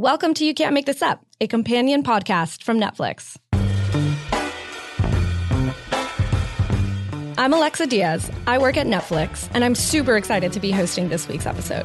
Welcome 0.00 0.32
to 0.34 0.44
You 0.44 0.54
Can't 0.54 0.74
Make 0.74 0.86
This 0.86 1.02
Up, 1.02 1.26
a 1.40 1.48
companion 1.48 2.04
podcast 2.04 2.62
from 2.62 2.78
Netflix. 2.78 3.36
I'm 7.36 7.52
Alexa 7.52 7.88
Diaz. 7.88 8.30
I 8.46 8.58
work 8.58 8.76
at 8.76 8.86
Netflix, 8.86 9.50
and 9.54 9.64
I'm 9.64 9.74
super 9.74 10.16
excited 10.16 10.52
to 10.52 10.60
be 10.60 10.70
hosting 10.70 11.08
this 11.08 11.26
week's 11.26 11.46
episode. 11.46 11.84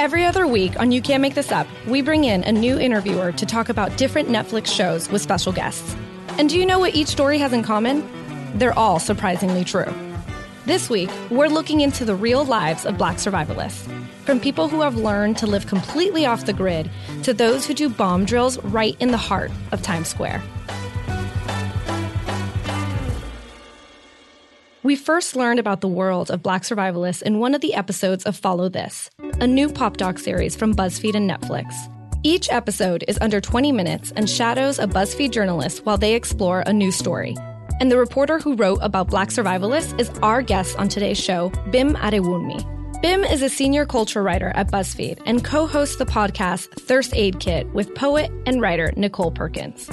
Every 0.00 0.24
other 0.24 0.48
week 0.48 0.80
on 0.80 0.90
You 0.90 1.00
Can't 1.00 1.22
Make 1.22 1.36
This 1.36 1.52
Up, 1.52 1.68
we 1.86 2.02
bring 2.02 2.24
in 2.24 2.42
a 2.42 2.50
new 2.50 2.76
interviewer 2.76 3.30
to 3.30 3.46
talk 3.46 3.68
about 3.68 3.96
different 3.96 4.28
Netflix 4.28 4.66
shows 4.66 5.08
with 5.08 5.22
special 5.22 5.52
guests. 5.52 5.94
And 6.30 6.48
do 6.48 6.58
you 6.58 6.66
know 6.66 6.80
what 6.80 6.96
each 6.96 7.06
story 7.06 7.38
has 7.38 7.52
in 7.52 7.62
common? 7.62 8.04
They're 8.58 8.76
all 8.76 8.98
surprisingly 8.98 9.62
true. 9.62 9.94
This 10.66 10.90
week, 10.90 11.10
we're 11.30 11.46
looking 11.46 11.82
into 11.82 12.04
the 12.04 12.16
real 12.16 12.44
lives 12.44 12.84
of 12.84 12.98
Black 12.98 13.18
survivalists. 13.18 13.88
From 14.24 14.40
people 14.40 14.68
who 14.68 14.80
have 14.80 14.96
learned 14.96 15.36
to 15.38 15.46
live 15.46 15.66
completely 15.66 16.24
off 16.24 16.46
the 16.46 16.54
grid 16.54 16.90
to 17.24 17.34
those 17.34 17.66
who 17.66 17.74
do 17.74 17.90
bomb 17.90 18.24
drills 18.24 18.58
right 18.64 18.96
in 18.98 19.10
the 19.10 19.18
heart 19.18 19.50
of 19.70 19.82
Times 19.82 20.08
Square. 20.08 20.42
We 24.82 24.96
first 24.96 25.36
learned 25.36 25.58
about 25.60 25.82
the 25.82 25.88
world 25.88 26.30
of 26.30 26.42
Black 26.42 26.62
survivalists 26.62 27.22
in 27.22 27.38
one 27.38 27.54
of 27.54 27.60
the 27.60 27.74
episodes 27.74 28.24
of 28.24 28.34
Follow 28.34 28.70
This, 28.70 29.10
a 29.40 29.46
new 29.46 29.68
pop 29.70 29.98
doc 29.98 30.18
series 30.18 30.56
from 30.56 30.74
BuzzFeed 30.74 31.14
and 31.14 31.28
Netflix. 31.28 31.74
Each 32.22 32.50
episode 32.50 33.04
is 33.06 33.18
under 33.20 33.42
20 33.42 33.72
minutes 33.72 34.10
and 34.16 34.28
shadows 34.28 34.78
a 34.78 34.86
BuzzFeed 34.86 35.32
journalist 35.32 35.84
while 35.84 35.98
they 35.98 36.14
explore 36.14 36.62
a 36.66 36.72
new 36.72 36.90
story. 36.90 37.36
And 37.78 37.90
the 37.90 37.98
reporter 37.98 38.38
who 38.38 38.56
wrote 38.56 38.78
about 38.80 39.08
Black 39.08 39.28
survivalists 39.28 39.98
is 40.00 40.08
our 40.22 40.40
guest 40.40 40.78
on 40.78 40.88
today's 40.88 41.18
show, 41.18 41.50
Bim 41.70 41.94
Adewunmi. 41.96 42.83
Bim 43.04 43.22
is 43.22 43.42
a 43.42 43.50
senior 43.50 43.84
culture 43.84 44.22
writer 44.22 44.50
at 44.54 44.70
BuzzFeed 44.70 45.18
and 45.26 45.44
co 45.44 45.66
hosts 45.66 45.96
the 45.96 46.06
podcast 46.06 46.68
Thirst 46.70 47.14
Aid 47.14 47.38
Kit 47.38 47.68
with 47.74 47.94
poet 47.94 48.30
and 48.46 48.62
writer 48.62 48.94
Nichole 48.96 49.34
Perkins. 49.34 49.90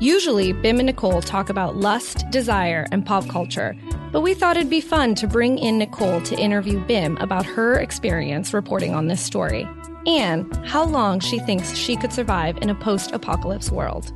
Usually, 0.00 0.52
Bim 0.52 0.80
and 0.80 0.88
Nichole 0.88 1.24
talk 1.24 1.48
about 1.48 1.76
lust, 1.76 2.24
desire, 2.30 2.88
and 2.90 3.06
pop 3.06 3.28
culture, 3.28 3.76
but 4.10 4.22
we 4.22 4.34
thought 4.34 4.56
it'd 4.56 4.68
be 4.68 4.80
fun 4.80 5.14
to 5.14 5.28
bring 5.28 5.58
in 5.58 5.78
Nichole 5.78 6.24
to 6.24 6.36
interview 6.36 6.84
Bim 6.86 7.16
about 7.18 7.46
her 7.46 7.78
experience 7.78 8.52
reporting 8.52 8.96
on 8.96 9.06
this 9.06 9.24
story 9.24 9.64
and 10.08 10.52
how 10.66 10.84
long 10.84 11.20
she 11.20 11.38
thinks 11.38 11.76
she 11.76 11.94
could 11.94 12.12
survive 12.12 12.58
in 12.60 12.68
a 12.68 12.74
post 12.74 13.12
apocalypse 13.12 13.70
world. 13.70 14.12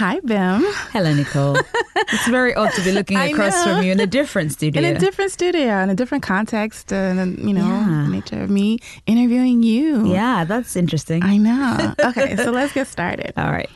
Hi, 0.00 0.18
Bim. 0.20 0.62
Hello, 0.92 1.12
Nichole. 1.12 1.62
it's 1.94 2.28
very 2.28 2.54
odd 2.54 2.72
to 2.72 2.82
be 2.82 2.90
looking 2.90 3.18
across 3.18 3.64
from 3.64 3.82
you 3.82 3.92
in 3.92 4.00
a 4.00 4.06
different 4.06 4.50
studio. 4.50 4.80
In 4.80 4.96
a 4.96 4.98
different 4.98 5.30
studio, 5.30 5.78
in 5.82 5.90
a 5.90 5.94
different 5.94 6.24
context, 6.24 6.90
and 6.90 7.38
you 7.38 7.52
know, 7.52 7.66
yeah. 7.66 8.08
nature 8.08 8.40
of 8.40 8.48
me 8.48 8.78
interviewing 9.04 9.62
you. 9.62 10.10
Yeah, 10.10 10.44
that's 10.44 10.74
interesting. 10.74 11.22
I 11.22 11.36
know. 11.36 11.94
Okay, 12.02 12.34
so 12.36 12.50
let's 12.50 12.72
get 12.72 12.88
started. 12.88 13.34
All 13.36 13.52
right. 13.52 13.68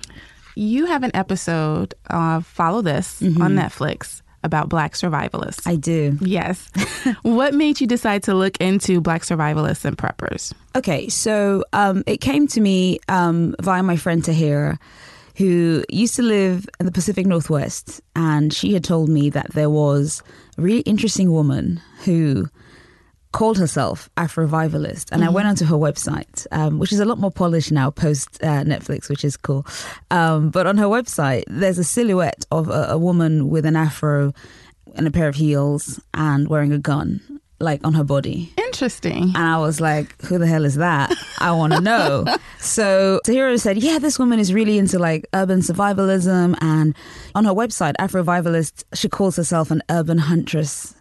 You 0.55 0.87
have 0.87 1.03
an 1.03 1.11
episode 1.13 1.93
of 2.09 2.47
Follow 2.47 2.81
This 2.81 3.21
mm-hmm. 3.21 3.43
on 3.43 3.55
Netflix 3.55 4.23
about 4.43 4.71
Black 4.71 4.95
survivalists. 4.95 5.67
I 5.67 5.77
do. 5.77 6.17
Yes. 6.23 6.71
what 7.21 7.53
made 7.53 7.83
you 7.83 7.87
decide 7.87 8.23
to 8.23 8.35
look 8.35 8.57
into 8.63 9.03
Black 9.03 9.25
survivalists 9.25 9.85
and 9.85 9.99
preppers? 9.99 10.55
Okay, 10.75 11.11
so 11.11 11.67
um, 11.75 12.03
it 12.07 12.23
came 12.23 12.47
to 12.47 12.63
me 12.63 12.99
um, 13.09 13.55
via 13.61 13.83
my 13.83 13.99
friend 13.99 14.23
Tahira 14.23 14.79
who 15.37 15.85
used 15.89 16.15
to 16.17 16.23
live 16.23 16.69
in 16.79 16.87
the 16.87 16.93
Pacific 16.93 17.27
Northwest. 17.27 18.01
And 18.15 18.53
she 18.53 18.73
had 18.73 18.85
told 18.85 19.09
me 19.09 19.31
that 19.31 19.53
there 19.53 19.71
was 19.71 20.23
a 20.57 20.63
really 20.63 20.83
interesting 20.83 21.33
woman 21.33 21.81
who 22.05 22.49
called 23.33 23.59
herself 23.59 24.09
Afrovivalist. 24.17 25.11
And 25.11 25.21
mm-hmm. 25.21 25.31
I 25.31 25.33
went 25.33 25.49
onto 25.49 25.65
her 25.65 25.77
website, 25.77 26.47
um, 26.53 26.79
which 26.79 26.93
is 26.93 27.01
a 27.01 27.05
lot 27.05 27.19
more 27.19 27.33
polished 27.33 27.73
now 27.73 27.91
post 27.91 28.39
uh, 28.43 28.63
Netflix, 28.63 29.09
which 29.09 29.25
is 29.25 29.37
cool. 29.37 29.67
Um, 30.13 30.51
but 30.51 30.69
on 30.69 30.77
her 30.79 30.87
website, 30.87 31.43
there's 31.49 31.79
a 31.79 31.85
silhouette 31.85 32.45
of 32.53 32.69
a, 32.69 32.91
a 32.91 32.99
woman 32.99 33.49
with 33.49 33.67
an 33.67 33.75
afro 33.75 34.33
and 34.95 35.09
a 35.09 35.11
pair 35.11 35.27
of 35.27 35.35
heels 35.35 36.01
and 36.15 36.47
wearing 36.49 36.73
a 36.73 36.79
gun 36.79 37.21
like 37.65 37.85
on 37.85 37.95
her 37.95 38.05
body. 38.05 38.53
Interesting. 38.59 39.25
And 39.35 39.37
I 39.37 39.59
was 39.59 39.81
like, 39.81 40.21
who 40.23 40.39
the 40.39 40.47
hell 40.47 40.65
is 40.65 40.77
that? 40.77 41.13
I 41.39 41.53
want 41.53 41.73
to 41.73 41.81
know. 41.81 42.25
so 42.59 43.21
Tahira 43.27 43.59
said, 43.59 43.79
yeah, 43.79 43.99
this 43.99 44.19
woman 44.19 44.39
is 44.39 44.53
really 44.53 44.79
into 44.79 44.99
like 44.99 45.27
urban 45.33 45.61
survivalism. 45.61 46.57
And 46.61 46.95
on 47.35 47.45
her 47.45 47.53
website, 47.53 47.95
Afrovivalist, 47.99 48.85
she 48.95 49.09
calls 49.09 49.37
herself 49.37 49.71
an 49.71 49.83
urban 49.91 50.19
huntress. 50.19 50.95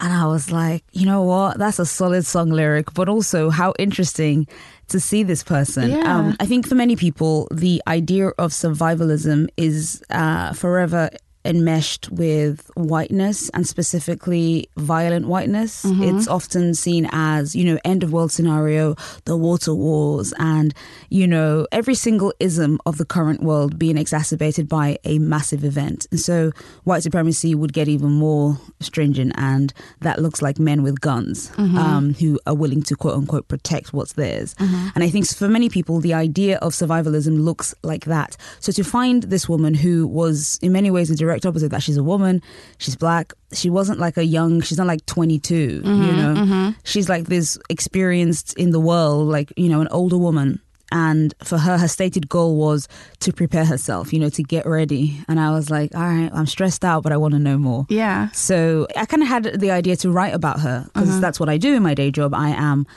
And 0.00 0.12
I 0.12 0.26
was 0.26 0.50
like, 0.50 0.82
you 0.92 1.04
know 1.04 1.22
what? 1.22 1.58
That's 1.58 1.78
a 1.78 1.84
solid 1.84 2.24
song 2.24 2.48
lyric, 2.50 2.94
but 2.94 3.08
also 3.08 3.50
how 3.50 3.74
interesting 3.78 4.48
to 4.88 4.98
see 4.98 5.22
this 5.22 5.42
person. 5.42 5.90
Yeah. 5.90 6.18
Um, 6.18 6.36
I 6.40 6.46
think 6.46 6.66
for 6.66 6.74
many 6.74 6.96
people, 6.96 7.48
the 7.50 7.82
idea 7.86 8.28
of 8.28 8.50
survivalism 8.50 9.48
is 9.56 10.02
uh, 10.10 10.54
forever 10.54 11.10
enmeshed 11.44 12.10
with 12.10 12.70
whiteness 12.74 13.48
and 13.50 13.66
specifically 13.66 14.68
violent 14.76 15.26
whiteness. 15.26 15.84
Mm-hmm. 15.84 16.18
It's 16.18 16.28
often 16.28 16.74
seen 16.74 17.08
as, 17.12 17.56
you 17.56 17.64
know, 17.64 17.78
end 17.84 18.02
of 18.02 18.12
world 18.12 18.30
scenario, 18.32 18.94
the 19.24 19.36
water 19.36 19.74
wars, 19.74 20.34
and, 20.38 20.74
you 21.08 21.26
know, 21.26 21.66
every 21.72 21.94
single 21.94 22.32
ism 22.40 22.78
of 22.84 22.98
the 22.98 23.04
current 23.04 23.42
world 23.42 23.78
being 23.78 23.96
exacerbated 23.96 24.68
by 24.68 24.98
a 25.04 25.18
massive 25.18 25.64
event. 25.64 26.06
And 26.10 26.20
so 26.20 26.52
white 26.84 27.02
supremacy 27.02 27.54
would 27.54 27.72
get 27.72 27.88
even 27.88 28.10
more 28.10 28.58
stringent, 28.80 29.32
and 29.36 29.72
that 30.00 30.20
looks 30.20 30.42
like 30.42 30.58
men 30.58 30.82
with 30.82 31.00
guns 31.00 31.50
mm-hmm. 31.50 31.78
um, 31.78 32.14
who 32.14 32.38
are 32.46 32.54
willing 32.54 32.82
to 32.82 32.96
quote 32.96 33.16
unquote 33.16 33.48
protect 33.48 33.92
what's 33.92 34.12
theirs. 34.12 34.54
Mm-hmm. 34.54 34.88
And 34.94 35.04
I 35.04 35.08
think 35.08 35.26
for 35.26 35.48
many 35.48 35.68
people, 35.68 36.00
the 36.00 36.14
idea 36.14 36.58
of 36.58 36.72
survivalism 36.72 37.42
looks 37.42 37.74
like 37.82 38.04
that. 38.04 38.36
So 38.58 38.72
to 38.72 38.84
find 38.84 39.22
this 39.24 39.48
woman 39.48 39.74
who 39.74 40.06
was 40.06 40.58
in 40.62 40.72
many 40.72 40.90
ways 40.90 41.10
a 41.10 41.16
direct 41.16 41.29
direct 41.30 41.46
opposite 41.46 41.70
that 41.70 41.82
she's 41.82 41.96
a 41.96 42.02
woman, 42.02 42.42
she's 42.78 42.96
black. 42.96 43.32
She 43.52 43.70
wasn't 43.70 43.98
like 43.98 44.16
a 44.16 44.24
young, 44.24 44.60
she's 44.60 44.78
not 44.78 44.86
like 44.86 45.06
22, 45.06 45.82
mm-hmm, 45.82 46.02
you 46.02 46.12
know. 46.12 46.34
Mm-hmm. 46.34 46.70
She's 46.84 47.08
like 47.08 47.26
this 47.26 47.58
experienced 47.68 48.58
in 48.58 48.70
the 48.70 48.80
world, 48.80 49.28
like, 49.28 49.52
you 49.56 49.68
know, 49.68 49.80
an 49.80 49.88
older 49.88 50.18
woman. 50.18 50.60
And 50.92 51.32
for 51.44 51.56
her, 51.56 51.78
her 51.78 51.86
stated 51.86 52.28
goal 52.28 52.56
was 52.56 52.88
to 53.20 53.32
prepare 53.32 53.64
herself, 53.64 54.12
you 54.12 54.18
know, 54.18 54.28
to 54.30 54.42
get 54.42 54.66
ready. 54.66 55.20
And 55.28 55.38
I 55.38 55.52
was 55.52 55.70
like, 55.70 55.94
all 55.94 56.02
right, 56.02 56.30
I'm 56.34 56.46
stressed 56.46 56.84
out, 56.84 57.04
but 57.04 57.12
I 57.12 57.16
want 57.16 57.34
to 57.34 57.38
know 57.38 57.58
more. 57.58 57.86
Yeah. 57.88 58.30
So 58.32 58.88
I 58.96 59.06
kind 59.06 59.22
of 59.22 59.28
had 59.28 59.60
the 59.60 59.70
idea 59.70 59.94
to 59.96 60.10
write 60.10 60.34
about 60.34 60.58
her 60.60 60.84
because 60.92 61.08
mm-hmm. 61.08 61.20
that's 61.20 61.38
what 61.38 61.48
I 61.48 61.58
do 61.58 61.76
in 61.76 61.84
my 61.84 61.94
day 61.94 62.10
job. 62.10 62.34
I 62.34 62.48
am 62.48 62.88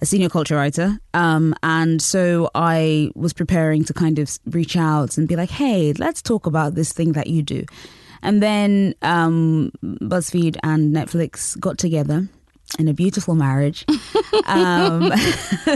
a 0.00 0.06
senior 0.06 0.28
culture 0.28 0.56
writer. 0.56 0.98
Um, 1.14 1.54
and 1.62 2.00
so 2.00 2.50
I 2.54 3.10
was 3.14 3.32
preparing 3.32 3.84
to 3.84 3.94
kind 3.94 4.18
of 4.18 4.38
reach 4.46 4.76
out 4.76 5.18
and 5.18 5.28
be 5.28 5.36
like, 5.36 5.50
hey, 5.50 5.92
let's 5.94 6.22
talk 6.22 6.46
about 6.46 6.74
this 6.74 6.92
thing 6.92 7.12
that 7.12 7.26
you 7.26 7.42
do. 7.42 7.64
And 8.22 8.42
then 8.42 8.94
um, 9.02 9.72
BuzzFeed 9.82 10.58
and 10.62 10.94
Netflix 10.94 11.58
got 11.58 11.78
together 11.78 12.28
in 12.78 12.88
a 12.88 12.94
beautiful 12.94 13.34
marriage. 13.34 13.84
um, 14.46 15.12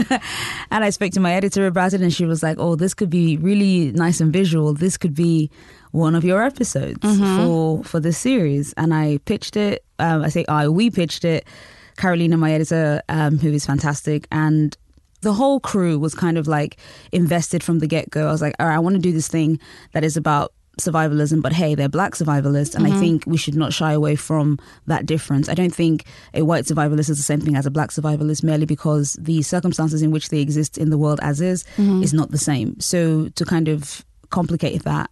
and 0.71 0.83
I 0.83 0.89
spoke 0.91 1.11
to 1.13 1.19
my 1.19 1.33
editor 1.33 1.67
about 1.67 1.93
it, 1.93 2.01
and 2.01 2.13
she 2.13 2.25
was 2.25 2.43
like, 2.43 2.57
"Oh, 2.59 2.75
this 2.75 2.93
could 2.93 3.09
be 3.09 3.37
really 3.37 3.91
nice 3.91 4.21
and 4.21 4.31
visual. 4.31 4.73
This 4.73 4.97
could 4.97 5.15
be 5.15 5.49
one 5.91 6.15
of 6.15 6.23
your 6.23 6.43
episodes 6.43 6.99
mm-hmm. 6.99 7.37
for 7.37 7.83
for 7.83 7.99
this 7.99 8.17
series." 8.17 8.73
And 8.73 8.93
I 8.93 9.17
pitched 9.25 9.57
it. 9.57 9.83
Um, 9.99 10.23
I 10.23 10.29
say 10.29 10.45
I. 10.47 10.67
We 10.69 10.89
pitched 10.89 11.25
it 11.25 11.45
Carolina, 11.97 12.37
my 12.37 12.51
editor, 12.51 13.01
um, 13.09 13.37
who 13.37 13.51
is 13.51 13.65
fantastic, 13.65 14.27
and 14.31 14.77
the 15.21 15.33
whole 15.33 15.59
crew 15.59 15.97
was 15.97 16.13
kind 16.13 16.37
of 16.37 16.47
like 16.47 16.77
invested 17.11 17.63
from 17.63 17.79
the 17.79 17.87
get 17.87 18.09
go. 18.09 18.27
I 18.27 18.31
was 18.31 18.41
like, 18.41 18.55
all 18.59 18.67
right, 18.67 18.75
I 18.75 18.79
want 18.79 18.95
to 18.95 19.01
do 19.01 19.11
this 19.11 19.27
thing 19.27 19.59
that 19.93 20.03
is 20.03 20.17
about 20.17 20.53
survivalism, 20.79 21.41
but 21.41 21.53
hey, 21.53 21.73
they're 21.75 21.89
black 21.89 22.13
survivalists, 22.13 22.75
and 22.75 22.85
mm-hmm. 22.85 22.97
I 22.97 22.99
think 22.99 23.23
we 23.25 23.37
should 23.37 23.55
not 23.55 23.73
shy 23.73 23.93
away 23.93 24.15
from 24.15 24.59
that 24.87 25.05
difference. 25.05 25.49
I 25.49 25.53
don't 25.53 25.73
think 25.73 26.05
a 26.33 26.41
white 26.43 26.65
survivalist 26.65 27.09
is 27.09 27.17
the 27.17 27.23
same 27.23 27.41
thing 27.41 27.55
as 27.55 27.65
a 27.65 27.71
black 27.71 27.89
survivalist 27.89 28.43
merely 28.43 28.65
because 28.65 29.13
the 29.13 29.41
circumstances 29.41 30.01
in 30.01 30.11
which 30.11 30.29
they 30.29 30.39
exist 30.39 30.77
in 30.77 30.89
the 30.89 30.97
world 30.97 31.19
as 31.21 31.41
is 31.41 31.63
mm-hmm. 31.77 32.03
is 32.03 32.13
not 32.13 32.31
the 32.31 32.37
same. 32.37 32.79
So 32.79 33.29
to 33.29 33.45
kind 33.45 33.67
of 33.67 34.05
complicate 34.29 34.83
that, 34.83 35.11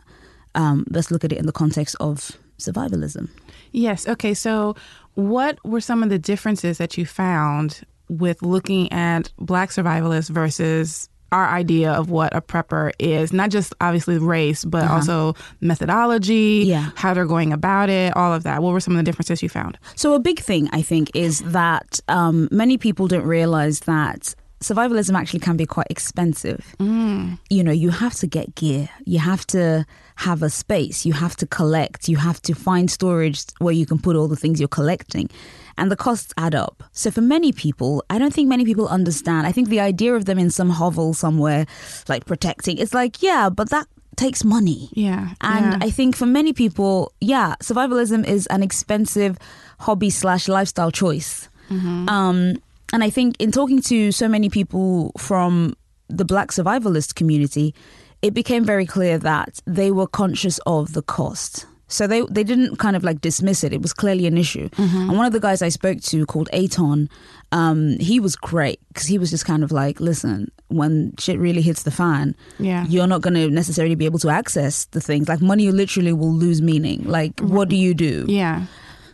um, 0.55 0.85
let's 0.89 1.11
look 1.11 1.23
at 1.23 1.31
it 1.31 1.37
in 1.37 1.45
the 1.45 1.51
context 1.51 1.95
of 1.99 2.37
survivalism. 2.59 3.29
Yes. 3.73 4.07
Okay. 4.07 4.33
So 4.33 4.75
what 5.15 5.63
were 5.65 5.81
some 5.81 6.01
of 6.01 6.09
the 6.09 6.19
differences 6.19 6.77
that 6.77 6.97
you 6.97 7.05
found 7.05 7.81
with 8.07 8.41
looking 8.41 8.91
at 8.91 9.31
Black 9.37 9.69
survivalists 9.69 10.29
versus 10.29 11.09
our 11.33 11.49
idea 11.49 11.91
of 11.91 12.11
what 12.11 12.33
a 12.35 12.41
prepper 12.41 12.91
is 12.99 13.33
not 13.33 13.49
just 13.49 13.73
obviously 13.81 14.19
race 14.19 14.63
but 14.63 14.83
uh-huh. 14.83 14.93
also 14.93 15.35
methodology 15.61 16.61
yeah. 16.65 16.91
how 16.95 17.11
they're 17.11 17.25
going 17.25 17.51
about 17.51 17.89
it 17.89 18.15
all 18.15 18.31
of 18.31 18.43
that 18.43 18.61
what 18.61 18.71
were 18.71 18.79
some 18.79 18.93
of 18.93 18.97
the 18.97 19.03
differences 19.03 19.41
you 19.41 19.49
found 19.49 19.77
so 19.95 20.13
a 20.13 20.19
big 20.19 20.39
thing 20.39 20.69
i 20.73 20.81
think 20.81 21.09
is 21.15 21.39
that 21.39 21.99
um, 22.07 22.47
many 22.51 22.77
people 22.77 23.07
don't 23.07 23.25
realize 23.25 23.79
that 23.81 24.35
survivalism 24.63 25.15
actually 25.19 25.41
can 25.41 25.57
be 25.57 25.65
quite 25.65 25.87
expensive. 25.89 26.75
Mm. 26.79 27.37
You 27.49 27.63
know, 27.63 27.71
you 27.71 27.89
have 27.89 28.15
to 28.15 28.27
get 28.27 28.55
gear, 28.55 28.89
you 29.05 29.19
have 29.19 29.45
to 29.47 29.85
have 30.15 30.41
a 30.41 30.49
space, 30.49 31.05
you 31.05 31.13
have 31.13 31.35
to 31.37 31.45
collect, 31.45 32.07
you 32.07 32.17
have 32.17 32.41
to 32.43 32.55
find 32.55 32.89
storage 32.89 33.43
where 33.59 33.73
you 33.73 33.85
can 33.85 33.99
put 33.99 34.15
all 34.15 34.27
the 34.27 34.35
things 34.35 34.59
you're 34.59 34.67
collecting. 34.67 35.29
And 35.77 35.91
the 35.91 35.95
costs 35.95 36.33
add 36.37 36.55
up. 36.55 36.83
So 36.91 37.09
for 37.11 37.21
many 37.21 37.51
people, 37.51 38.03
I 38.09 38.19
don't 38.19 38.33
think 38.33 38.47
many 38.47 38.63
people 38.63 38.87
understand. 38.87 39.47
I 39.47 39.51
think 39.51 39.69
the 39.69 39.79
idea 39.79 40.13
of 40.15 40.25
them 40.25 40.37
in 40.37 40.51
some 40.51 40.69
hovel 40.69 41.13
somewhere, 41.13 41.65
like 42.07 42.25
protecting, 42.25 42.77
it's 42.77 42.93
like, 42.93 43.23
yeah, 43.23 43.49
but 43.49 43.69
that 43.69 43.87
takes 44.15 44.43
money. 44.43 44.89
Yeah. 44.93 45.29
And 45.41 45.73
yeah. 45.73 45.79
I 45.81 45.89
think 45.89 46.15
for 46.15 46.27
many 46.27 46.53
people, 46.53 47.11
yeah, 47.19 47.55
survivalism 47.61 48.25
is 48.25 48.45
an 48.47 48.61
expensive 48.61 49.37
hobby 49.79 50.11
slash 50.11 50.47
lifestyle 50.47 50.91
choice. 50.91 51.49
Mm-hmm. 51.69 52.07
Um, 52.07 52.61
and 52.93 53.03
I 53.03 53.09
think 53.09 53.35
in 53.39 53.51
talking 53.51 53.81
to 53.91 54.11
so 54.13 54.27
many 54.29 54.49
people 54.49 55.11
from 55.17 55.75
the 56.07 56.23
black 56.25 56.49
survivalist 56.51 57.15
community, 57.15 57.73
it 58.21 58.33
became 58.33 58.63
very 58.63 58.85
clear 58.85 59.17
that 59.17 59.59
they 59.65 59.91
were 59.91 60.07
conscious 60.07 60.59
of 60.65 60.93
the 60.93 61.01
cost. 61.01 61.65
So 61.89 62.07
they 62.07 62.21
they 62.31 62.43
didn't 62.43 62.77
kind 62.77 62.95
of 62.95 63.03
like 63.03 63.19
dismiss 63.21 63.63
it. 63.63 63.71
It 63.73 63.81
was 63.81 63.93
clearly 63.93 64.25
an 64.25 64.37
issue. 64.37 64.69
Mm-hmm. 64.69 65.09
And 65.09 65.17
one 65.17 65.25
of 65.27 65.33
the 65.33 65.39
guys 65.39 65.61
I 65.61 65.69
spoke 65.69 65.99
to 66.01 66.25
called 66.25 66.49
Aton, 66.53 67.07
um, 67.51 67.99
he 67.99 68.19
was 68.19 68.35
great 68.35 68.79
because 68.87 69.05
he 69.05 69.19
was 69.19 69.29
just 69.29 69.45
kind 69.45 69.63
of 69.63 69.71
like, 69.71 69.99
listen, 69.99 70.49
when 70.69 71.13
shit 71.19 71.37
really 71.39 71.61
hits 71.61 71.83
the 71.83 71.91
fan, 71.91 72.35
Yeah. 72.57 72.85
you're 72.87 73.05
not 73.05 73.21
going 73.21 73.35
to 73.35 73.47
necessarily 73.49 73.93
be 73.95 74.05
able 74.05 74.17
to 74.19 74.29
access 74.29 74.85
the 74.85 75.01
things. 75.01 75.27
Like 75.29 75.41
money 75.41 75.69
literally 75.71 76.13
will 76.13 76.33
lose 76.33 76.61
meaning. 76.63 77.03
Like 77.03 77.39
what 77.41 77.69
do 77.69 77.75
you 77.75 77.93
do? 77.93 78.25
yeah. 78.27 78.65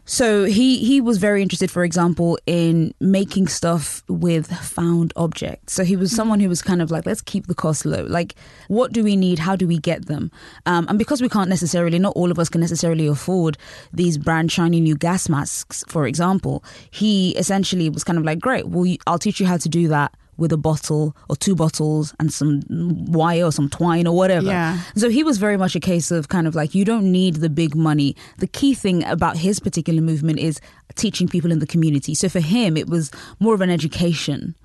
So 0.10 0.46
he 0.46 0.80
he 0.80 1.02
was 1.02 1.20
very 1.20 1.44
interested, 1.44 1.70
for 1.70 1.84
example, 1.84 2.40
in 2.48 2.96
making 3.00 3.48
stuff 3.48 4.02
with 4.08 4.48
found 4.48 5.14
objects. 5.16 5.74
So 5.74 5.84
he 5.84 5.96
was 5.96 6.12
someone 6.12 6.40
who 6.40 6.50
was 6.50 6.64
kind 6.64 6.82
of 6.82 6.90
like, 6.90 7.06
let's 7.06 7.22
keep 7.22 7.46
the 7.46 7.54
cost 7.54 7.86
low. 7.86 8.06
Like, 8.06 8.34
what 8.70 8.92
do 8.92 9.04
we 9.04 9.16
need? 9.16 9.38
How 9.38 9.56
do 9.56 9.68
we 9.68 9.78
get 9.78 10.08
them? 10.08 10.32
Um, 10.66 10.88
and 10.90 10.98
because 10.98 11.22
we 11.22 11.30
can't 11.30 11.48
necessarily, 11.48 12.00
not 12.00 12.14
all 12.16 12.32
of 12.32 12.40
us 12.40 12.50
can 12.50 12.60
necessarily 12.60 13.06
afford 13.06 13.56
these 13.94 14.18
brand 14.18 14.52
shiny 14.52 14.80
new 14.80 14.96
gas 14.96 15.30
masks, 15.30 15.84
for 15.88 16.08
example, 16.08 16.64
he 16.90 17.38
essentially 17.38 17.88
was 17.88 18.04
kind 18.04 18.18
of 18.18 18.26
like, 18.26 18.40
great, 18.40 18.68
well, 18.68 18.92
I'll 19.06 19.20
teach 19.20 19.40
you 19.40 19.46
how 19.46 19.58
to 19.58 19.70
do 19.70 19.88
that 19.90 20.16
with 20.40 20.52
a 20.52 20.58
bottle 20.58 21.16
or 21.30 21.36
two 21.36 21.56
bottles 21.56 22.14
and 22.20 22.34
some 22.34 22.64
wire 22.70 23.46
or 23.46 23.52
some 23.52 23.70
twine 23.70 24.08
or 24.08 24.16
whatever. 24.16 24.48
Yeah. 24.48 24.80
So 24.96 25.10
he 25.10 25.24
was 25.24 25.38
very 25.38 25.58
much 25.58 25.76
a 25.76 25.80
case 25.80 26.12
of 26.12 26.30
kind 26.30 26.48
of 26.48 26.56
like 26.56 26.74
you 26.74 26.86
don't 26.86 27.12
need 27.12 27.36
the 27.36 27.50
big 27.50 27.76
money. 27.76 28.16
The 28.38 28.48
key 28.48 28.74
thing 28.74 29.04
about 29.06 29.38
his 29.38 29.60
particular 29.60 30.02
movement 30.02 30.40
is 30.40 30.60
teaching 30.96 31.28
people 31.28 31.52
in 31.52 31.60
the 31.60 31.68
community. 31.68 32.16
So 32.16 32.30
for 32.30 32.40
him, 32.40 32.78
it 32.78 32.90
was 32.90 33.12
more 33.40 33.54
of 33.54 33.62
an 33.62 33.70
education. 33.70 34.56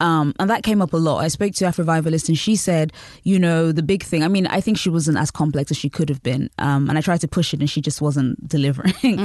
Um, 0.00 0.34
and 0.38 0.50
that 0.50 0.62
came 0.62 0.82
up 0.82 0.92
a 0.92 0.96
lot. 0.96 1.18
I 1.18 1.28
spoke 1.28 1.52
to 1.54 1.64
Afrovivalist 1.64 2.28
and 2.28 2.36
she 2.36 2.56
said, 2.56 2.92
you 3.22 3.38
know, 3.38 3.72
the 3.72 3.82
big 3.82 4.02
thing, 4.02 4.22
I 4.22 4.28
mean, 4.28 4.46
I 4.46 4.60
think 4.60 4.78
she 4.78 4.90
wasn't 4.90 5.18
as 5.18 5.30
complex 5.30 5.70
as 5.70 5.76
she 5.76 5.88
could 5.88 6.08
have 6.08 6.22
been. 6.22 6.50
Um, 6.58 6.88
and 6.88 6.98
I 6.98 7.00
tried 7.00 7.20
to 7.20 7.28
push 7.28 7.54
it 7.54 7.60
and 7.60 7.70
she 7.70 7.80
just 7.80 8.00
wasn't 8.00 8.46
delivering. 8.54 9.16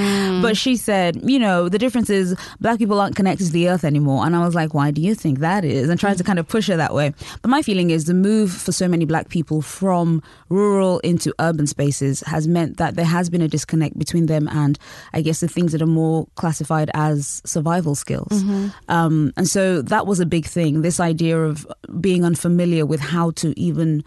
But 0.42 0.58
she 0.58 0.76
said, 0.76 1.22
you 1.30 1.40
know, 1.40 1.70
the 1.70 1.80
difference 1.80 2.10
is 2.10 2.36
black 2.60 2.78
people 2.78 3.00
aren't 3.00 3.16
connected 3.16 3.46
to 3.48 3.52
the 3.52 3.70
earth 3.70 3.84
anymore. 3.84 4.26
And 4.26 4.36
I 4.36 4.46
was 4.46 4.56
like, 4.56 4.74
why 4.74 4.92
do 4.92 5.02
you 5.02 5.16
think 5.16 5.40
that 5.40 5.66
is? 5.66 5.90
And 5.90 6.00
trying 6.00 6.16
to 6.18 6.24
kind 6.24 6.40
of 6.40 6.48
push 6.48 6.68
her 6.68 6.78
that 6.78 6.94
way. 6.94 7.14
But 7.42 7.50
my 7.50 7.62
feeling 7.62 7.90
is 7.90 8.06
the 8.06 8.14
move 8.14 8.52
for 8.52 8.72
so 8.72 8.88
many 8.88 9.06
black 9.06 9.30
people 9.30 9.62
from 9.62 10.22
rural 10.50 11.00
into 11.00 11.34
urban 11.40 11.68
spaces 11.68 12.22
has 12.22 12.48
meant 12.48 12.78
that 12.78 12.96
there 12.96 13.06
has 13.06 13.30
been 13.30 13.42
a 13.42 13.48
disconnect 13.48 13.98
between 13.98 14.28
them 14.28 14.48
and 14.50 14.78
I 15.14 15.22
guess 15.22 15.40
the 15.40 15.48
things 15.48 15.72
that 15.72 15.82
are 15.82 15.88
more 15.88 16.28
classified 16.36 16.90
as 16.94 17.42
survival 17.46 17.96
skills. 17.96 18.44
Um, 18.88 19.34
and 19.36 19.48
so 19.48 19.82
that 19.84 20.06
was 20.08 20.20
a 20.20 20.26
big 20.26 20.46
thing 20.46 20.69
this 20.82 21.00
idea 21.00 21.38
of 21.44 21.68
being 22.00 22.24
unfamiliar 22.26 22.86
with 22.86 23.00
how 23.02 23.32
to 23.32 23.48
even 23.60 24.04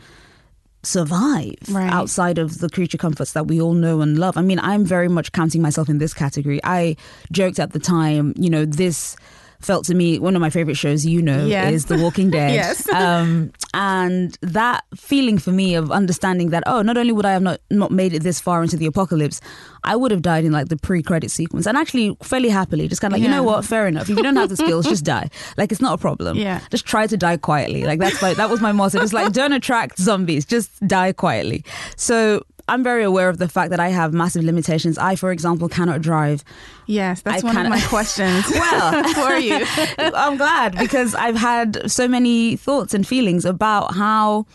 survive 0.84 1.54
Right. 1.70 1.92
outside 1.92 2.38
of 2.38 2.58
the 2.58 2.68
creature 2.68 2.98
comforts 2.98 3.32
that 3.32 3.46
we 3.46 3.60
all 3.60 3.74
know 3.74 4.00
and 4.00 4.18
love. 4.18 4.36
I 4.36 4.42
mean, 4.42 4.58
I'm 4.58 4.84
very 4.84 5.08
much 5.08 5.30
counting 5.32 5.62
myself 5.62 5.88
in 5.88 5.98
this 5.98 6.12
category. 6.12 6.60
I 6.64 6.96
joked 7.30 7.58
at 7.60 7.72
the 7.72 7.78
time, 7.78 8.34
you 8.36 8.50
know, 8.50 8.64
this 8.64 9.16
felt 9.64 9.84
to 9.86 9.94
me 9.94 10.18
one 10.18 10.34
of 10.36 10.40
my 10.40 10.50
favorite 10.50 10.76
shows 10.76 11.04
you 11.06 11.22
know 11.22 11.46
is 11.46 11.86
the 11.86 11.98
walking 11.98 12.30
dead. 12.38 12.54
Yes. 12.54 12.88
um, 12.90 13.52
and 13.74 14.36
that 14.42 14.84
feeling 14.94 15.38
for 15.38 15.50
me 15.50 15.74
of 15.74 15.90
understanding 15.90 16.50
that 16.50 16.62
oh 16.66 16.82
not 16.82 16.96
only 16.96 17.12
would 17.12 17.24
i 17.26 17.32
have 17.32 17.42
not, 17.42 17.60
not 17.70 17.90
made 17.90 18.12
it 18.12 18.22
this 18.22 18.40
far 18.40 18.62
into 18.62 18.76
the 18.76 18.86
apocalypse 18.86 19.40
i 19.84 19.96
would 19.96 20.10
have 20.10 20.22
died 20.22 20.44
in 20.44 20.52
like 20.52 20.68
the 20.68 20.76
pre-credit 20.76 21.30
sequence. 21.30 21.66
And 21.66 21.76
actually 21.76 22.16
fairly 22.22 22.48
happily 22.48 22.86
just 22.88 23.00
kind 23.00 23.12
of 23.12 23.18
like 23.18 23.24
you 23.24 23.30
know 23.30 23.42
what? 23.42 23.64
Fair 23.64 23.86
enough. 23.86 24.08
If 24.08 24.16
you 24.16 24.22
don't 24.22 24.36
have 24.36 24.48
the 24.48 24.56
skills 24.56 24.86
just 24.86 25.04
die. 25.04 25.28
Like 25.56 25.72
it's 25.72 25.80
not 25.80 25.94
a 25.94 25.98
problem. 25.98 26.36
Yeah. 26.38 26.60
just 26.70 26.86
try 26.86 27.06
to 27.06 27.16
die 27.16 27.36
quietly. 27.36 27.84
Like 27.84 27.98
that's 27.98 28.22
like 28.22 28.36
that 28.36 28.48
was 28.50 28.60
my 28.60 28.72
motto. 28.72 28.98
Just 29.00 29.12
like 29.12 29.32
don't 29.32 29.52
attract 29.52 29.98
zombies. 29.98 30.44
Just 30.44 30.70
die 30.86 31.12
quietly. 31.12 31.64
So 31.96 32.42
i'm 32.68 32.82
very 32.82 33.02
aware 33.02 33.28
of 33.28 33.38
the 33.38 33.48
fact 33.48 33.70
that 33.70 33.80
i 33.80 33.88
have 33.88 34.12
massive 34.12 34.42
limitations 34.44 34.98
i 34.98 35.14
for 35.16 35.30
example 35.32 35.68
cannot 35.68 36.00
drive 36.00 36.44
Yes, 36.86 37.22
that's 37.22 37.42
I 37.42 37.46
one 37.46 37.56
of 37.56 37.62
kinda- 37.62 37.76
my 37.78 37.80
questions. 37.82 38.44
Well, 38.50 39.04
for 39.14 39.36
you. 39.36 39.64
I'm 39.98 40.36
glad 40.36 40.76
because 40.76 41.14
I've 41.14 41.36
had 41.36 41.90
so 41.90 42.08
many 42.08 42.56
thoughts 42.56 42.92
and 42.92 43.06
feelings 43.06 43.44
about 43.44 43.94
how 43.94 44.46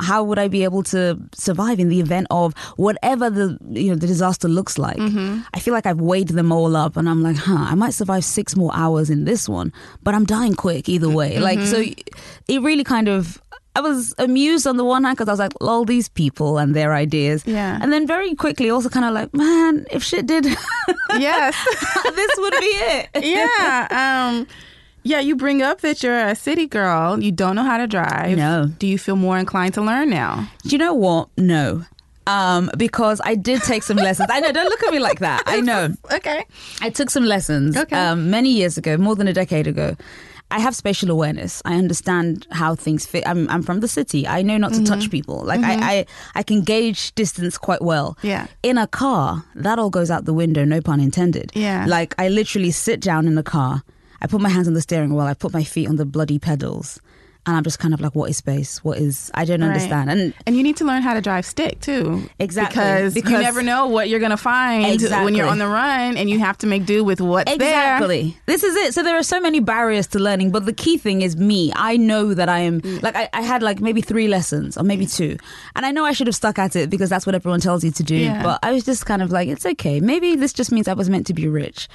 how 0.00 0.22
would 0.22 0.38
I 0.38 0.46
be 0.48 0.62
able 0.64 0.82
to 0.84 1.18
survive 1.34 1.80
in 1.80 1.88
the 1.88 1.98
event 2.00 2.28
of 2.30 2.54
whatever 2.76 3.30
the 3.30 3.58
you 3.70 3.90
know 3.90 3.94
the 3.96 4.06
disaster 4.06 4.48
looks 4.48 4.76
like. 4.78 4.96
Mm-hmm. 4.96 5.40
I 5.54 5.60
feel 5.60 5.72
like 5.74 5.86
I've 5.86 6.00
weighed 6.00 6.28
them 6.28 6.52
all 6.52 6.76
up 6.76 6.96
and 6.96 7.08
I'm 7.08 7.22
like, 7.22 7.36
huh, 7.36 7.56
I 7.70 7.74
might 7.74 7.94
survive 7.94 8.24
six 8.24 8.54
more 8.56 8.70
hours 8.74 9.08
in 9.10 9.24
this 9.24 9.48
one, 9.48 9.72
but 10.02 10.14
I'm 10.14 10.24
dying 10.24 10.54
quick 10.54 10.88
either 10.88 11.08
way. 11.08 11.38
Like 11.38 11.58
mm-hmm. 11.60 11.94
so, 11.94 12.02
it 12.48 12.60
really 12.62 12.84
kind 12.84 13.08
of. 13.08 13.40
I 13.76 13.80
was 13.80 14.12
amused 14.18 14.66
on 14.66 14.76
the 14.76 14.84
one 14.84 15.04
hand 15.04 15.16
because 15.16 15.28
I 15.28 15.32
was 15.32 15.38
like, 15.38 15.52
lol, 15.60 15.84
these 15.84 16.08
people 16.08 16.58
and 16.58 16.74
their 16.74 16.94
ideas. 16.94 17.44
Yeah. 17.46 17.78
And 17.80 17.92
then 17.92 18.06
very 18.06 18.34
quickly 18.34 18.70
also 18.70 18.88
kind 18.88 19.04
of 19.04 19.12
like, 19.12 19.32
man, 19.34 19.86
if 19.92 20.02
shit 20.02 20.26
did, 20.26 20.44
yes. 21.16 21.54
this 22.14 22.30
would 22.38 22.54
be 22.58 22.66
it. 22.66 23.08
yeah. 23.22 23.86
Um, 24.30 24.46
yeah, 25.04 25.20
you 25.20 25.36
bring 25.36 25.62
up 25.62 25.80
that 25.82 26.02
you're 26.02 26.18
a 26.18 26.34
city 26.34 26.66
girl. 26.66 27.22
You 27.22 27.30
don't 27.30 27.54
know 27.54 27.62
how 27.62 27.78
to 27.78 27.86
drive. 27.86 28.36
No. 28.36 28.66
Do 28.78 28.86
you 28.86 28.98
feel 28.98 29.16
more 29.16 29.38
inclined 29.38 29.74
to 29.74 29.80
learn 29.82 30.10
now? 30.10 30.48
Do 30.64 30.70
you 30.70 30.78
know 30.78 30.92
what? 30.94 31.28
No. 31.38 31.84
Um, 32.26 32.70
because 32.76 33.20
I 33.24 33.36
did 33.36 33.62
take 33.62 33.82
some 33.84 33.96
lessons. 33.96 34.28
I 34.30 34.40
know, 34.40 34.52
don't 34.52 34.68
look 34.68 34.82
at 34.82 34.92
me 34.92 34.98
like 34.98 35.20
that. 35.20 35.44
I 35.46 35.60
know. 35.60 35.94
Okay. 36.12 36.44
I 36.82 36.90
took 36.90 37.08
some 37.10 37.24
lessons 37.24 37.76
Okay. 37.76 37.96
um, 37.96 38.28
many 38.28 38.50
years 38.50 38.76
ago, 38.76 38.96
more 38.98 39.14
than 39.14 39.28
a 39.28 39.32
decade 39.32 39.66
ago. 39.66 39.96
I 40.50 40.60
have 40.60 40.74
spatial 40.74 41.10
awareness. 41.10 41.60
I 41.64 41.74
understand 41.74 42.46
how 42.50 42.74
things 42.74 43.04
fit. 43.04 43.26
I'm, 43.26 43.48
I'm 43.50 43.62
from 43.62 43.80
the 43.80 43.88
city. 43.88 44.26
I 44.26 44.42
know 44.42 44.56
not 44.56 44.72
to 44.72 44.82
touch 44.84 45.00
mm-hmm. 45.00 45.10
people. 45.10 45.40
Like 45.44 45.60
I, 45.60 45.74
mm-hmm. 45.74 45.82
I, 45.84 46.06
I 46.36 46.42
can 46.42 46.62
gauge 46.62 47.14
distance 47.14 47.58
quite 47.58 47.82
well. 47.82 48.16
Yeah. 48.22 48.46
In 48.62 48.78
a 48.78 48.86
car, 48.86 49.44
that 49.54 49.78
all 49.78 49.90
goes 49.90 50.10
out 50.10 50.24
the 50.24 50.32
window. 50.32 50.64
No 50.64 50.80
pun 50.80 51.00
intended. 51.00 51.52
Yeah. 51.54 51.84
Like 51.86 52.14
I 52.18 52.28
literally 52.28 52.70
sit 52.70 53.00
down 53.00 53.26
in 53.26 53.36
a 53.36 53.42
car. 53.42 53.82
I 54.20 54.26
put 54.26 54.40
my 54.40 54.48
hands 54.48 54.66
on 54.66 54.74
the 54.74 54.80
steering 54.80 55.14
wheel. 55.14 55.26
I 55.26 55.34
put 55.34 55.52
my 55.52 55.64
feet 55.64 55.88
on 55.88 55.96
the 55.96 56.06
bloody 56.06 56.38
pedals, 56.38 57.00
and 57.48 57.56
I'm 57.56 57.64
just 57.64 57.78
kind 57.78 57.94
of 57.94 58.00
like, 58.00 58.14
what 58.14 58.28
is 58.30 58.36
space? 58.36 58.84
What 58.84 58.98
is? 58.98 59.30
I 59.34 59.44
don't 59.46 59.60
Right. 59.62 59.68
understand. 59.68 60.10
And 60.10 60.34
And 60.46 60.54
you 60.56 60.62
need 60.62 60.76
to 60.76 60.84
learn 60.84 61.00
how 61.02 61.14
to 61.14 61.20
drive 61.22 61.46
stick 61.46 61.80
too. 61.80 62.28
Exactly, 62.38 62.78
Because, 62.78 63.16
you 63.16 63.22
never 63.22 63.62
know 63.62 63.86
what 63.86 64.08
you're 64.10 64.20
going 64.20 64.30
to 64.30 64.36
find 64.36 65.00
when 65.24 65.34
you're 65.34 65.46
on 65.48 65.58
the 65.58 65.66
run 65.66 66.16
and 66.18 66.28
you 66.28 66.38
have 66.38 66.58
to 66.58 66.66
make 66.66 66.84
do 66.84 67.02
with 67.02 67.20
what's 67.20 67.50
there. 67.56 67.56
Exactly. 67.96 68.36
This 68.46 68.62
is 68.62 68.76
it. 68.76 68.94
So 68.94 69.02
there 69.02 69.16
are 69.16 69.22
so 69.22 69.40
many 69.40 69.60
barriers 69.60 70.06
to 70.08 70.18
learning, 70.18 70.50
but 70.50 70.66
the 70.66 70.72
key 70.74 70.98
thing 70.98 71.22
is 71.22 71.36
me. 71.36 71.72
I 71.74 71.96
know 71.96 72.34
that 72.34 72.48
I 72.50 72.60
am 72.60 72.80
Mm. 72.82 73.02
like 73.02 73.16
I, 73.16 73.28
I 73.32 73.40
had 73.42 73.62
like 73.62 73.80
maybe 73.80 74.00
three 74.02 74.28
lessons 74.28 74.76
or 74.76 74.82
maybe 74.84 75.06
two, 75.06 75.36
and 75.74 75.86
I 75.86 75.90
know 75.90 76.04
I 76.04 76.12
should 76.12 76.26
have 76.26 76.36
stuck 76.36 76.58
at 76.58 76.76
it 76.76 76.90
because 76.90 77.08
that's 77.08 77.24
what 77.26 77.34
everyone 77.34 77.60
tells 77.60 77.82
you 77.82 77.90
to 77.92 78.02
do. 78.02 78.14
Yeah. 78.16 78.42
But 78.42 78.58
I 78.62 78.72
was 78.72 78.84
just 78.84 79.06
kind 79.06 79.22
of 79.22 79.32
like, 79.32 79.48
it's 79.48 79.64
okay. 79.64 80.00
Maybe 80.00 80.36
this 80.36 80.52
just 80.52 80.70
means 80.70 80.86
I 80.86 80.92
was 80.94 81.08
meant 81.08 81.26
to 81.28 81.34
be 81.34 81.48
rich, 81.48 81.88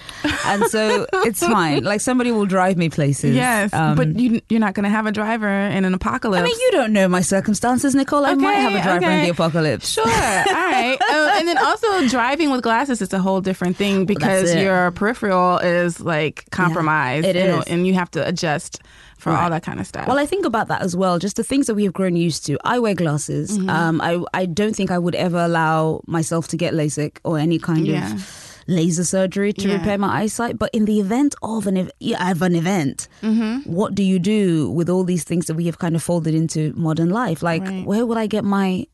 and 0.46 0.66
so 0.66 1.06
it's 1.30 1.40
fine. 1.40 1.84
Like 1.84 2.02
somebody 2.02 2.32
will 2.32 2.46
drive 2.48 2.76
me 2.78 2.90
places. 2.90 3.36
Yes, 3.36 3.72
Um, 3.74 3.96
but 3.96 4.20
you, 4.20 4.42
you're 4.50 4.60
not 4.60 4.74
going 4.74 4.84
to 4.86 4.90
have 4.90 5.06
a 5.06 5.12
driver 5.12 5.43
in 5.50 5.86
an 5.86 5.94
apocalypse. 5.94 6.42
I 6.42 6.44
mean, 6.44 6.60
you 6.60 6.72
don't 6.72 6.94
know 6.94 7.08
my 7.08 7.22
circumstances, 7.22 7.96
Nichole. 7.96 8.26
I 8.26 8.34
might 8.36 8.54
have 8.56 8.74
a 8.74 8.82
driver 8.82 9.10
in 9.12 9.24
the 9.24 9.30
apocalypse. 9.30 9.90
Sure. 9.90 10.06
All 10.08 10.12
right. 10.12 10.98
Uh, 11.02 11.30
and 11.38 11.48
then 11.48 11.58
also 11.58 12.08
driving 12.08 12.52
with 12.52 12.62
glasses 12.64 13.02
is 13.02 13.14
a 13.14 13.20
whole 13.20 13.42
different 13.42 13.78
thing 13.78 14.06
because 14.06 14.52
it. 14.52 14.62
your 14.64 14.92
peripheral 14.92 15.58
is 15.60 16.00
like 16.02 16.46
compromised. 16.52 17.26
it 17.26 17.36
you 17.36 17.44
know, 17.44 17.64
and 17.68 17.88
you 17.88 17.94
have 17.94 18.12
to 18.12 18.28
adjust 18.28 18.82
for 19.18 19.32
all 19.32 19.50
that 19.50 19.64
kind 19.64 19.80
of 19.80 19.88
stuff. 19.88 20.06
Well, 20.06 20.20
I 20.20 20.26
think 20.26 20.46
about 20.46 20.68
that 20.68 20.82
as 20.82 20.98
well. 20.98 21.18
Just 21.18 21.38
the 21.38 21.44
things 21.46 21.68
that 21.68 21.76
we 21.76 21.86
have 21.86 21.94
grown 21.94 22.18
used 22.18 22.46
to. 22.48 22.58
I 22.66 22.80
wear 22.80 22.94
glasses. 22.94 23.58
Mm-hmm. 23.58 23.70
Um, 23.70 24.02
I 24.02 24.22
I 24.34 24.46
don't 24.46 24.76
think 24.76 24.92
I 24.92 25.00
would 25.00 25.16
ever 25.16 25.38
allow 25.38 26.02
myself 26.08 26.50
to 26.50 26.58
get 26.58 26.74
LASIK 26.74 27.20
or 27.24 27.40
any 27.40 27.58
kind 27.58 27.88
Yeah. 27.88 28.14
of 28.14 28.53
laser 28.68 29.04
surgery 29.04 29.54
to 29.54 29.68
Yeah. 29.68 29.76
repair 29.76 29.98
my 29.98 30.22
eyesight. 30.24 30.58
But 30.60 30.70
in 30.74 30.86
the 30.86 31.00
event 31.00 31.36
of 31.42 31.68
an 31.68 31.78
ev- 31.78 31.92
yeah, 32.00 32.32
of 32.32 32.42
an 32.42 32.56
event, 32.56 33.08
Mm-hmm. 33.22 33.72
what 33.72 33.96
do 33.96 34.04
you 34.04 34.20
do 34.20 34.70
with 34.72 34.90
all 34.90 35.04
these 35.04 35.24
things 35.24 35.46
that 35.48 35.56
we 35.56 35.66
have 35.66 35.78
kind 35.80 35.96
of 35.96 36.04
folded 36.04 36.34
into 36.36 36.74
modern 36.76 37.10
life? 37.10 37.42
Like, 37.44 37.64
Right. 37.64 37.86
where 37.86 38.06
would 38.06 38.18
I 38.18 38.28
get 38.28 38.44
my 38.44 38.86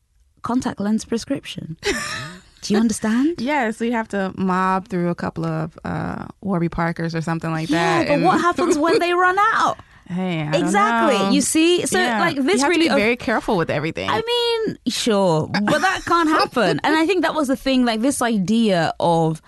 contact 0.42 0.80
lens 0.80 1.04
prescription? 1.04 1.76
do 2.62 2.74
you 2.74 2.80
understand? 2.80 3.40
yeah, 3.40 3.70
so 3.70 3.84
you 3.84 3.92
have 3.92 4.08
to 4.08 4.32
mob 4.36 4.88
through 4.88 5.08
a 5.08 5.14
couple 5.14 5.44
of 5.46 5.78
uh, 5.84 6.26
Warby 6.42 6.68
Parkers 6.68 7.14
or 7.14 7.20
something 7.22 7.50
like 7.50 7.70
Yeah, 7.70 8.04
that. 8.04 8.08
but 8.08 8.20
what 8.20 8.40
happens 8.40 8.76
when 8.78 8.98
they 8.98 9.12
run 9.14 9.36
out? 9.38 9.78
Hey, 10.08 10.40
I 10.42 10.50
don't 10.50 10.62
exactly. 10.64 11.34
You 11.36 11.40
see, 11.40 11.86
so 11.86 11.96
Yeah. 11.98 12.18
like 12.18 12.36
this 12.36 12.62
really 12.64 12.88
to 12.88 12.94
be 12.96 13.00
very 13.00 13.16
careful 13.16 13.56
with 13.56 13.70
everything. 13.70 14.10
I 14.10 14.20
mean, 14.26 14.76
sure, 14.88 15.46
but 15.46 15.80
that 15.80 16.02
can't 16.04 16.28
happen. 16.28 16.80
and 16.84 16.96
I 16.96 17.06
think 17.06 17.22
that 17.22 17.34
was 17.34 17.46
the 17.46 17.54
thing, 17.56 17.84
like 17.84 18.00
this 18.00 18.20
idea 18.20 18.92
of, 18.98 19.40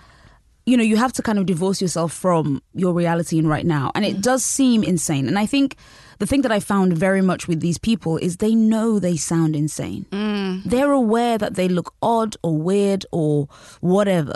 you 0.65 0.77
know, 0.77 0.83
you 0.83 0.95
have 0.97 1.13
to 1.13 1.21
kind 1.21 1.39
of 1.39 1.45
divorce 1.45 1.81
yourself 1.81 2.13
from 2.13 2.61
your 2.73 2.93
reality 2.93 3.37
in 3.37 3.47
right 3.47 3.65
now. 3.65 3.91
And 3.95 4.05
it 4.05 4.21
does 4.21 4.43
seem 4.45 4.83
insane. 4.83 5.27
And 5.27 5.37
I 5.37 5.45
think 5.45 5.75
the 6.19 6.25
thing 6.25 6.41
that 6.41 6.51
I 6.51 6.59
found 6.59 6.93
very 6.93 7.21
much 7.21 7.47
with 7.47 7.59
these 7.59 7.77
people 7.77 8.17
is 8.17 8.37
they 8.37 8.55
know 8.55 8.99
they 8.99 9.17
sound 9.17 9.55
insane. 9.55 10.05
They're 10.65 10.91
aware 10.91 11.37
that 11.37 11.55
they 11.55 11.67
look 11.67 11.93
odd 12.01 12.37
or 12.43 12.57
weird 12.57 13.05
or 13.11 13.47
whatever. 13.81 14.35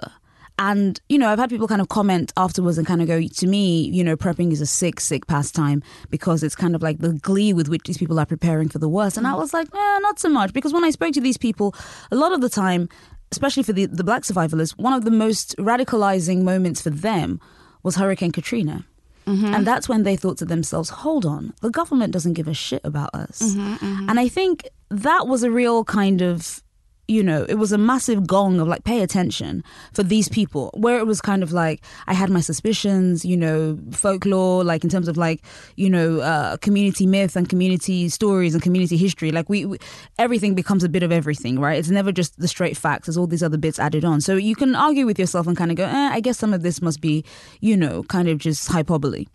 And, 0.60 1.00
you 1.07 1.19
know, 1.19 1.29
I've 1.29 1.38
had 1.38 1.51
people 1.51 1.67
kind 1.67 1.81
of 1.81 1.89
comment 1.89 2.34
afterwards 2.36 2.79
and 2.79 2.88
kind 2.88 3.00
of 3.00 3.07
go, 3.07 3.22
to 3.22 3.48
me, 3.48 3.88
you 3.89 4.03
know, 4.03 4.17
prepping 4.17 4.51
is 4.51 4.60
a 4.60 4.65
sick, 4.65 5.00
sick 5.00 5.27
pastime 5.27 5.84
because 6.10 6.41
it's 6.41 6.55
kind 6.55 6.74
of 6.75 6.81
like 6.81 6.98
the 6.98 7.13
glee 7.13 7.53
with 7.53 7.67
which 7.67 7.84
these 7.84 8.00
people 8.00 8.19
are 8.19 8.25
preparing 8.25 8.67
for 8.67 8.79
the 8.79 8.89
worst. 8.89 9.17
And 9.17 9.27
I 9.27 9.36
was 9.36 9.53
like, 9.53 9.67
eh, 9.72 10.00
not 10.00 10.17
so 10.17 10.29
much. 10.29 10.53
Because 10.53 10.74
when 10.74 10.84
I 10.84 10.89
spoke 10.89 11.13
to 11.13 11.22
these 11.22 11.38
people, 11.38 11.75
a 12.12 12.15
lot 12.15 12.34
of 12.34 12.41
the 12.41 12.50
time, 12.50 12.89
especially 13.31 13.63
for 13.63 13.74
the, 13.74 13.86
the 13.86 14.03
black 14.03 14.24
survivalists, 14.24 14.77
one 14.77 14.93
of 14.93 15.03
the 15.03 15.12
most 15.12 15.55
radicalizing 15.57 16.43
moments 16.43 16.81
for 16.81 16.89
them 16.89 17.39
was 17.84 17.96
Hurricane 17.96 18.31
Katrina. 18.31 18.86
Mm-hmm. 19.25 19.53
And 19.53 19.67
that's 19.67 19.89
when 19.89 20.03
they 20.03 20.15
thought 20.15 20.38
to 20.38 20.46
themselves, 20.46 20.89
hold 20.89 21.25
on, 21.25 21.53
the 21.62 21.69
government 21.69 22.13
doesn't 22.13 22.34
give 22.34 22.48
a 22.48 22.53
shit 22.53 22.81
about 22.86 23.13
us. 23.13 23.41
Mm-hmm, 23.41 23.86
mm-hmm. 23.86 24.10
And 24.10 24.19
I 24.19 24.29
think 24.29 24.69
that 24.89 25.27
was 25.27 25.43
a 25.43 25.51
real 25.51 25.84
kind 25.84 26.22
of, 26.22 26.63
you 27.07 27.23
know, 27.23 27.45
it 27.47 27.55
was 27.55 27.71
a 27.71 27.77
massive 27.77 28.27
gong 28.27 28.59
of 28.59 28.67
like, 28.67 28.83
pay 28.83 29.01
attention 29.01 29.63
for 29.93 30.03
these 30.03 30.27
people, 30.27 30.71
where 30.73 30.97
it 30.99 31.07
was 31.07 31.21
kind 31.21 31.41
of 31.41 31.51
like, 31.53 31.83
I 32.07 32.13
had 32.13 32.29
my 32.29 32.41
suspicions, 32.41 33.23
you 33.23 33.37
know, 33.37 33.79
folklore, 33.91 34.63
like 34.63 34.83
in 34.83 34.89
terms 34.89 35.07
of 35.07 35.17
like, 35.17 35.41
you 35.75 35.89
know, 35.89 36.19
uh, 36.19 36.57
community 36.57 37.05
myth 37.05 37.35
and 37.35 37.47
community 37.47 38.09
stories 38.09 38.53
and 38.53 38.61
community 38.61 38.97
history. 38.97 39.31
Like, 39.31 39.49
we, 39.49 39.65
we, 39.65 39.77
everything 40.19 40.53
becomes 40.53 40.83
a 40.83 40.89
bit 40.89 41.03
of 41.03 41.11
everything, 41.11 41.59
right? 41.59 41.79
It's 41.79 41.89
never 41.89 42.11
just 42.11 42.37
the 42.39 42.47
straight 42.47 42.75
facts, 42.75 43.07
there's 43.07 43.17
all 43.17 43.27
these 43.27 43.43
other 43.43 43.57
bits 43.57 43.79
added 43.79 44.03
on. 44.03 44.21
So 44.21 44.35
you 44.35 44.55
can 44.55 44.75
argue 44.75 45.05
with 45.05 45.17
yourself 45.17 45.47
and 45.47 45.55
kind 45.55 45.71
of 45.71 45.77
go, 45.77 45.85
eh, 45.85 46.09
I 46.11 46.19
guess 46.19 46.37
some 46.37 46.53
of 46.53 46.61
this 46.61 46.81
must 46.81 46.99
be, 46.99 47.23
you 47.61 47.77
know, 47.77 48.03
kind 48.03 48.27
of 48.27 48.37
just 48.37 48.67
hyperbole. 48.67 49.25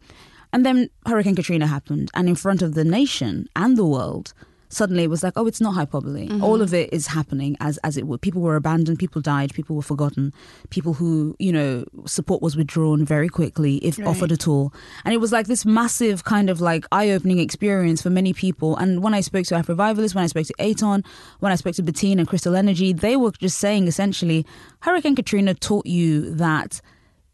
And 0.52 0.66
then 0.66 0.90
Hurricane 1.06 1.34
Katrina 1.34 1.66
happened, 1.66 2.10
and 2.12 2.28
in 2.28 2.34
front 2.34 2.60
of 2.60 2.74
the 2.74 2.84
nation 2.84 3.48
and 3.56 3.78
the 3.78 3.86
world, 3.86 4.34
suddenly 4.72 5.04
it 5.04 5.10
was 5.10 5.22
like, 5.22 5.34
oh, 5.36 5.46
it's 5.46 5.60
not 5.60 5.74
hyperbole. 5.74 6.28
Mm-hmm. 6.28 6.42
All 6.42 6.62
of 6.62 6.72
it 6.72 6.92
is 6.92 7.08
happening 7.08 7.56
as 7.60 7.78
as 7.78 7.96
it 7.96 8.06
would. 8.06 8.20
People 8.20 8.42
were 8.42 8.56
abandoned, 8.56 8.98
people 8.98 9.20
died, 9.20 9.52
people 9.54 9.76
were 9.76 9.82
forgotten, 9.82 10.32
people 10.70 10.94
who 10.94 11.36
you 11.38 11.52
know 11.52 11.84
support 12.06 12.42
was 12.42 12.56
withdrawn 12.56 13.04
very 13.04 13.28
quickly, 13.28 13.76
if 13.76 13.98
offered 14.00 14.32
at 14.32 14.48
all. 14.48 14.72
And 15.04 15.14
it 15.14 15.18
was 15.18 15.32
like 15.32 15.46
this 15.46 15.64
massive 15.64 16.24
kind 16.24 16.50
of 16.50 16.60
like 16.60 16.86
eye 16.90 17.10
opening 17.10 17.38
experience 17.38 18.02
for 18.02 18.10
many 18.10 18.32
people. 18.32 18.76
And 18.76 19.02
when 19.02 19.14
I 19.14 19.20
spoke 19.20 19.46
to 19.46 19.54
Afrovivalists, 19.54 20.14
when 20.14 20.24
I 20.24 20.28
spoke 20.28 20.46
to 20.46 20.54
Aton, 20.58 21.04
when 21.40 21.52
I 21.52 21.56
spoke 21.56 21.74
to 21.76 21.82
Bettine 21.82 22.18
and 22.18 22.26
Crystal 22.26 22.56
Energy, 22.56 22.92
they 22.92 23.16
were 23.16 23.32
just 23.32 23.58
saying 23.58 23.88
essentially, 23.88 24.46
Hurricane 24.80 25.16
Katrina 25.16 25.54
taught 25.54 25.86
you 25.86 26.34
that 26.34 26.80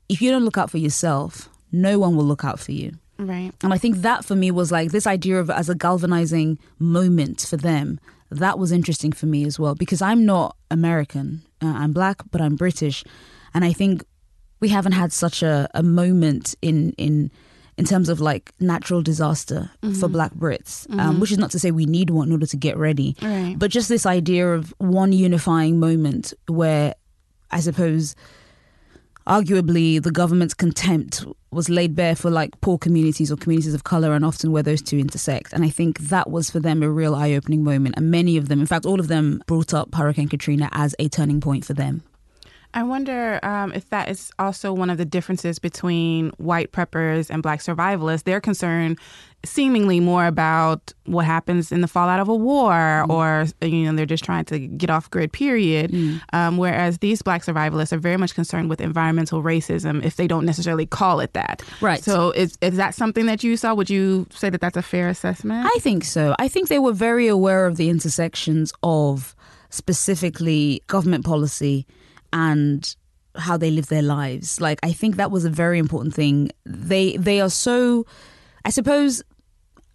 if 0.08 0.22
you 0.22 0.30
don't 0.30 0.44
look 0.44 0.58
out 0.58 0.70
for 0.70 0.78
yourself, 0.78 1.48
no 1.70 1.98
one 1.98 2.16
will 2.16 2.24
look 2.24 2.44
out 2.44 2.58
for 2.58 2.72
you. 2.72 2.92
Right. 3.18 3.52
And 3.62 3.72
I 3.74 3.78
think 3.78 3.96
that 3.98 4.24
for 4.24 4.34
me 4.36 4.50
was 4.50 4.70
like 4.72 4.90
this 4.92 5.06
idea 5.06 5.38
of 5.40 5.50
as 5.50 5.68
a 5.68 5.74
galvanizing 5.74 6.58
moment 6.78 7.40
for 7.48 7.56
them. 7.56 7.98
That 8.30 8.58
was 8.58 8.72
interesting 8.72 9.12
for 9.12 9.26
me 9.26 9.44
as 9.44 9.58
well 9.58 9.74
because 9.74 10.02
I'm 10.02 10.26
not 10.26 10.56
American. 10.70 11.42
Uh, 11.62 11.66
I'm 11.76 11.92
black, 11.92 12.20
but 12.30 12.40
I'm 12.40 12.56
British, 12.56 13.02
and 13.54 13.64
I 13.64 13.72
think 13.72 14.04
we 14.60 14.68
haven't 14.68 14.92
had 14.92 15.12
such 15.12 15.42
a, 15.42 15.68
a 15.74 15.82
moment 15.82 16.54
in 16.62 16.92
in 16.98 17.30
in 17.78 17.84
terms 17.84 18.08
of 18.08 18.20
like 18.20 18.52
natural 18.60 19.02
disaster 19.02 19.70
for 20.00 20.08
Black 20.08 20.34
Brits. 20.34 20.86
Um, 20.98 21.20
which 21.20 21.30
is 21.32 21.38
not 21.38 21.50
to 21.52 21.58
say 21.58 21.70
we 21.70 21.86
need 21.86 22.10
one 22.10 22.26
in 22.28 22.32
order 22.32 22.46
to 22.46 22.56
get 22.56 22.76
ready, 22.76 23.16
Right. 23.22 23.54
but 23.56 23.70
just 23.70 23.88
this 23.88 24.04
idea 24.04 24.52
of 24.52 24.74
one 24.78 25.12
unifying 25.12 25.78
moment 25.78 26.34
where 26.48 26.94
I 27.50 27.60
suppose 27.60 28.14
arguably 29.28 30.02
the 30.02 30.10
government's 30.10 30.54
contempt 30.54 31.24
was 31.50 31.68
laid 31.68 31.94
bare 31.94 32.16
for 32.16 32.30
like 32.30 32.58
poor 32.60 32.78
communities 32.78 33.30
or 33.30 33.36
communities 33.36 33.74
of 33.74 33.84
color 33.84 34.12
and 34.14 34.24
often 34.24 34.52
where 34.52 34.62
those 34.62 34.82
two 34.82 34.98
intersect. 34.98 35.52
And 35.52 35.64
i 35.64 35.68
think 35.68 35.98
that 35.98 36.30
was 36.30 36.50
for 36.50 36.60
them 36.60 36.82
a 36.82 36.90
real 36.90 37.14
eye-opening 37.14 37.62
moment. 37.62 37.94
And 37.96 38.10
many 38.10 38.36
of 38.36 38.48
them 38.48 38.60
in 38.60 38.66
fact 38.66 38.86
all 38.86 39.00
of 39.00 39.08
them 39.08 39.42
brought 39.46 39.74
up 39.74 39.94
hurricane 39.94 40.28
katrina 40.28 40.68
as 40.72 40.94
a 40.98 41.08
turning 41.08 41.40
point 41.40 41.64
for 41.64 41.74
them 41.74 42.02
I 42.74 42.82
wonder 42.82 43.40
um, 43.42 43.72
if 43.72 43.88
that 43.90 44.08
is 44.08 44.30
also 44.38 44.72
one 44.72 44.90
of 44.90 44.98
the 44.98 45.04
differences 45.04 45.58
between 45.58 46.30
white 46.36 46.72
preppers 46.72 47.30
and 47.30 47.42
black 47.42 47.60
survivalists. 47.60 48.24
They're 48.24 48.40
concerned 48.40 48.98
seemingly 49.44 50.00
more 50.00 50.26
about 50.26 50.92
what 51.06 51.24
happens 51.24 51.70
in 51.70 51.80
the 51.80 51.88
fallout 51.88 52.18
of 52.20 52.28
a 52.28 52.34
war 52.34 53.06
or, 53.08 53.46
you 53.62 53.84
know, 53.84 53.96
they're 53.96 54.04
just 54.04 54.24
trying 54.24 54.44
to 54.46 54.58
get 54.58 54.90
off 54.90 55.08
grid, 55.10 55.32
period. 55.32 55.92
Um, 56.32 56.56
whereas 56.56 56.98
these 56.98 57.22
black 57.22 57.42
survivalists 57.44 57.92
are 57.92 57.98
very 57.98 58.16
much 58.16 58.34
concerned 58.34 58.68
with 58.68 58.80
environmental 58.80 59.42
racism 59.42 60.04
if 60.04 60.16
they 60.16 60.26
don't 60.26 60.44
necessarily 60.44 60.86
call 60.86 61.20
it 61.20 61.32
that. 61.34 61.62
Right. 61.80 62.02
So 62.02 62.32
is, 62.32 62.58
is 62.60 62.76
that 62.76 62.94
something 62.94 63.26
that 63.26 63.44
you 63.44 63.56
saw? 63.56 63.74
Would 63.74 63.90
you 63.90 64.26
say 64.30 64.50
that 64.50 64.60
that's 64.60 64.76
a 64.76 64.82
fair 64.82 65.08
assessment? 65.08 65.66
I 65.72 65.78
think 65.78 66.04
so. 66.04 66.34
I 66.38 66.48
think 66.48 66.68
they 66.68 66.80
were 66.80 66.92
very 66.92 67.28
aware 67.28 67.66
of 67.66 67.76
the 67.76 67.88
intersections 67.88 68.72
of 68.82 69.36
specifically 69.70 70.82
government 70.86 71.24
policy 71.24 71.86
and 72.32 72.94
how 73.36 73.56
they 73.56 73.70
live 73.70 73.86
their 73.86 74.02
lives. 74.02 74.60
Like 74.60 74.78
I 74.82 74.92
think 74.92 75.16
that 75.16 75.30
was 75.30 75.44
a 75.44 75.50
very 75.50 75.78
important 75.78 76.14
thing. 76.14 76.50
They 76.64 77.16
they 77.16 77.40
are 77.40 77.50
so 77.50 78.06
I 78.64 78.70
suppose 78.70 79.22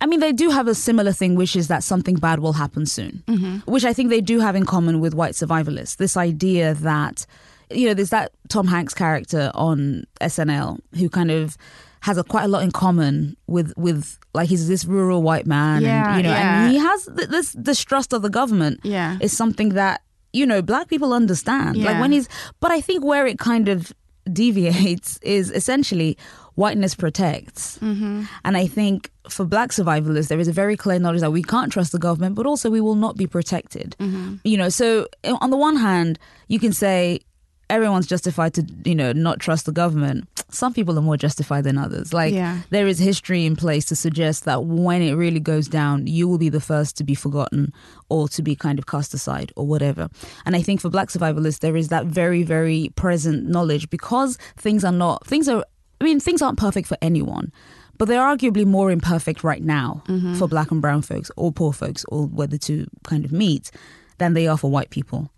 I 0.01 0.05
mean, 0.05 0.19
they 0.19 0.33
do 0.33 0.49
have 0.49 0.67
a 0.67 0.75
similar 0.75 1.13
thing, 1.13 1.35
which 1.35 1.55
is 1.55 1.69
that 1.69 1.81
something 1.81 2.15
bad 2.15 2.39
will 2.39 2.51
happen 2.51 2.85
soon, 2.85 3.23
mm-hmm. 3.25 3.71
which 3.71 3.85
I 3.85 3.93
think 3.93 4.09
they 4.09 4.19
do 4.19 4.41
have 4.41 4.53
in 4.53 4.65
common 4.65 4.99
with 4.99 5.13
white 5.13 5.31
survivalists. 5.31 5.95
This 5.95 6.17
idea 6.17 6.73
that, 6.73 7.25
you 7.71 7.87
know, 7.87 7.93
there's 7.93 8.09
that 8.09 8.33
Tom 8.49 8.67
Hanks 8.67 8.93
character 8.93 9.49
on 9.53 10.03
SNL 10.19 10.79
who 10.97 11.07
kind 11.09 11.31
of 11.31 11.55
has 12.01 12.17
a, 12.17 12.23
quite 12.25 12.43
a 12.43 12.47
lot 12.49 12.63
in 12.63 12.71
common 12.71 13.37
with 13.47 13.71
with 13.77 14.19
like 14.33 14.49
he's 14.49 14.67
this 14.67 14.83
rural 14.83 15.21
white 15.21 15.45
man, 15.47 15.83
Yeah, 15.83 16.09
and 16.09 16.17
you 16.17 16.23
know, 16.23 16.35
yeah. 16.35 16.63
and 16.63 16.71
he 16.73 16.79
has 16.79 17.05
th- 17.05 17.29
this 17.29 17.53
distrust 17.53 18.11
of 18.11 18.23
the 18.23 18.29
government. 18.29 18.81
Yeah. 18.83 19.17
is 19.21 19.31
something 19.31 19.69
that 19.69 20.01
you 20.33 20.45
know 20.45 20.61
black 20.61 20.87
people 20.89 21.13
understand. 21.13 21.77
Like 21.77 22.01
when 22.01 22.11
he's, 22.11 22.27
but 22.59 22.71
I 22.71 22.81
think 22.81 23.03
where 23.03 23.25
it 23.25 23.39
kind 23.39 23.69
of 23.69 23.93
deviates 24.31 25.17
is 25.21 25.51
essentially 25.51 26.17
whiteness 26.55 26.95
protects. 26.95 27.77
Mm-hmm. 27.79 28.23
And 28.45 28.57
I 28.57 28.67
think 28.67 29.11
for 29.29 29.45
black 29.45 29.69
survivalists, 29.69 30.27
there 30.27 30.39
is 30.39 30.47
a 30.47 30.53
very 30.53 30.77
clear 30.77 30.99
knowledge 30.99 31.21
that 31.21 31.31
we 31.31 31.43
can't 31.43 31.71
trust 31.71 31.91
the 31.91 31.99
government, 31.99 32.35
but 32.35 32.45
also 32.45 32.69
we 32.69 32.81
will 32.81 32.95
not 32.95 33.17
be 33.17 33.27
protected. 33.27 33.95
Mm-hmm. 33.99 34.35
You 34.43 34.57
know, 34.57 34.69
so 34.69 35.07
on 35.41 35.49
the 35.49 35.57
one 35.57 35.77
hand, 35.77 36.19
you 36.47 36.59
can 36.59 36.73
say 36.73 37.21
everyone's 37.69 38.07
justified 38.07 38.53
to, 38.53 38.65
you 38.85 38.95
know, 38.95 39.11
not 39.13 39.39
trust 39.39 39.65
the 39.65 39.71
government. 39.71 40.27
Some 40.49 40.73
people 40.73 40.97
are 40.97 41.01
more 41.01 41.17
justified 41.17 41.63
than 41.63 41.77
others. 41.77 42.13
Like 42.13 42.33
Yeah. 42.33 42.59
there 42.69 42.87
is 42.87 42.99
history 42.99 43.45
in 43.45 43.55
place 43.55 43.85
to 43.85 43.95
suggest 43.95 44.45
that 44.45 44.65
when 44.65 45.01
it 45.01 45.13
really 45.13 45.39
goes 45.39 45.67
down, 45.67 46.07
you 46.07 46.27
will 46.27 46.37
be 46.37 46.49
the 46.49 46.61
first 46.61 46.97
to 46.97 47.03
be 47.03 47.15
forgotten 47.15 47.73
or 48.09 48.27
to 48.29 48.41
be 48.41 48.55
kind 48.55 48.77
of 48.77 48.85
cast 48.85 49.13
aside 49.13 49.51
or 49.55 49.65
whatever. 49.65 50.09
And 50.45 50.55
I 50.55 50.61
think 50.61 50.81
for 50.81 50.89
black 50.89 51.09
survivalists, 51.09 51.59
there 51.59 51.75
is 51.75 51.87
that 51.89 52.05
very, 52.05 52.43
very 52.43 52.91
present 52.95 53.47
knowledge 53.47 53.89
because 53.89 54.37
things 54.57 54.83
are 54.83 54.91
not, 54.91 55.25
things 55.25 55.47
are, 55.49 55.65
I 55.99 56.03
mean, 56.03 56.19
things 56.19 56.41
aren't 56.41 56.59
perfect 56.59 56.87
for 56.87 56.97
anyone. 57.01 57.51
But 57.97 58.07
they're 58.07 58.21
arguably 58.21 58.65
more 58.65 58.91
imperfect 58.91 59.43
right 59.43 59.63
now 59.63 60.03
mm-hmm. 60.07 60.33
for 60.35 60.47
black 60.47 60.71
and 60.71 60.81
brown 60.81 61.03
folks 61.03 61.31
or 61.37 61.51
poor 61.51 61.71
folks 61.71 62.03
or 62.09 62.25
where 62.25 62.47
the 62.47 62.57
two 62.57 62.87
kind 63.03 63.23
of 63.23 63.31
meet 63.31 63.71
than 64.17 64.33
they 64.33 64.47
are 64.47 64.57
for 64.57 64.69
white 64.69 64.89
people. 64.89 65.31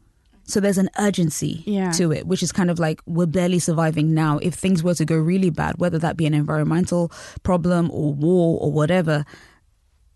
So 0.45 0.59
there's 0.59 0.77
an 0.77 0.89
urgency 0.99 1.63
Yeah. 1.65 1.91
to 1.93 2.11
it, 2.11 2.27
which 2.27 2.43
is 2.43 2.51
kind 2.51 2.69
of 2.69 2.79
like 2.79 3.01
we're 3.05 3.25
barely 3.25 3.59
surviving 3.59 4.13
now. 4.13 4.37
If 4.37 4.53
things 4.53 4.83
were 4.83 4.93
to 4.95 5.05
go 5.05 5.17
really 5.17 5.49
bad, 5.49 5.75
whether 5.77 5.97
that 5.99 6.17
be 6.17 6.25
an 6.25 6.33
environmental 6.33 7.11
problem 7.43 7.89
or 7.91 8.13
war 8.13 8.59
or 8.61 8.71
whatever, 8.71 9.25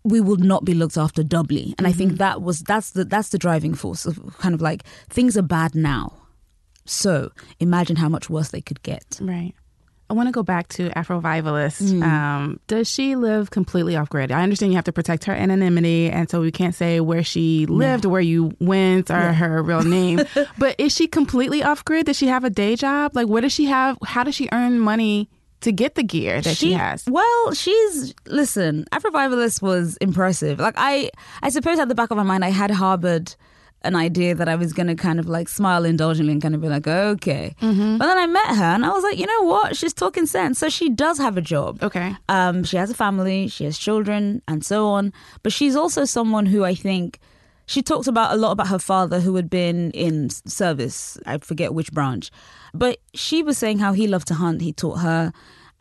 we 0.04 0.20
would 0.20 0.40
not 0.40 0.64
be 0.64 0.74
looked 0.74 0.96
after 0.96 1.22
doubly. 1.22 1.74
And 1.78 1.86
I 1.86 1.92
think 1.92 2.12
mm-hmm. 2.12 2.18
that 2.18 2.42
was 2.42 2.60
that's 2.60 2.90
the 2.90 3.04
that's 3.04 3.30
the 3.30 3.38
driving 3.38 3.74
force 3.74 4.06
of 4.06 4.18
kind 4.38 4.54
of 4.54 4.62
like 4.62 4.84
things 5.08 5.36
are 5.36 5.42
bad 5.42 5.74
now. 5.74 6.14
So 6.86 7.30
imagine 7.58 7.96
how 7.96 8.08
much 8.08 8.30
worse 8.30 8.48
they 8.48 8.62
could 8.62 8.82
get. 8.82 9.18
Right. 9.20 9.54
I 10.10 10.12
want 10.12 10.26
to 10.26 10.32
go 10.32 10.42
back 10.42 10.66
to 10.70 10.90
Afrovivalist. 10.90 12.02
Um, 12.02 12.58
does 12.66 12.90
she 12.90 13.14
live 13.14 13.50
completely 13.50 13.94
off 13.94 14.10
grid? 14.10 14.32
I 14.32 14.42
understand 14.42 14.72
you 14.72 14.76
have 14.76 14.84
to 14.86 14.92
protect 14.92 15.24
her 15.26 15.32
anonymity, 15.32 16.10
and 16.10 16.28
so 16.28 16.40
we 16.40 16.50
can't 16.50 16.74
say 16.74 16.98
where 16.98 17.22
she 17.22 17.66
lived 17.66 18.04
or 18.04 18.08
where 18.08 18.20
you 18.20 18.52
went 18.58 19.08
or 19.12 19.32
her 19.32 19.62
real 19.62 19.84
name. 19.84 20.22
but 20.58 20.74
is 20.78 20.92
she 20.92 21.06
completely 21.06 21.62
off 21.62 21.84
grid? 21.84 22.06
Does 22.06 22.16
she 22.16 22.26
have 22.26 22.42
a 22.42 22.50
day 22.50 22.74
job? 22.74 23.14
Like, 23.14 23.28
where 23.28 23.40
does 23.40 23.52
she 23.52 23.66
have? 23.66 23.98
How 24.04 24.24
does 24.24 24.34
she 24.34 24.48
earn 24.50 24.80
money 24.80 25.30
to 25.60 25.70
get 25.70 25.94
the 25.94 26.02
gear 26.02 26.40
that 26.40 26.56
she, 26.56 26.72
has? 26.72 27.04
Well, 27.06 27.52
she's 27.52 28.12
listen. 28.26 28.86
Afrovivalist 28.90 29.62
was 29.62 29.96
impressive. 29.98 30.58
Like 30.58 30.74
I, 30.76 31.10
I 31.40 31.50
suppose 31.50 31.78
at 31.78 31.88
the 31.88 31.94
back 31.94 32.10
of 32.10 32.16
my 32.16 32.24
mind, 32.24 32.44
I 32.44 32.50
had 32.50 32.72
harbored 32.72 33.36
an 33.82 33.96
idea 33.96 34.34
that 34.34 34.48
I 34.48 34.56
was 34.56 34.72
going 34.72 34.88
to 34.88 34.94
kind 34.94 35.18
of 35.18 35.26
like 35.26 35.48
smile 35.48 35.84
indulgently 35.84 36.32
and 36.32 36.42
kind 36.42 36.54
of 36.54 36.60
be 36.60 36.68
like, 36.68 36.86
okay. 36.86 37.54
Mm-hmm. 37.62 37.96
But 37.96 38.06
then 38.06 38.18
I 38.18 38.26
met 38.26 38.56
her 38.56 38.64
and 38.64 38.84
I 38.84 38.90
was 38.90 39.02
like, 39.02 39.18
you 39.18 39.26
know 39.26 39.42
what? 39.42 39.76
She's 39.76 39.94
talking 39.94 40.26
sense. 40.26 40.58
So 40.58 40.68
she 40.68 40.90
does 40.90 41.18
have 41.18 41.36
a 41.36 41.40
job. 41.40 41.82
Okay. 41.82 42.14
Um, 42.28 42.62
she 42.64 42.76
has 42.76 42.90
a 42.90 42.94
family, 42.94 43.48
she 43.48 43.64
has 43.64 43.78
children, 43.78 44.42
and 44.46 44.64
so 44.64 44.86
on. 44.86 45.12
But 45.42 45.52
she's 45.52 45.76
also 45.76 46.04
someone 46.04 46.46
who 46.46 46.64
I 46.64 46.74
think 46.74 47.18
she 47.66 47.82
talks 47.82 48.06
about 48.06 48.32
a 48.32 48.36
lot 48.36 48.52
about 48.52 48.68
her 48.68 48.78
father 48.78 49.20
who 49.20 49.34
had 49.36 49.48
been 49.48 49.92
in 49.92 50.28
service. 50.30 51.16
I 51.24 51.38
forget 51.38 51.72
which 51.72 51.92
branch. 51.92 52.30
But 52.74 52.98
she 53.14 53.42
was 53.42 53.56
saying 53.56 53.78
how 53.78 53.92
he 53.92 54.06
loved 54.06 54.28
to 54.28 54.34
hunt. 54.34 54.60
He 54.60 54.72
taught 54.72 54.98
her. 54.98 55.32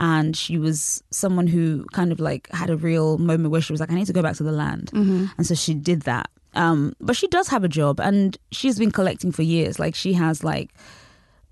And 0.02 0.38
she 0.38 0.58
was 0.58 1.04
someone 1.12 1.48
who 1.48 1.84
kind 1.92 2.14
of 2.14 2.22
like 2.22 2.48
had 2.52 2.70
a 2.70 2.78
real 2.78 3.18
moment 3.18 3.52
where 3.52 3.60
she 3.60 3.74
was 3.74 3.82
like, 3.82 3.92
I 3.92 3.96
need 3.96 4.08
to 4.08 4.14
go 4.14 4.22
back 4.22 4.38
to 4.38 4.44
the 4.44 4.52
land. 4.54 4.92
And 5.38 5.46
so 5.46 5.56
she 5.56 5.74
did 5.74 6.04
that. 6.04 6.30
Um, 6.56 6.94
but 7.00 7.16
she 7.16 7.28
does 7.28 7.48
have 7.50 7.64
a 7.64 7.68
job 7.68 8.00
and 8.00 8.38
she's 8.52 8.80
been 8.80 8.92
collecting 8.92 9.32
for 9.32 9.44
years. 9.44 9.80
Like 9.80 9.94
she 9.96 10.14
has 10.14 10.44
like 10.44 10.72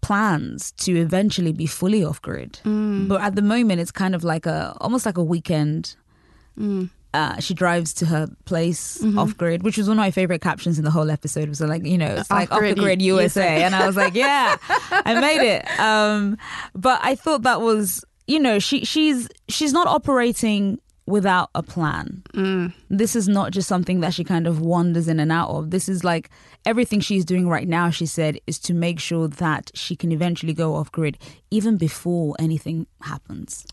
plans 0.01 0.72
to 0.74 0.96
eventually 1.00 1.51
be 1.51 1.66
fully 1.68 2.04
off 2.04 2.22
grid. 2.22 2.60
But 3.08 3.22
at 3.22 3.36
the 3.36 3.42
moment, 3.42 3.80
it's 3.82 3.92
kind 3.92 4.16
of 4.16 4.24
like 4.24 4.46
a 4.46 4.75
almost 4.82 5.06
like 5.06 5.18
a 5.18 5.24
weekend. 5.24 5.96
Uh, 7.13 7.39
she 7.39 7.54
drives 7.54 7.94
to 7.94 8.06
her 8.06 8.27
place 8.46 9.01
off 9.18 9.36
grid, 9.38 9.63
which 9.63 9.77
was 9.77 9.88
one 9.88 9.98
of 9.98 10.01
my 10.01 10.12
favorite 10.12 10.42
captions 10.42 10.77
in 10.77 10.86
the 10.86 10.92
whole 10.92 11.10
episode. 11.10 11.50
Was 11.50 11.62
like, 11.62 11.86
you 11.86 11.98
know, 11.98 12.16
it's 12.16 12.30
like 12.32 12.51
off 12.51 12.60
the 12.75 12.82
grid 12.84 13.01
USA, 13.01 13.63
and 13.63 13.75
I 13.75 13.88
was 13.88 13.96
like, 13.96 14.13
yeah, 14.13 14.58
I 14.92 15.20
made 15.20 15.42
it. 15.42 15.80
Um, 15.80 16.38
but 16.75 17.00
I 17.04 17.16
thought 17.16 17.44
that 17.44 17.62
was, 17.62 18.04
you 18.27 18.39
know, 18.39 18.60
she 18.60 18.84
she's 18.86 19.30
she's 19.48 19.74
not 19.74 19.88
operating 19.88 20.80
without 21.07 21.49
a 21.55 21.63
plan. 21.63 22.21
Mm. 22.33 22.73
This 22.89 23.15
is 23.15 23.27
not 23.27 23.51
just 23.51 23.67
something 23.67 24.01
that 24.01 24.13
she 24.13 24.23
kind 24.23 24.45
of 24.45 24.61
wanders 24.61 25.07
in 25.07 25.19
and 25.19 25.31
out 25.31 25.49
of. 25.49 25.71
This 25.71 25.89
is 25.89 26.03
like 26.03 26.29
everything 26.65 26.99
she's 26.99 27.25
doing 27.25 27.47
right 27.47 27.67
now, 27.67 27.89
she 27.89 28.05
said, 28.05 28.39
is 28.45 28.59
to 28.59 28.73
make 28.73 28.99
sure 28.99 29.27
that 29.27 29.71
she 29.73 29.95
can 29.95 30.11
eventually 30.11 30.53
go 30.53 30.75
off 30.75 30.91
grid 30.91 31.17
even 31.49 31.77
before 31.77 32.35
anything 32.37 32.85
happens. 33.01 33.65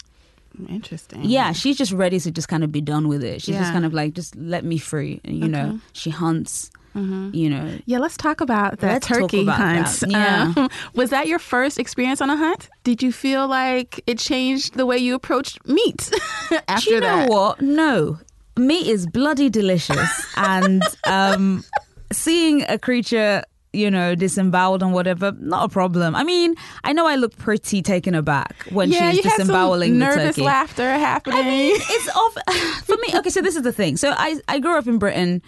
Interesting. 0.69 1.25
Yeah, 1.25 1.51
she's 1.51 1.77
just 1.77 1.91
ready 1.91 2.21
to 2.21 2.31
just 2.31 2.47
kind 2.47 2.63
of 2.63 2.71
be 2.71 2.81
done 2.81 3.09
with 3.09 3.25
it. 3.25 3.43
She's 3.43 3.57
just 3.57 3.73
kind 3.73 3.85
of 3.85 3.93
like, 3.93 4.15
just 4.15 4.37
let 4.37 4.65
me 4.65 4.79
free. 4.79 5.21
And, 5.25 5.37
you 5.37 5.49
know, 5.49 5.81
she 5.93 6.11
hunts, 6.11 6.71
you 6.95 7.51
know. 7.51 7.79
Yeah, 7.87 7.99
let's 7.99 8.17
talk 8.17 8.41
about 8.41 8.79
that 8.79 8.93
Let's 8.93 9.07
turkey 9.09 9.43
about 9.43 9.57
hunt. 9.59 9.87
that. 10.01 10.11
Yeah. 10.11 10.53
Um, 10.57 10.69
was 10.95 11.11
that 11.11 11.27
your 11.27 11.39
first 11.39 11.79
experience 11.79 12.21
on 12.21 12.31
a 12.31 12.37
hunt? 12.37 12.69
Did 12.85 13.03
you 13.03 13.11
feel 13.13 13.49
like 13.49 14.01
it 14.07 14.19
changed 14.19 14.75
the 14.75 14.87
way 14.87 14.99
you 14.99 15.15
approached 15.15 15.67
meat 15.67 16.11
after 16.69 16.89
Do 16.91 16.95
you 16.95 17.01
know 17.01 17.17
that? 17.19 17.29
what? 17.29 17.61
No. 17.61 18.19
Meat 18.57 18.87
is 18.87 19.07
bloody 19.07 19.51
delicious. 19.51 20.27
and 20.37 20.83
um, 21.09 21.65
seeing 22.13 22.63
a 22.69 22.79
creature, 22.79 23.43
you 23.73 23.91
know, 23.91 24.15
disemboweled 24.15 24.81
and 24.83 24.93
whatever, 24.93 25.33
not 25.41 25.65
a 25.65 25.69
problem. 25.69 26.15
I 26.15 26.23
mean, 26.23 26.55
I 26.85 26.93
know 26.93 27.07
I 27.09 27.17
look 27.17 27.37
pretty 27.37 27.83
taken 27.83 28.15
aback 28.15 28.55
when 28.71 28.93
Yeah, 28.93 29.11
she's 29.11 29.25
you 29.25 29.31
had 29.31 29.39
some 29.39 29.47
disemboweling 29.49 29.95
the 29.95 29.99
nervous 30.07 30.37
turkey. 30.37 30.43
laughter 30.43 30.89
happening. 30.89 31.41
I 31.41 31.43
mean, 31.43 31.75
it's 31.77 32.09
off 32.17 32.37
for 32.85 32.97
me. 32.99 33.19
Okay, 33.19 33.31
so 33.31 33.43
this 33.43 33.57
is 33.57 33.63
the 33.63 33.73
thing. 33.73 33.97
So 33.97 34.13
I 34.17 34.39
I 34.47 34.61
grew 34.61 34.79
up 34.79 34.87
in 34.87 34.99
Britain 34.99 35.43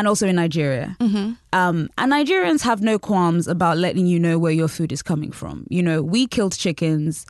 and 0.00 0.08
also 0.08 0.26
in 0.26 0.36
Nigeria. 0.36 0.96
Mm-hmm. 0.98 1.32
Um, 1.52 1.90
and 1.98 2.10
Nigerians 2.10 2.62
have 2.62 2.80
no 2.80 2.98
qualms 2.98 3.46
about 3.46 3.76
letting 3.76 4.06
you 4.06 4.18
know 4.18 4.38
where 4.38 4.50
your 4.50 4.66
food 4.66 4.92
is 4.92 5.02
coming 5.02 5.30
from. 5.30 5.66
You 5.68 5.82
know, 5.82 6.02
we 6.02 6.26
killed 6.26 6.56
chickens 6.56 7.26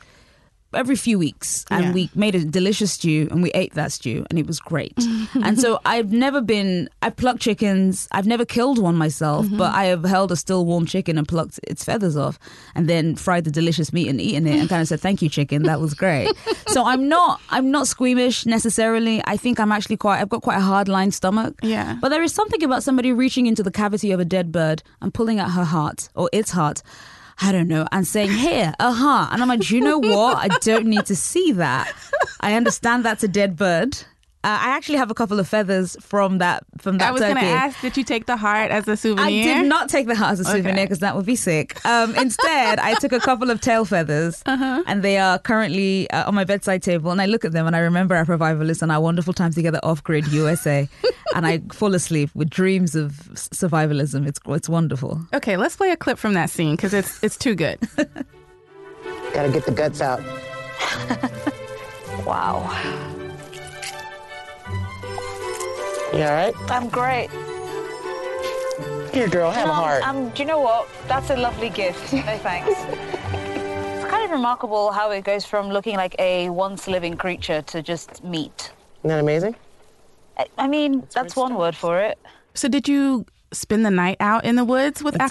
every 0.73 0.95
few 0.95 1.19
weeks 1.19 1.65
and 1.69 1.85
Yeah. 1.85 1.91
we 1.93 2.09
made 2.15 2.35
a 2.35 2.43
delicious 2.45 2.93
stew 2.93 3.27
and 3.31 3.43
we 3.43 3.51
ate 3.51 3.73
that 3.73 3.91
stew 3.91 4.25
and 4.29 4.39
it 4.39 4.47
was 4.47 4.59
great. 4.59 4.93
and 5.33 5.59
so 5.59 5.79
I've 5.85 6.11
never 6.11 6.41
been 6.41 6.89
I've 7.01 7.15
plucked 7.17 7.41
chickens. 7.41 8.07
I've 8.11 8.25
never 8.27 8.45
killed 8.45 8.77
one 8.79 8.95
myself, 8.95 9.45
Mm-hmm. 9.45 9.57
but 9.57 9.73
I 9.73 9.85
have 9.85 10.03
held 10.03 10.31
a 10.31 10.35
still 10.35 10.65
warm 10.65 10.85
chicken 10.85 11.17
and 11.17 11.27
plucked 11.27 11.59
its 11.63 11.83
feathers 11.83 12.15
off 12.15 12.39
and 12.75 12.87
then 12.89 13.15
fried 13.15 13.43
the 13.43 13.51
delicious 13.51 13.91
meat 13.91 14.07
and 14.07 14.21
eaten 14.21 14.47
it 14.47 14.59
and 14.59 14.69
kind 14.69 14.81
of 14.81 14.87
said 14.87 14.99
thank 15.01 15.21
you 15.21 15.29
chicken, 15.29 15.63
that 15.63 15.79
was 15.79 15.93
great. 15.93 16.31
so 16.67 16.85
I'm 16.85 17.09
not 17.09 17.41
I'm 17.49 17.71
not 17.71 17.87
squeamish 17.87 18.45
necessarily. 18.45 19.21
I 19.25 19.37
think 19.37 19.59
I'm 19.59 19.71
actually 19.71 19.97
quite 19.97 20.19
I've 20.21 20.29
got 20.29 20.41
quite 20.41 20.57
a 20.57 20.61
hard 20.61 20.87
line 20.87 21.11
stomach. 21.11 21.55
Yeah. 21.63 21.97
But 22.01 22.09
there 22.09 22.23
is 22.23 22.33
something 22.33 22.63
about 22.63 22.83
somebody 22.83 23.11
reaching 23.11 23.45
into 23.47 23.63
the 23.63 23.71
cavity 23.71 24.11
of 24.11 24.19
a 24.19 24.25
dead 24.25 24.51
bird 24.51 24.83
and 25.01 25.13
pulling 25.13 25.39
out 25.39 25.51
her 25.51 25.65
heart 25.65 26.09
or 26.15 26.29
its 26.31 26.51
heart. 26.51 26.81
I 27.39 27.51
don't 27.51 27.67
know, 27.67 27.87
and 27.91 28.07
saying, 28.07 28.31
Here, 28.31 28.73
uh-huh. 28.79 29.29
And 29.31 29.41
I'm 29.41 29.47
like, 29.47 29.69
you 29.69 29.81
know 29.81 29.99
what? 29.99 30.37
I 30.37 30.47
don't 30.59 30.87
need 30.87 31.05
to 31.07 31.15
see 31.15 31.51
that. 31.53 31.93
I 32.39 32.53
understand 32.55 33.05
that's 33.05 33.23
a 33.23 33.27
dead 33.27 33.55
bird. 33.55 33.97
Uh, 34.43 34.57
I 34.59 34.69
actually 34.75 34.97
have 34.97 35.11
a 35.11 35.13
couple 35.13 35.39
of 35.39 35.47
feathers 35.47 35.95
from 36.01 36.39
that 36.39 36.63
from 36.79 36.97
that 36.97 37.09
I 37.09 37.11
was 37.11 37.21
going 37.21 37.35
to 37.35 37.41
ask, 37.43 37.79
did 37.81 37.95
you 37.95 38.03
take 38.03 38.25
the 38.25 38.35
heart 38.37 38.71
as 38.71 38.87
a 38.87 38.97
souvenir? 38.97 39.25
I 39.25 39.29
did 39.61 39.67
not 39.67 39.87
take 39.87 40.07
the 40.07 40.15
heart 40.15 40.31
as 40.33 40.39
a 40.39 40.45
souvenir 40.45 40.71
Okay. 40.71 40.83
because 40.85 40.97
that 40.99 41.15
would 41.15 41.27
be 41.27 41.35
sick. 41.35 41.83
Um, 41.85 42.15
instead, 42.25 42.79
I 42.79 42.95
took 42.95 43.11
a 43.11 43.19
couple 43.19 43.51
of 43.51 43.61
tail 43.61 43.85
feathers, 43.85 44.41
Uh-huh. 44.47 44.81
and 44.87 45.03
they 45.03 45.19
are 45.19 45.37
currently 45.37 46.09
uh, 46.09 46.27
on 46.27 46.33
my 46.33 46.43
bedside 46.43 46.81
table. 46.81 47.11
And 47.11 47.21
I 47.21 47.27
look 47.27 47.45
at 47.45 47.51
them, 47.51 47.67
and 47.67 47.75
I 47.75 47.79
remember 47.79 48.15
our 48.15 48.23
revivalists 48.25 48.81
and 48.81 48.91
our 48.91 48.99
wonderful 48.99 49.33
time 49.33 49.53
together 49.53 49.79
off 49.83 50.03
grid 50.03 50.25
USA, 50.29 50.89
and 51.35 51.45
I 51.45 51.59
fall 51.71 51.93
asleep 51.93 52.31
with 52.33 52.49
dreams 52.49 52.95
of 52.95 53.11
survivalism. 53.35 54.25
It's 54.27 54.39
it's 54.47 54.67
wonderful. 54.69 55.21
Okay, 55.35 55.55
let's 55.55 55.75
play 55.75 55.91
a 55.91 55.97
clip 55.97 56.17
from 56.17 56.33
that 56.33 56.49
scene 56.49 56.75
because 56.75 56.93
it's 56.95 57.23
it's 57.23 57.37
too 57.37 57.53
good. 57.53 57.77
Gotta 59.33 59.49
get 59.49 59.65
the 59.65 59.71
guts 59.71 60.01
out. 60.01 60.21
Wow. 62.25 63.07
You 66.13 66.23
all 66.23 66.31
right? 66.31 66.53
I'm 66.69 66.89
great. 66.89 67.29
Here, 69.13 69.29
girl, 69.29 69.49
have 69.49 69.69
a 69.69 69.73
heart. 69.73 70.03
Um, 70.03 70.29
do 70.29 70.41
you 70.41 70.47
know 70.47 70.59
what? 70.59 70.89
That's 71.07 71.29
a 71.29 71.37
lovely 71.37 71.69
gift. 71.69 72.11
No 72.11 72.37
thanks. 72.39 72.69
it's 72.79 74.09
kind 74.09 74.25
of 74.25 74.31
remarkable 74.31 74.91
how 74.91 75.11
it 75.11 75.23
goes 75.23 75.45
from 75.45 75.69
looking 75.69 75.95
like 75.95 76.15
a 76.19 76.49
once 76.49 76.87
living 76.87 77.15
creature 77.15 77.61
to 77.61 77.81
just 77.81 78.23
meat. 78.25 78.73
Isn't 78.99 79.09
that 79.09 79.19
amazing? 79.19 79.55
I, 80.37 80.47
I 80.57 80.67
mean, 80.67 81.07
that's 81.13 81.35
one 81.35 81.55
word 81.55 81.75
for 81.75 82.01
it. 82.01 82.17
So, 82.55 82.67
did 82.67 82.89
you 82.89 83.25
spend 83.53 83.85
the 83.85 83.91
night 83.91 84.17
out 84.19 84.45
in 84.45 84.55
the 84.55 84.65
woods 84.65 85.03
with. 85.03 85.19
I 85.19 85.27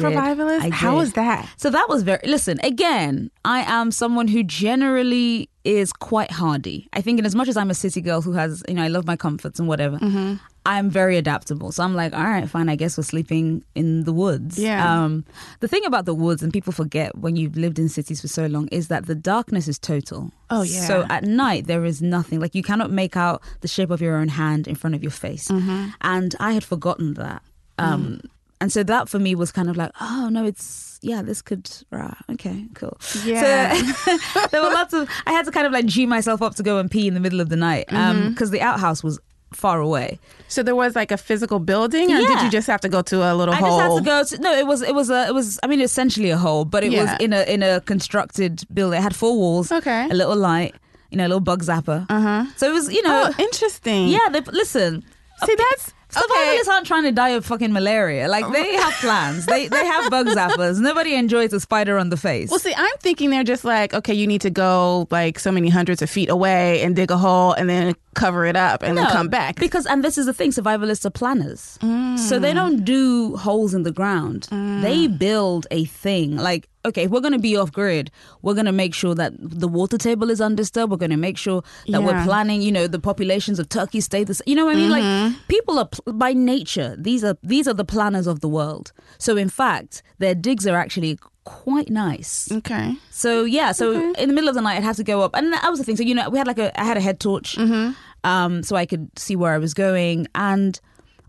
How 0.70 0.96
was 0.96 1.12
that? 1.14 1.48
So 1.56 1.70
that 1.70 1.88
was 1.88 2.02
very. 2.02 2.20
Listen, 2.24 2.58
again, 2.62 3.30
I 3.44 3.60
am 3.60 3.90
someone 3.90 4.28
who 4.28 4.42
generally 4.42 5.48
is 5.64 5.92
quite 5.92 6.30
hardy. 6.30 6.88
I 6.92 7.00
think, 7.00 7.18
in 7.18 7.26
as 7.26 7.34
much 7.34 7.48
as 7.48 7.56
I'm 7.56 7.70
a 7.70 7.74
city 7.74 8.00
girl 8.00 8.22
who 8.22 8.32
has, 8.32 8.62
you 8.68 8.74
know, 8.74 8.82
I 8.82 8.88
love 8.88 9.06
my 9.06 9.16
comforts 9.16 9.58
and 9.58 9.68
whatever. 9.68 9.98
Mm-hmm. 9.98 10.34
I'm 10.66 10.90
very 10.90 11.16
adaptable. 11.16 11.72
So 11.72 11.82
I'm 11.82 11.94
like, 11.94 12.12
all 12.12 12.22
right, 12.22 12.48
fine. 12.48 12.68
I 12.68 12.76
guess 12.76 12.98
we're 12.98 13.04
sleeping 13.04 13.64
in 13.74 14.04
the 14.04 14.12
woods. 14.12 14.58
Yeah. 14.58 15.04
Um, 15.04 15.24
the 15.60 15.68
thing 15.68 15.84
about 15.86 16.04
the 16.04 16.14
woods, 16.14 16.42
and 16.42 16.52
people 16.52 16.72
forget 16.72 17.16
when 17.16 17.36
you've 17.36 17.56
lived 17.56 17.78
in 17.78 17.88
cities 17.88 18.20
for 18.20 18.28
so 18.28 18.46
long, 18.46 18.68
is 18.68 18.88
that 18.88 19.06
the 19.06 19.14
darkness 19.14 19.68
is 19.68 19.78
total. 19.78 20.30
Oh, 20.50 20.62
yeah. 20.62 20.86
So 20.86 21.06
at 21.08 21.24
night 21.24 21.66
there 21.66 21.84
is 21.84 22.02
nothing. 22.02 22.40
Like 22.40 22.54
you 22.54 22.62
cannot 22.62 22.90
make 22.90 23.16
out 23.16 23.42
the 23.60 23.68
shape 23.68 23.90
of 23.90 24.02
your 24.02 24.16
own 24.16 24.28
hand 24.28 24.68
in 24.68 24.74
front 24.74 24.94
of 24.94 25.02
your 25.02 25.12
face. 25.12 25.48
Mm-hmm. 25.48 25.88
And 26.02 26.34
I 26.38 26.52
had 26.52 26.64
forgotten 26.64 27.14
that. 27.14 27.42
Um, 27.80 28.20
Mm. 28.22 28.30
And 28.62 28.70
so 28.70 28.82
that 28.82 29.08
for 29.08 29.18
me 29.18 29.34
was 29.34 29.50
kind 29.52 29.70
of 29.70 29.78
like, 29.78 29.90
oh 30.02 30.28
no, 30.30 30.44
it's 30.44 30.98
yeah, 31.00 31.22
this 31.22 31.40
could 31.40 31.70
right, 31.90 32.14
okay, 32.32 32.66
cool. 32.74 32.98
Yeah. 33.24 33.72
So 33.74 34.18
there 34.52 34.62
were 34.62 34.68
lots 34.68 34.92
of 34.92 35.08
I 35.26 35.32
had 35.32 35.46
to 35.46 35.50
kind 35.50 35.66
of 35.66 35.72
like 35.72 35.86
G 35.86 36.04
myself 36.04 36.42
up 36.42 36.56
to 36.56 36.62
go 36.62 36.76
and 36.76 36.90
pee 36.90 37.08
in 37.08 37.14
the 37.14 37.20
middle 37.20 37.40
of 37.40 37.48
the 37.48 37.56
night 37.56 37.86
because 37.86 37.96
Mm-hmm. 37.96 38.50
the 38.50 38.60
outhouse 38.60 39.02
was 39.02 39.18
far 39.54 39.80
away. 39.80 40.18
So 40.48 40.62
there 40.62 40.76
was 40.76 40.94
like 40.94 41.10
a 41.10 41.16
physical 41.16 41.58
building, 41.58 42.12
or 42.12 42.18
did 42.18 42.42
you 42.42 42.50
just 42.50 42.66
have 42.66 42.82
to 42.82 42.90
go 42.90 43.00
to 43.00 43.22
a 43.22 43.34
little 43.34 43.54
I 43.54 43.58
hole? 43.58 43.78
just 43.78 43.80
had 43.80 43.98
to 43.98 44.04
go 44.04 44.24
to 44.36 44.42
no. 44.42 44.52
It 44.58 44.66
was 44.66 44.82
it 44.82 44.94
was 44.94 45.08
a 45.08 45.26
it 45.28 45.32
was 45.34 45.58
I 45.62 45.66
mean 45.66 45.80
essentially 45.80 46.28
a 46.28 46.36
hole, 46.36 46.66
but 46.66 46.84
it 46.84 46.92
Yeah. 46.92 47.04
was 47.04 47.10
in 47.18 47.32
a 47.32 47.42
in 47.50 47.62
a 47.62 47.80
constructed 47.80 48.62
building. 48.74 48.98
It 49.00 49.02
had 49.02 49.16
four 49.16 49.38
walls, 49.38 49.72
Okay. 49.72 50.04
a 50.10 50.14
little 50.14 50.36
light, 50.36 50.74
you 51.10 51.16
know, 51.16 51.24
a 51.26 51.30
little 51.32 51.40
bug 51.40 51.62
zapper. 51.64 52.04
Uh 52.10 52.20
huh. 52.20 52.44
So 52.56 52.68
it 52.68 52.74
was 52.74 52.92
you 52.92 53.02
know, 53.02 53.30
Oh, 53.32 53.42
interesting. 53.42 54.08
yeah. 54.08 54.28
They 54.30 54.40
listen. 54.40 55.02
See, 55.46 55.54
that's 55.56 55.94
Survivalists 56.10 56.68
aren't 56.68 56.86
trying 56.86 57.04
to 57.04 57.12
die 57.12 57.30
of 57.30 57.44
fucking 57.44 57.72
malaria. 57.72 58.28
Like 58.28 58.50
they 58.52 58.74
have 58.76 58.94
plans. 58.94 59.46
they 59.46 59.68
they 59.68 59.84
have 59.84 60.10
bug 60.10 60.26
zappers. 60.26 60.80
Nobody 60.80 61.14
enjoys 61.14 61.52
a 61.52 61.60
spider 61.60 61.98
on 61.98 62.10
the 62.10 62.16
face. 62.16 62.50
Well, 62.50 62.58
see, 62.58 62.74
I'm 62.76 62.96
thinking 62.98 63.30
they're 63.30 63.44
just 63.44 63.64
like, 63.64 63.94
okay, 63.94 64.14
you 64.14 64.26
need 64.26 64.40
to 64.42 64.50
go 64.50 65.06
like 65.10 65.38
so 65.38 65.52
many 65.52 65.68
hundreds 65.68 66.02
of 66.02 66.10
feet 66.10 66.30
away 66.30 66.82
and 66.82 66.96
dig 66.96 67.10
a 67.10 67.16
hole 67.16 67.52
and 67.52 67.68
then 67.68 67.94
cover 68.14 68.44
it 68.44 68.56
up 68.56 68.82
and 68.82 68.98
then 68.98 69.06
come 69.08 69.28
back. 69.28 69.56
Because, 69.56 69.86
and 69.86 70.04
this 70.04 70.18
is 70.18 70.26
the 70.26 70.32
thing, 70.32 70.50
survivalists 70.50 71.04
are 71.04 71.10
planners. 71.10 71.78
So 71.80 72.38
they 72.38 72.52
mm. 72.52 72.54
don't 72.54 72.84
do 72.84 73.36
holes 73.36 73.74
in 73.74 73.82
the 73.82 73.92
ground. 73.92 74.44
They 74.50 75.06
mm. 75.06 75.18
build 75.18 75.66
a 75.70 75.84
thing. 75.84 76.36
Like, 76.36 76.68
okay, 76.84 77.04
if 77.04 77.10
we're 77.10 77.20
going 77.20 77.32
to 77.32 77.38
be 77.38 77.56
off 77.56 77.72
grid, 77.72 78.10
we're 78.42 78.54
going 78.54 78.66
to 78.66 78.72
make 78.72 78.94
sure 78.94 79.14
that 79.14 79.32
the 79.38 79.68
water 79.68 79.98
table 79.98 80.30
is 80.30 80.40
undisturbed. 80.40 80.90
We're 80.90 80.96
going 80.96 81.10
to 81.10 81.16
make 81.16 81.36
sure 81.36 81.62
that 81.88 82.02
we're 82.02 82.24
planning, 82.24 82.62
you 82.62 82.72
know, 82.72 82.86
the 82.86 82.98
populations 83.00 83.58
of 83.58 83.68
Turkey 83.68 84.00
stay 84.00 84.24
the 84.24 84.34
same. 84.34 84.44
You 84.46 84.54
know 84.56 84.64
what 84.66 84.76
I 84.76 84.78
mean? 84.78 84.90
Like, 84.90 85.34
people 85.48 85.78
are, 85.78 85.88
by 86.12 86.32
nature, 86.32 86.96
these 86.98 87.22
are, 87.24 87.36
these 87.42 87.68
are 87.68 87.74
the 87.74 87.84
planners 87.84 88.26
of 88.26 88.40
the 88.40 88.48
world. 88.48 88.92
So 89.18 89.36
in 89.36 89.48
fact, 89.48 90.02
their 90.18 90.34
digs 90.34 90.66
are 90.66 90.76
actually 90.76 91.18
quite 91.44 91.90
nice. 91.90 92.50
okay. 92.52 92.94
So 93.10 93.44
yeah, 93.44 93.72
so 93.72 94.12
in 94.14 94.28
the 94.28 94.34
middle 94.34 94.48
of 94.48 94.54
the 94.54 94.60
night, 94.60 94.76
I'd 94.76 94.82
have 94.84 94.96
to 94.96 95.04
go 95.04 95.22
up, 95.22 95.34
and 95.34 95.52
that 95.52 95.68
was 95.68 95.78
the 95.78 95.84
thing. 95.84 95.96
So 95.96 96.02
you 96.02 96.14
know, 96.14 96.28
we 96.30 96.38
had 96.38 96.46
like 96.46 96.58
a, 96.58 96.78
I 96.80 96.84
had 96.84 96.96
a 96.96 97.00
head 97.00 97.18
torch, 97.20 97.56
Mm-hmm. 97.56 97.92
um, 98.24 98.62
so 98.62 98.76
I 98.76 98.86
could 98.86 99.10
see 99.18 99.36
where 99.36 99.52
I 99.54 99.58
was 99.58 99.74
going, 99.74 100.26
and 100.34 100.78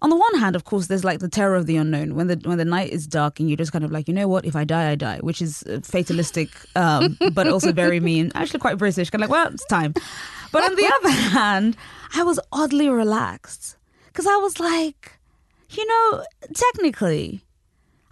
on 0.01 0.09
the 0.09 0.15
one 0.15 0.35
hand, 0.39 0.55
of 0.55 0.63
course, 0.65 0.87
there's 0.87 1.03
like 1.03 1.19
the 1.19 1.29
terror 1.29 1.55
of 1.55 1.65
the 1.67 1.77
unknown 1.77 2.15
when 2.15 2.27
the 2.27 2.39
when 2.43 2.57
the 2.57 2.65
night 2.65 2.91
is 2.91 3.05
dark 3.07 3.39
and 3.39 3.49
you're 3.49 3.57
just 3.57 3.71
kind 3.71 3.83
of 3.85 3.91
like, 3.91 4.07
you 4.07 4.13
know 4.13 4.27
what, 4.27 4.45
if 4.45 4.55
I 4.55 4.63
die, 4.63 4.89
I 4.89 4.95
die, 4.95 5.19
which 5.21 5.41
is 5.41 5.63
uh, 5.63 5.79
fatalistic, 5.83 6.49
um, 6.75 7.17
but 7.33 7.47
also 7.47 7.71
very 7.71 7.99
mean. 7.99 8.31
Actually, 8.33 8.59
quite 8.59 8.77
British. 8.77 9.09
Kind 9.09 9.23
of 9.23 9.29
like, 9.29 9.37
well, 9.37 9.53
it's 9.53 9.65
time. 9.65 9.93
But 10.51 10.63
on 10.63 10.75
the 10.75 10.85
other 10.95 11.11
hand, 11.11 11.77
I 12.15 12.23
was 12.23 12.39
oddly 12.51 12.89
relaxed 12.89 13.77
because 14.07 14.25
I 14.25 14.35
was 14.37 14.59
like, 14.59 15.19
you 15.69 15.85
know, 15.85 16.25
technically, 16.53 17.41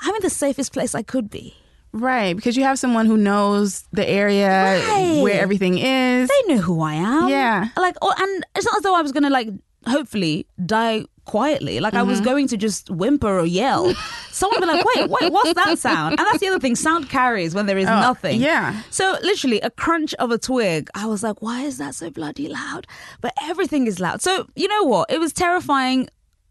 I'm 0.02 0.16
in 0.16 0.22
the 0.22 0.30
safest 0.30 0.74
place 0.74 0.94
I 0.96 1.02
could 1.02 1.30
be. 1.30 1.56
Right, 1.92 2.36
because 2.36 2.56
you 2.56 2.64
have 2.64 2.78
someone 2.78 3.08
who 3.08 3.18
knows 3.18 3.84
the 3.92 4.08
area 4.08 4.48
Right. 4.88 5.22
where 5.24 5.42
everything 5.42 5.80
is. 5.80 6.30
They 6.30 6.54
know 6.54 6.62
who 6.62 6.82
I 6.82 6.94
am. 6.94 7.30
Yeah. 7.30 7.70
Like, 7.76 7.96
oh, 8.04 8.14
and 8.16 8.46
it's 8.56 8.66
not 8.66 8.78
as 8.78 8.84
though 8.84 8.96
I 8.96 9.02
was 9.02 9.12
gonna 9.12 9.32
like, 9.32 9.50
hopefully, 9.88 10.46
die 10.66 11.06
quietly. 11.26 11.80
Like 11.80 11.94
I 11.94 12.00
Mm-hmm. 12.00 12.10
was 12.10 12.22
going 12.22 12.48
to 12.48 12.58
just 12.58 12.90
whimper 12.90 13.40
or 13.40 13.46
yell. 13.46 13.94
Someone 14.32 14.62
be 14.62 14.66
like, 14.66 14.84
wait, 14.96 15.10
wait, 15.10 15.32
what's 15.32 15.54
that 15.54 15.78
sound? 15.78 16.18
And 16.20 16.26
that's 16.28 16.40
the 16.40 16.48
other 16.48 16.60
thing. 16.60 16.76
Sound 16.76 17.10
carries 17.10 17.54
when 17.54 17.66
there 17.68 17.78
is 17.78 17.88
Oh, 17.88 18.00
nothing. 18.00 18.42
yeah. 18.42 18.82
So 18.90 19.16
literally, 19.22 19.60
a 19.62 19.70
crunch 19.70 20.14
of 20.16 20.32
a 20.32 20.38
twig. 20.38 20.90
I 20.96 21.06
was 21.06 21.22
like, 21.22 21.42
why 21.42 21.62
is 21.62 21.78
that 21.78 21.94
so 21.94 22.10
bloody 22.10 22.48
loud? 22.48 22.88
But 23.22 23.34
everything 23.44 23.86
is 23.86 24.00
loud. 24.00 24.22
So 24.22 24.48
you 24.56 24.68
know 24.68 24.84
what? 24.86 25.12
It 25.12 25.20
was 25.20 25.32
terrifying. 25.34 26.10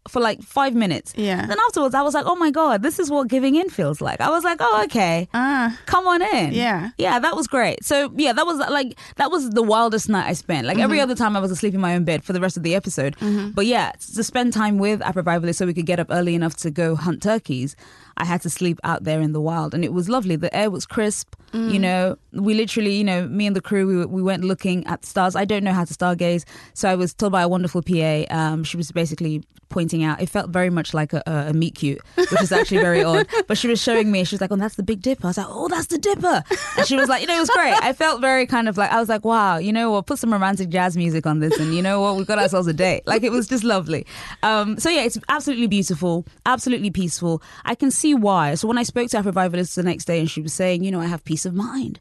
For 0.09 0.19
like 0.19 0.41
five 0.41 0.73
minutes. 0.73 1.13
Yeah. 1.15 1.45
Then 1.45 1.57
afterwards, 1.67 1.93
I 1.95 2.01
was 2.01 2.13
like, 2.13 2.25
oh 2.25 2.35
my 2.35 2.51
God, 2.51 2.81
this 2.81 2.97
is 2.99 3.09
what 3.11 3.27
giving 3.27 3.55
in 3.55 3.69
feels 3.69 4.01
like. 4.01 4.19
I 4.21 4.29
was 4.29 4.43
like, 4.43 4.57
oh, 4.59 4.83
okay 4.85 5.27
Ah, 5.33 5.77
come 5.85 6.07
on 6.07 6.21
in. 6.21 6.53
Yeah. 6.53 6.89
Yeah, 6.97 7.19
that 7.19 7.35
was 7.35 7.47
great. 7.47 7.83
So 7.85 8.11
yeah, 8.15 8.33
that 8.33 8.45
was 8.45 8.57
like 8.57 8.97
that 9.17 9.29
was 9.31 9.51
the 9.51 9.63
wildest 9.63 10.09
night 10.09 10.27
I 10.27 10.33
spent. 10.33 10.65
Like 10.67 10.75
Mm-hmm. 10.77 10.83
every 10.83 10.99
other 11.01 11.15
time 11.15 11.37
I 11.37 11.39
was 11.39 11.51
asleep 11.51 11.73
in 11.73 11.81
my 11.81 11.95
own 11.95 12.03
bed 12.05 12.23
for 12.23 12.33
the 12.33 12.41
rest 12.41 12.57
of 12.57 12.63
the 12.63 12.75
episode. 12.75 13.15
But 13.55 13.65
yeah, 13.65 13.91
to 14.15 14.23
spend 14.23 14.53
time 14.53 14.77
with 14.79 15.01
Bible 15.23 15.53
so 15.53 15.65
we 15.65 15.73
could 15.73 15.85
get 15.85 15.99
up 15.99 16.07
early 16.09 16.33
enough 16.35 16.55
to 16.57 16.71
go 16.71 16.95
hunt 16.95 17.21
turkeys. 17.21 17.75
I 18.19 18.25
had 18.25 18.41
to 18.41 18.49
sleep 18.49 18.79
out 18.83 19.03
there 19.03 19.21
in 19.21 19.33
the 19.33 19.41
wild, 19.41 19.73
and 19.73 19.83
it 19.83 19.93
was 19.93 20.09
lovely. 20.09 20.35
The 20.35 20.55
air 20.55 20.69
was 20.69 20.85
crisp. 20.85 21.35
Mm. 21.53 21.73
You 21.73 21.79
know, 21.79 22.17
we 22.33 22.53
literally, 22.53 22.95
you 22.95 23.03
know, 23.03 23.27
me 23.27 23.47
and 23.47 23.55
the 23.55 23.61
crew, 23.61 23.87
we, 23.87 24.05
we 24.05 24.21
went 24.21 24.43
looking 24.43 24.85
at 24.87 25.05
stars. 25.05 25.35
I 25.35 25.45
don't 25.45 25.63
know 25.63 25.73
how 25.73 25.85
to 25.85 25.93
stargaze, 25.93 26.45
so 26.73 26.89
I 26.89 26.95
was 26.95 27.13
told 27.13 27.31
by 27.31 27.41
a 27.41 27.47
wonderful 27.47 27.81
PA. 27.81 28.25
Um, 28.29 28.63
she 28.63 28.77
was 28.77 28.91
basically 28.91 29.43
pointing 29.69 30.03
out. 30.03 30.21
It 30.21 30.29
felt 30.29 30.49
very 30.49 30.69
much 30.69 30.93
like 30.93 31.13
a, 31.13 31.23
a, 31.25 31.49
a 31.49 31.53
meet 31.53 31.75
cute, 31.75 32.01
which 32.15 32.41
is 32.41 32.51
actually 32.51 32.79
very 32.79 33.03
odd. 33.03 33.27
But 33.47 33.57
she 33.57 33.67
was 33.67 33.81
showing 33.81 34.11
me. 34.11 34.23
She 34.25 34.35
was 34.35 34.41
like, 34.41 34.51
"Oh, 34.51 34.55
that's 34.55 34.75
the 34.75 34.83
Big 34.83 35.01
Dipper." 35.01 35.25
I 35.25 35.29
was 35.29 35.37
like, 35.37 35.47
"Oh, 35.49 35.67
that's 35.67 35.87
the 35.87 35.97
Dipper," 35.97 36.43
and 36.77 36.87
she 36.87 36.95
was 36.95 37.07
like, 37.07 37.21
"You 37.21 37.27
know, 37.27 37.37
it 37.37 37.39
was 37.39 37.49
great." 37.49 37.73
I 37.81 37.93
felt 37.93 38.21
very 38.21 38.45
kind 38.45 38.67
of 38.67 38.77
like 38.77 38.91
I 38.91 38.99
was 38.99 39.09
like, 39.09 39.23
"Wow, 39.23 39.57
you 39.57 39.71
know 39.71 39.91
what? 39.91 40.05
Put 40.05 40.19
some 40.19 40.31
romantic 40.31 40.69
jazz 40.69 40.97
music 40.97 41.25
on 41.25 41.39
this, 41.39 41.57
and 41.59 41.73
you 41.73 41.81
know 41.81 42.01
what? 42.01 42.15
We 42.15 42.25
got 42.25 42.37
ourselves 42.37 42.67
a 42.67 42.73
date." 42.73 43.03
Like 43.07 43.23
it 43.23 43.31
was 43.31 43.47
just 43.47 43.63
lovely. 43.63 44.05
Um, 44.43 44.77
so 44.77 44.89
yeah, 44.89 45.01
it's 45.01 45.17
absolutely 45.29 45.67
beautiful, 45.67 46.25
absolutely 46.45 46.91
peaceful. 46.91 47.41
I 47.65 47.75
can 47.75 47.91
see 47.91 48.08
why. 48.13 48.55
So 48.55 48.67
when 48.67 48.77
I 48.77 48.83
spoke 48.83 49.09
to 49.11 49.17
Afrovivalist 49.17 49.75
the 49.75 49.83
next 49.83 50.05
day, 50.05 50.19
and 50.19 50.29
she 50.29 50.41
was 50.41 50.53
saying, 50.53 50.83
"You 50.83 50.91
know, 50.91 51.01
I 51.01 51.07
have 51.07 51.23
peace 51.23 51.45
of 51.45 51.53
mind." 51.53 51.99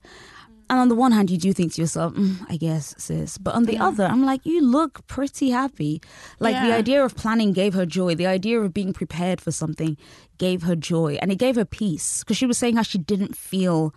And 0.71 0.79
on 0.79 0.89
the 0.89 0.95
one 0.95 1.13
hand, 1.13 1.31
you 1.31 1.39
do 1.39 1.55
think 1.55 1.73
to 1.75 1.81
yourself, 1.81 2.13
mm, 2.13 2.45
I 2.51 2.59
guess, 2.59 2.95
sis. 2.99 3.39
But 3.39 3.55
on 3.55 3.65
the 3.65 3.79
other, 3.79 4.05
I'm 4.05 4.27
like, 4.27 4.45
you 4.45 4.61
look 4.61 5.07
pretty 5.07 5.49
happy. 5.49 6.03
Like 6.41 6.57
the 6.63 6.75
idea 6.75 7.03
of 7.03 7.17
planning 7.17 7.55
gave 7.55 7.73
her 7.73 7.87
joy. 7.87 8.15
The 8.15 8.27
idea 8.27 8.61
of 8.61 8.75
being 8.75 8.93
prepared 8.93 9.41
for 9.41 9.51
something 9.51 9.97
gave 10.37 10.65
her 10.65 10.77
joy. 10.77 11.19
And 11.23 11.33
it 11.33 11.37
gave 11.37 11.57
her 11.57 11.65
peace 11.65 12.19
because 12.23 12.37
she 12.37 12.45
was 12.45 12.59
saying 12.59 12.77
how 12.77 12.83
she 12.83 12.99
didn't 12.99 13.35
feel 13.35 13.95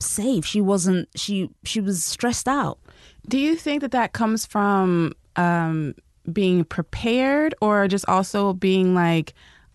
safe. 0.00 0.44
She 0.44 0.60
wasn't, 0.60 1.08
she, 1.14 1.48
she 1.62 1.80
was 1.80 2.02
stressed 2.02 2.48
out. 2.48 2.80
do 3.28 3.38
you 3.38 3.54
think 3.54 3.80
that 3.82 3.92
that 3.92 4.12
comes 4.12 4.44
from 4.44 5.12
um, 5.36 5.94
being 6.32 6.64
prepared 6.64 7.54
or 7.60 7.86
just 7.86 8.04
also 8.08 8.52
being 8.52 8.96
like, 8.96 9.32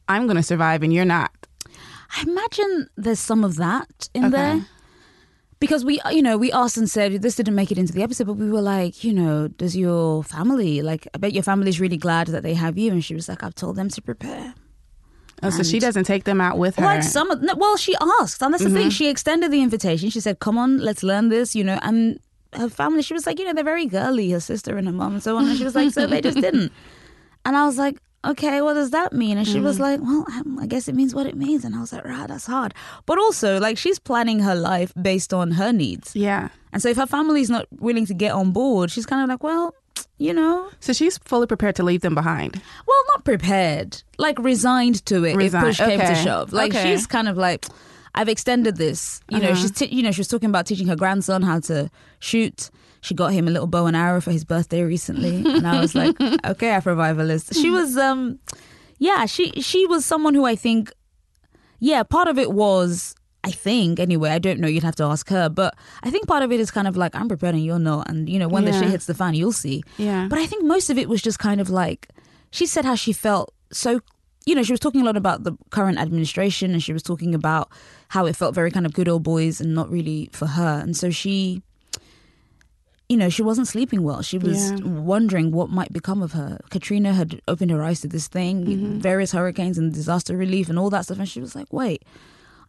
I'm 0.09 0.25
going 0.25 0.35
to 0.35 0.43
survive 0.43 0.83
and 0.83 0.91
you're 0.93 1.05
not? 1.05 1.31
I 2.17 2.23
imagine 2.23 2.89
there's 2.97 3.19
some 3.19 3.43
of 3.43 3.55
that 3.57 4.09
in 4.13 4.25
Okay. 4.25 4.31
there. 4.31 4.65
Because 5.59 5.85
we, 5.85 5.99
you 6.11 6.21
know, 6.21 6.37
we 6.37 6.51
asked 6.51 6.77
and 6.77 6.89
said 6.89 7.21
this 7.21 7.37
didn't 7.37 7.55
make 7.55 7.71
it 7.71 7.77
into 7.77 7.93
the 7.93 8.03
episode, 8.03 8.27
but 8.27 8.33
we 8.33 8.51
were 8.51 8.61
like, 8.61 9.03
you 9.05 9.13
know, 9.13 9.47
does 9.47 9.75
your 9.75 10.21
family 10.23 10.81
like? 10.81 11.07
I 11.13 11.17
bet 11.17 11.33
your 11.33 11.43
family's 11.43 11.79
really 11.79 11.97
glad 11.97 12.27
that 12.27 12.43
they 12.43 12.53
have 12.55 12.77
you. 12.77 12.91
And 12.91 13.03
she 13.03 13.15
was 13.15 13.29
like, 13.29 13.41
I've 13.41 13.55
told 13.55 13.77
them 13.77 13.87
to 13.89 14.01
prepare. 14.01 14.53
Oh, 15.41 15.49
so 15.49 15.63
she 15.63 15.79
doesn't 15.79 16.03
take 16.05 16.25
them 16.25 16.41
out 16.41 16.57
with 16.57 16.75
her. 16.75 16.85
Like 16.85 17.03
some, 17.03 17.29
of, 17.31 17.41
no, 17.41 17.55
well, 17.55 17.77
she 17.77 17.95
asked, 18.19 18.41
and 18.41 18.53
that's 18.53 18.63
the 18.63 18.69
Mm-hmm. 18.69 18.77
thing. 18.77 18.89
She 18.89 19.09
extended 19.09 19.51
the 19.51 19.61
invitation. 19.61 20.09
She 20.09 20.19
said, 20.19 20.39
"Come 20.39 20.57
on, 20.57 20.79
let's 20.79 21.03
learn 21.03 21.29
this," 21.29 21.55
you 21.55 21.63
know. 21.63 21.79
And 21.81 22.19
her 22.53 22.69
family, 22.69 23.01
she 23.01 23.13
was 23.13 23.25
like, 23.25 23.37
you 23.39 23.45
know, 23.45 23.53
they're 23.53 23.63
very 23.63 23.85
girly, 23.85 24.31
her 24.31 24.39
sister 24.39 24.77
and 24.77 24.87
her 24.87 24.93
mom 24.93 25.13
and 25.13 25.23
so 25.23 25.37
on. 25.37 25.47
And 25.47 25.57
she 25.57 25.63
was 25.63 25.75
like, 25.75 25.91
so 25.91 26.05
they 26.07 26.21
just 26.21 26.39
didn't. 26.47 26.71
And 27.43 27.55
I 27.55 27.65
was 27.65 27.77
like, 27.77 27.97
okay, 28.25 28.61
what 28.61 28.73
does 28.73 28.91
that 28.91 29.13
mean? 29.13 29.37
And 29.37 29.47
she 29.47 29.59
was 29.59 29.79
like, 29.79 29.99
well, 30.01 30.25
um, 30.31 30.59
I 30.59 30.65
guess 30.67 30.87
it 30.87 30.95
means 30.95 31.13
what 31.15 31.25
it 31.25 31.35
means. 31.35 31.63
And 31.65 31.75
I 31.75 31.79
was 31.79 31.93
like, 31.93 32.05
right, 32.05 32.27
that's 32.27 32.45
hard. 32.45 32.73
But 33.05 33.17
also, 33.19 33.59
like, 33.59 33.77
she's 33.77 33.99
planning 33.99 34.39
her 34.39 34.55
life 34.55 34.93
based 35.01 35.33
on 35.33 35.51
her 35.51 35.71
needs. 35.71 36.15
yeah. 36.15 36.49
And 36.73 36.81
so 36.81 36.89
if 36.89 36.97
her 36.97 37.05
family's 37.05 37.49
not 37.49 37.67
willing 37.79 38.05
to 38.07 38.13
get 38.13 38.33
on 38.33 38.51
board, 38.51 38.91
she's 38.91 39.05
kind 39.05 39.23
of 39.23 39.29
like, 39.29 39.41
well, 39.43 39.73
you 40.17 40.33
know, 40.33 40.69
So 40.81 40.91
she's 40.91 41.17
fully 41.19 41.47
prepared 41.47 41.75
to 41.77 41.83
leave 41.83 42.01
them 42.01 42.15
behind. 42.15 42.61
well, 42.85 43.03
not 43.13 43.23
prepared, 43.23 44.03
like 44.17 44.37
resigned 44.39 45.05
to 45.05 45.23
it 45.23 45.37
Resigned, 45.37 45.67
if 45.67 45.77
push 45.77 45.87
came 45.87 45.99
to 45.99 46.05
okay, 46.11 46.23
shove. 46.23 46.51
Like 46.51 46.73
okay. 46.75 46.83
she's 46.91 47.07
kind 47.07 47.29
of 47.29 47.37
like, 47.37 47.65
I've 48.13 48.27
extended 48.27 48.75
this. 48.75 49.21
You 49.29 49.39
know, 49.39 49.55
she's 49.55 49.71
t- 49.71 49.87
you 49.87 50.03
know 50.03 50.11
she 50.11 50.19
was 50.19 50.27
talking 50.27 50.49
about 50.49 50.65
teaching 50.65 50.87
her 50.87 50.95
grandson 50.97 51.41
how 51.43 51.59
to 51.61 51.89
shoot. 52.19 52.69
She 53.05 53.13
got 53.13 53.33
him 53.33 53.47
a 53.47 53.51
little 53.51 53.67
bow 53.67 53.85
and 53.85 53.95
arrow 53.95 54.19
for 54.19 54.31
his 54.31 54.43
birthday 54.43 54.83
recently, 54.83 55.43
and 55.45 55.67
I 55.67 55.79
was 55.79 55.95
like, 55.95 56.19
okay, 56.21 56.69
Afrovivalist. 56.69 57.59
She 57.59 57.69
was, 57.69 57.97
um, 57.97 58.39
yeah, 58.97 59.25
she 59.25 59.51
she 59.61 59.85
was 59.85 60.05
someone 60.05 60.33
who 60.33 60.45
I 60.45 60.55
think, 60.55 60.91
yeah, 61.79 62.03
part 62.03 62.27
of 62.27 62.37
it 62.37 62.51
was. 62.51 63.15
I 63.43 63.51
think 63.51 63.99
anyway. 63.99 64.31
I 64.31 64.39
don't 64.39 64.59
know. 64.59 64.67
You'd 64.67 64.81
have 64.81 64.95
to 64.95 65.03
ask 65.03 65.29
her, 65.29 65.49
but 65.49 65.75
I 66.01 66.09
think 66.09 66.27
part 66.27 66.41
of 66.41 66.51
it 66.51 66.59
is 66.59 66.71
kind 66.71 66.87
of 66.87 66.97
like 66.97 67.13
I'm 67.13 67.27
prepared 67.27 67.53
and 67.53 67.63
you're 67.63 67.77
not, 67.77 68.09
and 68.09 68.27
you 68.27 68.39
know 68.39 68.47
when 68.47 68.65
the 68.65 68.73
shit 68.73 68.89
hits 68.89 69.05
the 69.05 69.13
fan, 69.13 69.35
you'll 69.35 69.51
see. 69.51 69.83
Yeah. 69.97 70.25
But 70.27 70.39
I 70.39 70.47
think 70.47 70.65
most 70.65 70.89
of 70.89 70.97
it 70.97 71.07
was 71.07 71.21
just 71.21 71.37
kind 71.37 71.61
of 71.61 71.69
like 71.69 72.09
she 72.49 72.65
said 72.65 72.85
how 72.85 72.95
she 72.95 73.13
felt 73.13 73.53
so 73.71 74.01
you 74.45 74.53
know, 74.53 74.63
she 74.63 74.73
was 74.73 74.79
talking 74.79 75.01
a 75.01 75.03
lot 75.03 75.17
about 75.17 75.43
the 75.43 75.57
current 75.71 75.97
administration 75.97 76.71
and 76.71 76.81
she 76.81 76.93
was 76.93 77.01
talking 77.01 77.33
about 77.33 77.71
how 78.09 78.25
it 78.25 78.35
felt 78.35 78.53
very 78.53 78.69
kind 78.69 78.85
of 78.85 78.93
good 78.93 79.09
old 79.09 79.23
boys 79.23 79.59
and 79.59 79.73
not 79.73 79.89
really 79.89 80.29
for 80.31 80.45
her. 80.45 80.79
And 80.79 80.95
so 80.95 81.09
she 81.09 81.63
you 83.09 83.17
know, 83.17 83.29
she 83.29 83.43
wasn't 83.43 83.67
sleeping 83.67 84.01
well. 84.03 84.21
She 84.23 84.37
was 84.37 84.71
Yeah. 84.71 84.87
wondering 84.87 85.51
what 85.51 85.69
might 85.69 85.93
become 85.93 86.23
of 86.23 86.31
her. 86.33 86.59
Katrina 86.71 87.13
had 87.13 87.39
opened 87.47 87.69
her 87.71 87.83
eyes 87.83 88.01
to 88.01 88.07
this 88.07 88.27
thing, 88.27 88.99
various 88.99 89.31
hurricanes 89.31 89.77
and 89.77 89.93
disaster 89.93 90.35
relief 90.35 90.69
and 90.69 90.79
all 90.79 90.89
that 90.89 91.05
stuff. 91.05 91.19
And 91.19 91.29
she 91.29 91.39
was 91.39 91.55
like, 91.55 91.71
wait, 91.71 92.03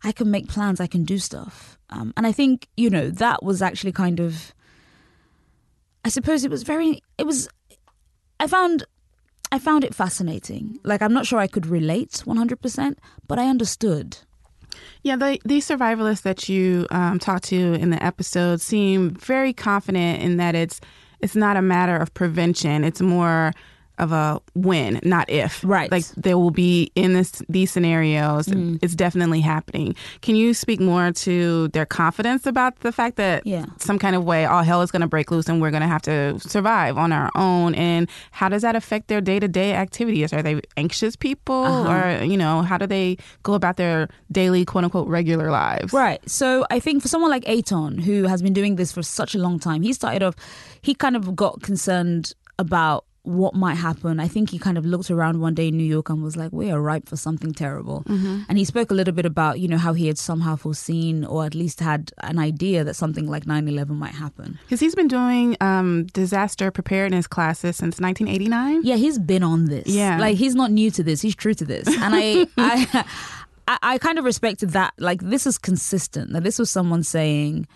I 0.05 0.13
can 0.13 0.31
make 0.31 0.49
plans, 0.49 0.79
I 0.81 0.87
can 0.87 1.05
do 1.05 1.17
stuff. 1.19 1.79
Um, 1.89 2.13
and 2.17 2.27
I 2.27 2.33
think, 2.33 2.69
you 2.77 2.91
know, 2.91 3.09
that 3.11 3.43
was 3.43 3.63
actually 3.63 3.93
kind 3.93 4.21
of, 4.21 4.53
I 6.05 6.09
suppose 6.11 6.45
it 6.45 6.51
was 6.51 6.63
very, 6.65 7.03
it 7.19 7.25
was, 7.27 7.49
I 8.39 8.47
found, 8.47 8.85
I 9.51 9.59
found 9.59 9.85
it 9.85 9.95
fascinating. 9.95 10.79
Like, 10.85 11.01
I'm 11.01 11.13
not 11.15 11.25
sure 11.27 11.39
I 11.39 11.47
could 11.47 11.67
relate 11.67 12.23
100%, 12.27 12.97
but 13.27 13.39
I 13.39 13.49
understood. 13.49 14.19
Yeah, 15.03 15.17
the, 15.17 15.41
these 15.45 15.67
survivalists 15.67 16.23
that 16.23 16.49
you 16.49 16.87
um, 16.91 17.19
talked 17.19 17.45
to 17.45 17.75
in 17.75 17.91
the 17.91 18.03
episode 18.03 18.61
seem 18.61 19.11
very 19.11 19.53
confident 19.53 20.23
in 20.23 20.37
that 20.37 20.55
it's 20.55 20.81
it's 21.21 21.35
not 21.35 21.57
a 21.57 21.63
matter 21.63 21.97
of 21.97 22.13
prevention; 22.15 22.85
it's 22.85 23.01
more 23.01 23.53
of 23.99 24.13
a 24.13 24.41
when, 24.55 25.01
not 25.03 25.29
if. 25.31 25.63
Right. 25.65 25.91
Like 25.91 26.07
they 26.17 26.35
will 26.35 26.51
be 26.51 26.91
in 26.95 27.15
this 27.15 27.43
these 27.49 27.71
scenarios. 27.71 28.47
Mm. 28.47 28.79
It's 28.83 28.95
definitely 28.95 29.41
happening. 29.41 29.95
Can 30.23 30.37
you 30.37 30.55
speak 30.55 30.81
more 30.81 31.13
to 31.13 31.69
their 31.69 31.87
confidence 31.87 32.47
about 32.47 32.81
the 32.81 32.93
fact 32.93 33.17
that 33.17 33.47
Yeah. 33.47 33.67
some 33.79 33.99
kind 33.99 34.15
of 34.17 34.25
way 34.25 34.45
all 34.45 34.63
hell 34.63 34.83
is 34.83 34.91
going 34.91 35.03
to 35.03 35.07
break 35.09 35.31
loose 35.31 35.49
and 35.49 35.61
we're 35.61 35.71
going 35.71 35.83
to 35.83 35.89
have 35.89 36.03
to 36.03 36.39
survive 36.41 36.99
on 36.99 37.13
our 37.13 37.31
own? 37.35 37.75
And 37.75 38.09
how 38.33 38.49
does 38.49 38.63
that 38.63 38.77
affect 38.77 39.09
their 39.09 39.21
day 39.21 39.41
to 39.41 39.49
day 39.49 39.75
activities? 39.75 40.33
Are 40.33 40.43
they 40.43 40.61
anxious 40.77 41.17
people, 41.17 41.65
uh-huh. 41.65 42.21
or 42.21 42.25
you 42.25 42.37
know, 42.37 42.63
how 42.63 42.79
do 42.79 42.87
they 42.87 43.17
go 43.43 43.55
about 43.55 43.77
their 43.77 44.09
daily 44.31 44.65
quote 44.65 44.85
unquote 44.85 45.09
regular 45.09 45.51
lives? 45.51 45.93
Right. 45.93 46.21
So 46.29 46.67
I 46.71 46.81
think 46.81 47.03
for 47.03 47.09
someone 47.09 47.31
like 47.31 47.49
Aton, 47.49 47.99
who 47.99 48.25
has 48.25 48.43
been 48.43 48.53
doing 48.53 48.77
this 48.77 48.93
for 48.93 49.03
such 49.03 49.35
a 49.35 49.39
long 49.39 49.59
time, 49.59 49.83
he 49.83 49.93
started 49.93 50.23
off, 50.23 50.35
he 50.83 50.95
kind 50.95 51.17
of 51.17 51.35
got 51.37 51.63
concerned 51.63 52.33
about 52.59 53.05
what 53.27 53.55
might 53.55 53.75
happen. 53.75 54.21
I 54.21 54.29
think 54.29 54.51
he 54.51 54.59
kind 54.59 54.79
of 54.79 54.87
looked 54.87 55.11
around 55.11 55.41
one 55.41 55.55
day 55.55 55.69
in 55.69 55.77
New 55.77 55.85
York 55.85 56.09
and 56.11 56.23
was 56.23 56.37
like, 56.37 56.53
we 56.53 56.71
are 56.71 56.81
ripe 56.81 57.09
for 57.09 57.17
something 57.17 57.53
terrible. 57.53 58.05
And 58.07 58.57
he 58.57 58.65
spoke 58.65 58.91
a 58.91 58.95
little 58.95 59.13
bit 59.15 59.27
about, 59.27 59.59
you 59.59 59.69
know, 59.69 59.79
how 59.79 59.93
he 59.93 60.07
had 60.07 60.19
somehow 60.19 60.57
foreseen 60.57 61.25
or 61.25 61.45
at 61.45 61.55
least 61.55 61.81
had 61.81 62.13
an 62.19 62.39
idea 62.39 62.85
that 62.85 62.95
something 62.95 63.29
like 63.29 63.47
9 63.47 63.67
11 63.69 63.97
might 63.97 64.15
happen. 64.15 64.59
Because 64.63 64.81
he's 64.81 64.95
been 64.95 65.09
doing 65.09 65.57
um, 65.61 66.07
disaster 66.13 66.71
preparedness 66.71 67.27
classes 67.27 67.77
since 67.77 68.01
1989. 68.01 68.83
Yeah, 68.85 68.97
he's 68.97 69.19
been 69.19 69.43
on 69.43 69.67
this. 69.67 69.87
Yeah. 69.89 70.19
like 70.19 70.37
he's 70.37 70.55
not 70.55 70.71
new 70.71 70.91
to 70.93 71.03
this. 71.03 71.21
He's 71.21 71.35
true 71.35 71.55
to 71.55 71.65
this, 71.65 71.89
and 71.89 72.15
I, 72.15 72.47
I, 72.57 73.05
I, 73.69 73.79
I 73.83 73.99
kind 73.99 74.19
of 74.19 74.25
respected 74.25 74.71
that. 74.71 74.95
Like 74.99 75.21
this 75.23 75.47
is 75.47 75.59
consistent. 75.59 76.33
That 76.33 76.45
this 76.45 76.59
was 76.59 76.71
someone 76.71 77.03
saying, 77.03 77.67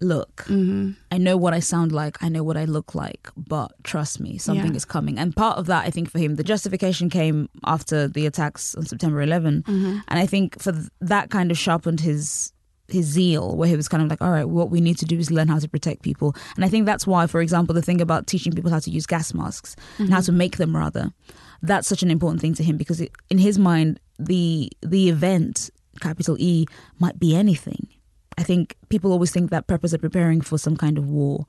look. 0.00 0.44
Mm-hmm. 0.46 0.92
I 1.10 1.18
know 1.18 1.36
what 1.36 1.54
I 1.54 1.60
sound 1.60 1.92
like. 1.92 2.22
I 2.22 2.28
know 2.28 2.42
what 2.44 2.56
I 2.56 2.64
look 2.66 2.94
like. 2.94 3.28
But 3.36 3.72
trust 3.84 4.20
me, 4.20 4.38
something 4.38 4.70
Yeah. 4.70 4.76
is 4.76 4.84
coming. 4.84 5.18
And 5.18 5.34
part 5.34 5.58
of 5.58 5.66
that, 5.66 5.84
I 5.86 5.90
think, 5.90 6.10
for 6.10 6.18
him, 6.18 6.36
the 6.36 6.44
justification 6.44 7.10
came 7.10 7.48
after 7.64 8.06
the 8.08 8.26
attacks 8.26 8.74
on 8.74 8.84
September 8.86 9.20
11, 9.22 9.62
Mm-hmm. 9.62 9.98
and 10.08 10.18
I 10.20 10.26
think 10.26 10.60
for 10.60 10.72
th- 10.72 10.86
that 11.00 11.30
kind 11.30 11.50
of 11.50 11.58
sharpened 11.58 12.00
his 12.00 12.52
his 12.90 13.04
zeal, 13.04 13.54
where 13.54 13.68
he 13.68 13.76
was 13.76 13.86
kind 13.86 14.02
of 14.02 14.08
like, 14.08 14.22
all 14.22 14.30
right, 14.30 14.48
what 14.48 14.70
we 14.70 14.80
need 14.80 14.96
to 14.96 15.04
do 15.04 15.18
is 15.18 15.30
learn 15.30 15.46
how 15.48 15.58
to 15.58 15.68
protect 15.68 16.00
people. 16.00 16.34
And 16.56 16.64
I 16.64 16.70
think 16.70 16.86
that's 16.86 17.06
why, 17.06 17.26
for 17.26 17.42
example, 17.42 17.74
the 17.74 17.82
thing 17.82 18.00
about 18.00 18.26
teaching 18.26 18.50
people 18.54 18.70
how 18.70 18.78
to 18.78 18.90
use 18.90 19.04
gas 19.04 19.34
masks 19.34 19.76
and 19.98 20.08
how 20.08 20.22
to 20.22 20.32
make 20.32 20.56
them 20.56 20.74
rather, 20.74 21.12
that's 21.60 21.86
such 21.86 22.02
an 22.02 22.10
important 22.10 22.40
thing 22.40 22.54
to 22.54 22.62
him 22.64 22.78
because 22.78 22.98
it, 23.02 23.12
in 23.28 23.36
his 23.36 23.58
mind, 23.58 24.00
the 24.18 24.70
the 24.80 25.10
event, 25.10 25.68
capital 26.00 26.36
E, 26.38 26.64
might 26.98 27.18
be 27.18 27.36
anything. 27.36 27.88
I 28.38 28.44
think 28.44 28.76
people 28.88 29.10
always 29.12 29.32
think 29.32 29.50
that 29.50 29.66
preppers 29.66 29.92
are 29.92 29.98
preparing 29.98 30.40
for 30.40 30.58
some 30.58 30.76
kind 30.76 30.96
of 30.96 31.08
war. 31.08 31.44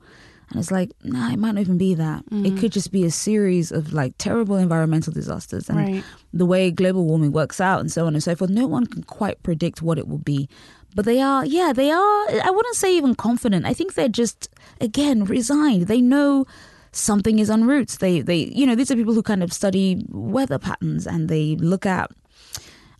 And 0.50 0.58
it's 0.58 0.72
like, 0.72 0.90
nah, 1.04 1.30
it 1.30 1.38
might 1.38 1.54
not 1.54 1.60
even 1.60 1.78
be 1.78 1.94
that. 1.94 2.24
It 2.32 2.54
mm. 2.54 2.58
could 2.58 2.72
just 2.72 2.90
be 2.90 3.04
a 3.04 3.10
series 3.12 3.70
of 3.70 3.92
like 3.92 4.14
terrible 4.18 4.56
environmental 4.56 5.12
disasters. 5.12 5.68
And 5.68 5.78
Right. 5.78 6.04
the 6.34 6.44
way 6.44 6.72
global 6.72 7.04
warming 7.04 7.30
works 7.30 7.60
out 7.60 7.78
and 7.78 7.92
so 7.92 8.06
on 8.06 8.14
and 8.14 8.22
so 8.22 8.34
forth, 8.34 8.50
no 8.50 8.66
one 8.66 8.86
can 8.86 9.04
quite 9.04 9.40
predict 9.44 9.80
what 9.80 9.98
it 9.98 10.08
will 10.08 10.18
be. 10.18 10.48
But 10.96 11.04
they 11.04 11.20
are, 11.20 11.46
yeah, 11.46 11.72
they 11.72 11.92
are, 11.92 12.28
I 12.42 12.50
wouldn't 12.50 12.74
say 12.74 12.96
even 12.96 13.14
confident. 13.14 13.64
I 13.64 13.72
think 13.72 13.94
they're 13.94 14.08
just, 14.08 14.48
again, 14.80 15.22
resigned. 15.24 15.86
They 15.86 16.00
know 16.00 16.46
something 16.90 17.38
is 17.38 17.48
en 17.50 17.66
route. 17.66 17.98
They, 18.00 18.20
they, 18.20 18.50
you 18.52 18.66
know, 18.66 18.74
these 18.74 18.90
are 18.90 18.96
people 18.96 19.14
who 19.14 19.22
kind 19.22 19.44
of 19.44 19.52
study 19.52 20.04
weather 20.08 20.58
patterns 20.58 21.06
and 21.06 21.28
they 21.28 21.54
look 21.54 21.86
at, 21.86 22.10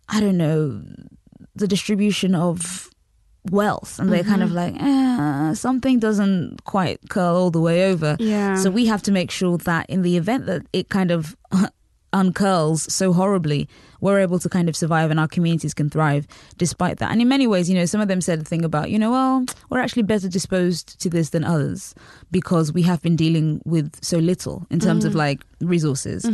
I 0.09 0.21
don't 0.21 0.37
know, 0.37 0.81
the 1.57 1.67
distribution 1.67 2.37
of 2.37 2.90
wealth 3.51 3.99
and 3.99 4.13
they're 4.13 4.23
kind 4.25 4.43
of 4.43 4.53
like 4.53 4.75
eh, 4.79 5.55
something 5.55 5.99
doesn't 5.99 6.65
quite 6.65 6.99
curl 7.09 7.37
all 7.37 7.51
the 7.51 7.61
way 7.61 7.91
over 7.91 8.17
Yeah. 8.21 8.57
so 8.57 8.71
we 8.71 8.87
have 8.87 9.03
to 9.05 9.13
make 9.13 9.31
sure 9.31 9.57
that 9.59 9.89
in 9.89 10.03
the 10.03 10.17
event 10.19 10.47
that 10.47 10.63
it 10.73 10.89
kind 10.91 11.11
of 11.11 11.37
uncurls 12.13 12.91
so 12.91 13.13
horribly 13.13 13.69
we're 14.01 14.21
able 14.21 14.39
to 14.39 14.49
kind 14.49 14.69
of 14.69 14.77
survive 14.77 15.11
and 15.11 15.21
our 15.21 15.29
communities 15.29 15.75
can 15.75 15.91
thrive 15.91 16.27
despite 16.57 16.99
that. 16.99 17.11
And 17.11 17.21
in 17.21 17.29
many 17.29 17.47
ways 17.47 17.69
you 17.69 17.77
know 17.77 17.85
some 17.85 18.01
of 18.01 18.09
them 18.09 18.21
said 18.21 18.41
the 18.41 18.45
thing 18.45 18.65
about 18.65 18.91
you 18.91 18.99
know 18.99 19.11
well 19.11 19.45
we're 19.69 19.81
actually 19.81 20.03
better 20.03 20.29
disposed 20.29 21.01
to 21.01 21.09
this 21.11 21.31
than 21.31 21.45
others 21.45 21.95
because 22.31 22.73
we 22.73 22.83
have 22.83 23.03
been 23.03 23.17
dealing 23.17 23.61
with 23.65 24.03
so 24.03 24.19
little 24.19 24.67
in 24.71 24.81
terms 24.81 25.05
of 25.05 25.15
like 25.15 25.41
resources. 25.61 26.25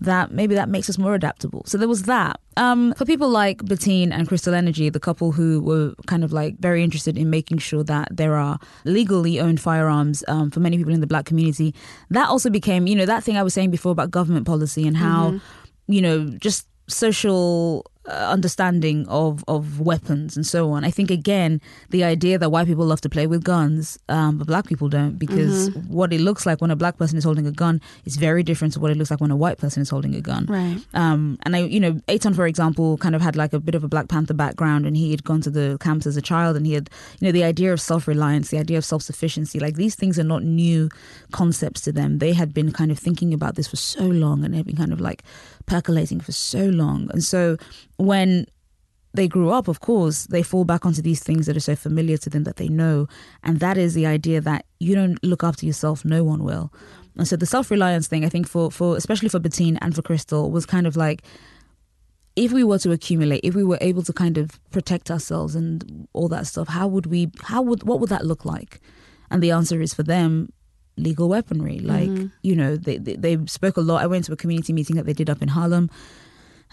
That 0.00 0.32
maybe 0.32 0.54
that 0.54 0.68
makes 0.68 0.88
us 0.90 0.98
more 0.98 1.14
adaptable. 1.14 1.62
So 1.66 1.78
there 1.78 1.88
was 1.88 2.04
that. 2.04 2.40
Um, 2.56 2.92
for 2.94 3.04
people 3.04 3.28
like 3.30 3.58
Bettine 3.62 4.12
and 4.12 4.28
Crystal 4.28 4.52
Energy, 4.54 4.90
the 4.90 5.00
couple 5.00 5.32
who 5.32 5.60
were 5.60 5.94
kind 6.06 6.24
of 6.24 6.32
like 6.32 6.58
very 6.58 6.82
interested 6.82 7.16
in 7.16 7.30
making 7.30 7.58
sure 7.58 7.84
that 7.84 8.08
there 8.10 8.34
are 8.36 8.58
legally 8.84 9.40
owned 9.40 9.60
firearms 9.60 10.22
um, 10.28 10.50
for 10.50 10.60
many 10.60 10.76
people 10.76 10.92
in 10.92 11.00
the 11.00 11.06
black 11.06 11.24
community, 11.24 11.74
that 12.10 12.28
also 12.28 12.50
became, 12.50 12.86
you 12.86 12.94
know, 12.94 13.06
that 13.06 13.24
thing 13.24 13.36
I 13.36 13.42
was 13.42 13.54
saying 13.54 13.70
before 13.70 13.92
about 13.92 14.10
government 14.10 14.46
policy 14.46 14.86
and 14.86 14.96
how, 14.96 15.40
you 15.86 16.02
know, 16.02 16.26
just 16.38 16.66
social 16.92 17.86
uh, 18.04 18.10
understanding 18.10 19.06
of 19.06 19.44
of 19.46 19.78
weapons 19.78 20.36
and 20.36 20.44
so 20.44 20.72
on. 20.72 20.84
I 20.84 20.90
think 20.90 21.08
again 21.10 21.60
the 21.90 22.02
idea 22.02 22.36
that 22.36 22.50
white 22.50 22.66
people 22.66 22.84
love 22.84 23.00
to 23.02 23.08
play 23.08 23.28
with 23.28 23.44
guns, 23.44 23.96
um, 24.08 24.38
but 24.38 24.48
black 24.48 24.66
people 24.66 24.88
don't, 24.88 25.18
because 25.18 25.70
what 25.86 26.12
it 26.12 26.20
looks 26.20 26.44
like 26.44 26.60
when 26.60 26.72
a 26.72 26.76
black 26.76 26.98
person 26.98 27.16
is 27.16 27.22
holding 27.22 27.46
a 27.46 27.52
gun 27.52 27.80
is 28.04 28.16
very 28.16 28.42
different 28.42 28.74
to 28.74 28.80
what 28.80 28.90
it 28.90 28.96
looks 28.96 29.10
like 29.10 29.20
when 29.20 29.30
a 29.30 29.36
white 29.36 29.58
person 29.58 29.82
is 29.82 29.88
holding 29.88 30.16
a 30.16 30.20
gun. 30.20 30.46
Right. 30.46 30.84
Um, 30.94 31.38
and 31.42 31.54
I, 31.54 31.60
you 31.60 31.78
know, 31.78 32.00
Aton, 32.08 32.34
for 32.34 32.46
example, 32.46 32.98
kind 32.98 33.14
of 33.14 33.22
had 33.22 33.36
like 33.36 33.52
a 33.52 33.60
bit 33.60 33.76
of 33.76 33.84
a 33.84 33.88
Black 33.88 34.08
Panther 34.08 34.34
background, 34.34 34.84
and 34.84 34.96
he 34.96 35.12
had 35.12 35.22
gone 35.22 35.40
to 35.42 35.50
the 35.50 35.78
camps 35.80 36.04
as 36.04 36.16
a 36.16 36.22
child, 36.22 36.56
and 36.56 36.66
he 36.66 36.72
had, 36.72 36.90
you 37.20 37.28
know, 37.28 37.32
the 37.32 37.44
idea 37.44 37.72
of 37.72 37.80
self-reliance, 37.80 38.50
the 38.50 38.58
idea 38.58 38.78
of 38.78 38.84
self-sufficiency, 38.84 39.60
like 39.60 39.76
these 39.76 39.94
things 39.94 40.18
are 40.18 40.24
not 40.24 40.42
new 40.42 40.88
concepts 41.30 41.80
to 41.82 41.92
them. 41.92 42.18
They 42.18 42.32
had 42.32 42.52
been 42.52 42.72
kind 42.72 42.90
of 42.90 42.98
thinking 42.98 43.32
about 43.32 43.54
this 43.54 43.68
for 43.68 43.76
so 43.76 44.02
long, 44.02 44.44
and 44.44 44.54
they've 44.54 44.66
been 44.66 44.76
kind 44.76 44.92
of 44.92 45.00
like 45.00 45.22
percolating 45.66 46.20
for 46.20 46.32
so 46.32 46.66
long, 46.66 47.08
and 47.12 47.22
so 47.22 47.56
when 47.96 48.46
they 49.14 49.28
grew 49.28 49.50
up, 49.50 49.68
of 49.68 49.80
course, 49.80 50.24
they 50.24 50.42
fall 50.42 50.64
back 50.64 50.86
onto 50.86 51.02
these 51.02 51.22
things 51.22 51.46
that 51.46 51.56
are 51.56 51.60
so 51.60 51.76
familiar 51.76 52.16
to 52.16 52.30
them 52.30 52.44
that 52.44 52.56
they 52.56 52.68
know. 52.68 53.06
And 53.42 53.60
that 53.60 53.76
is 53.76 53.94
the 53.94 54.06
idea 54.06 54.40
that 54.40 54.64
you 54.80 54.94
don't 54.94 55.22
look 55.22 55.44
after 55.44 55.66
yourself, 55.66 56.04
no 56.04 56.24
one 56.24 56.44
will. 56.44 56.72
And 57.16 57.28
so 57.28 57.36
the 57.36 57.46
self 57.46 57.70
reliance 57.70 58.08
thing, 58.08 58.24
I 58.24 58.30
think, 58.30 58.48
for, 58.48 58.70
for 58.70 58.96
especially 58.96 59.28
for 59.28 59.38
Bettine 59.38 59.76
and 59.82 59.94
for 59.94 60.02
Crystal, 60.02 60.50
was 60.50 60.64
kind 60.64 60.86
of 60.86 60.96
like 60.96 61.22
if 62.36 62.52
we 62.52 62.64
were 62.64 62.78
to 62.78 62.92
accumulate, 62.92 63.40
if 63.44 63.54
we 63.54 63.64
were 63.64 63.78
able 63.82 64.02
to 64.02 64.12
kind 64.12 64.38
of 64.38 64.58
protect 64.70 65.10
ourselves 65.10 65.54
and 65.54 66.08
all 66.14 66.28
that 66.28 66.46
stuff, 66.46 66.68
how 66.68 66.86
would 66.86 67.04
we, 67.06 67.30
how 67.42 67.60
would, 67.60 67.82
what 67.82 68.00
would 68.00 68.08
that 68.08 68.24
look 68.24 68.46
like? 68.46 68.80
And 69.30 69.42
the 69.42 69.50
answer 69.50 69.82
is 69.82 69.92
for 69.92 70.02
them, 70.02 70.50
legal 70.96 71.28
weaponry. 71.28 71.78
Like, 71.78 72.30
you 72.42 72.56
know, 72.56 72.76
they, 72.76 72.98
they, 72.98 73.16
they 73.16 73.46
spoke 73.46 73.76
a 73.76 73.80
lot. 73.80 74.02
I 74.02 74.06
went 74.06 74.24
to 74.26 74.32
a 74.32 74.36
community 74.36 74.72
meeting 74.72 74.96
that 74.96 75.06
they 75.06 75.12
did 75.12 75.30
up 75.30 75.42
in 75.42 75.48
Harlem. 75.48 75.90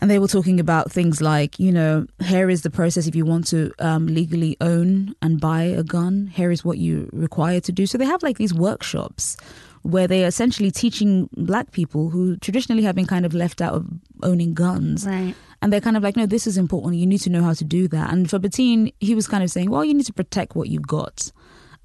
And 0.01 0.09
they 0.09 0.19
were 0.19 0.29
talking 0.29 0.61
about 0.61 0.91
things 0.91 1.19
like, 1.19 1.59
you 1.59 1.73
know, 1.73 2.07
here 2.23 2.49
is 2.49 2.61
the 2.61 2.69
process 2.69 3.05
if 3.05 3.15
you 3.15 3.25
want 3.25 3.47
to 3.47 3.73
um, 3.79 4.07
legally 4.07 4.55
own 4.61 5.13
and 5.21 5.41
buy 5.41 5.63
a 5.63 5.83
gun. 5.83 6.27
Here 6.27 6.51
is 6.51 6.63
what 6.63 6.77
you 6.77 7.09
require 7.11 7.59
to 7.59 7.71
do. 7.73 7.85
So 7.85 7.97
they 7.97 8.05
have 8.05 8.23
like 8.23 8.37
these 8.37 8.53
workshops 8.53 9.35
where 9.81 10.07
they 10.07 10.23
are 10.23 10.27
essentially 10.27 10.71
teaching 10.71 11.29
black 11.33 11.71
people 11.71 12.09
who 12.09 12.37
traditionally 12.37 12.83
have 12.83 12.95
been 12.95 13.07
kind 13.07 13.25
of 13.25 13.33
left 13.33 13.61
out 13.61 13.73
of 13.73 13.87
owning 14.23 14.53
guns. 14.53 15.05
Right. 15.05 15.35
And 15.61 15.73
they're 15.73 15.81
kind 15.81 15.97
of 15.97 16.03
like, 16.03 16.15
no, 16.15 16.25
this 16.25 16.47
is 16.47 16.57
important. 16.57 16.95
You 16.95 17.05
need 17.05 17.21
to 17.21 17.29
know 17.29 17.43
how 17.43 17.53
to 17.53 17.63
do 17.65 17.89
that. 17.89 18.13
And 18.13 18.29
for 18.29 18.39
Bettine, 18.39 18.93
he 19.01 19.15
was 19.15 19.27
kind 19.27 19.43
of 19.43 19.51
saying, 19.51 19.69
well, 19.69 19.83
you 19.83 19.93
need 19.93 20.05
to 20.05 20.13
protect 20.13 20.55
what 20.55 20.69
you've 20.69 20.87
got. 20.87 21.31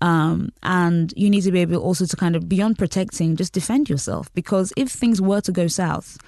Um, 0.04 0.50
and 0.62 1.14
you 1.16 1.30
need 1.30 1.44
to 1.44 1.52
be 1.52 1.60
able 1.60 1.78
also 1.78 2.04
to 2.04 2.16
kind 2.16 2.36
of, 2.36 2.46
beyond 2.46 2.76
protecting, 2.76 3.36
just 3.36 3.54
defend 3.54 3.88
yourself. 3.88 4.30
Because 4.34 4.70
if 4.76 4.90
things 4.90 5.18
were 5.18 5.40
to 5.40 5.50
go 5.50 5.66
south, 5.66 6.18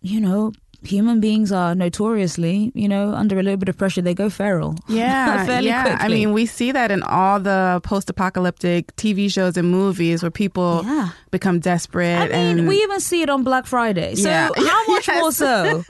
you 0.00 0.20
know, 0.20 0.52
human 0.86 1.20
beings 1.20 1.50
are 1.52 1.74
notoriously, 1.74 2.70
you 2.74 2.88
know, 2.88 3.12
under 3.14 3.38
a 3.38 3.42
little 3.42 3.56
bit 3.56 3.68
of 3.68 3.76
pressure, 3.76 4.02
they 4.02 4.14
go 4.14 4.28
feral. 4.30 4.76
Yeah, 4.88 5.60
yeah. 5.60 5.96
I 6.00 6.08
mean, 6.08 6.32
we 6.32 6.46
see 6.46 6.72
that 6.72 6.90
in 6.90 7.02
all 7.02 7.40
the 7.40 7.80
post-apocalyptic 7.84 8.94
TV 8.96 9.30
shows 9.30 9.56
and 9.56 9.70
movies 9.70 10.22
where 10.22 10.30
people 10.30 10.82
Yeah. 10.84 11.10
become 11.30 11.58
desperate. 11.60 12.04
I 12.04 12.28
mean, 12.28 12.58
and 12.60 12.68
we 12.68 12.76
even 12.82 13.00
see 13.00 13.22
it 13.22 13.30
on 13.30 13.42
Black 13.44 13.66
Friday. 13.66 14.14
So 14.14 14.28
Yeah. 14.28 14.48
how 14.56 14.86
much 14.88 15.08
Yes. 15.08 15.20
more 15.20 15.32
so 15.32 15.84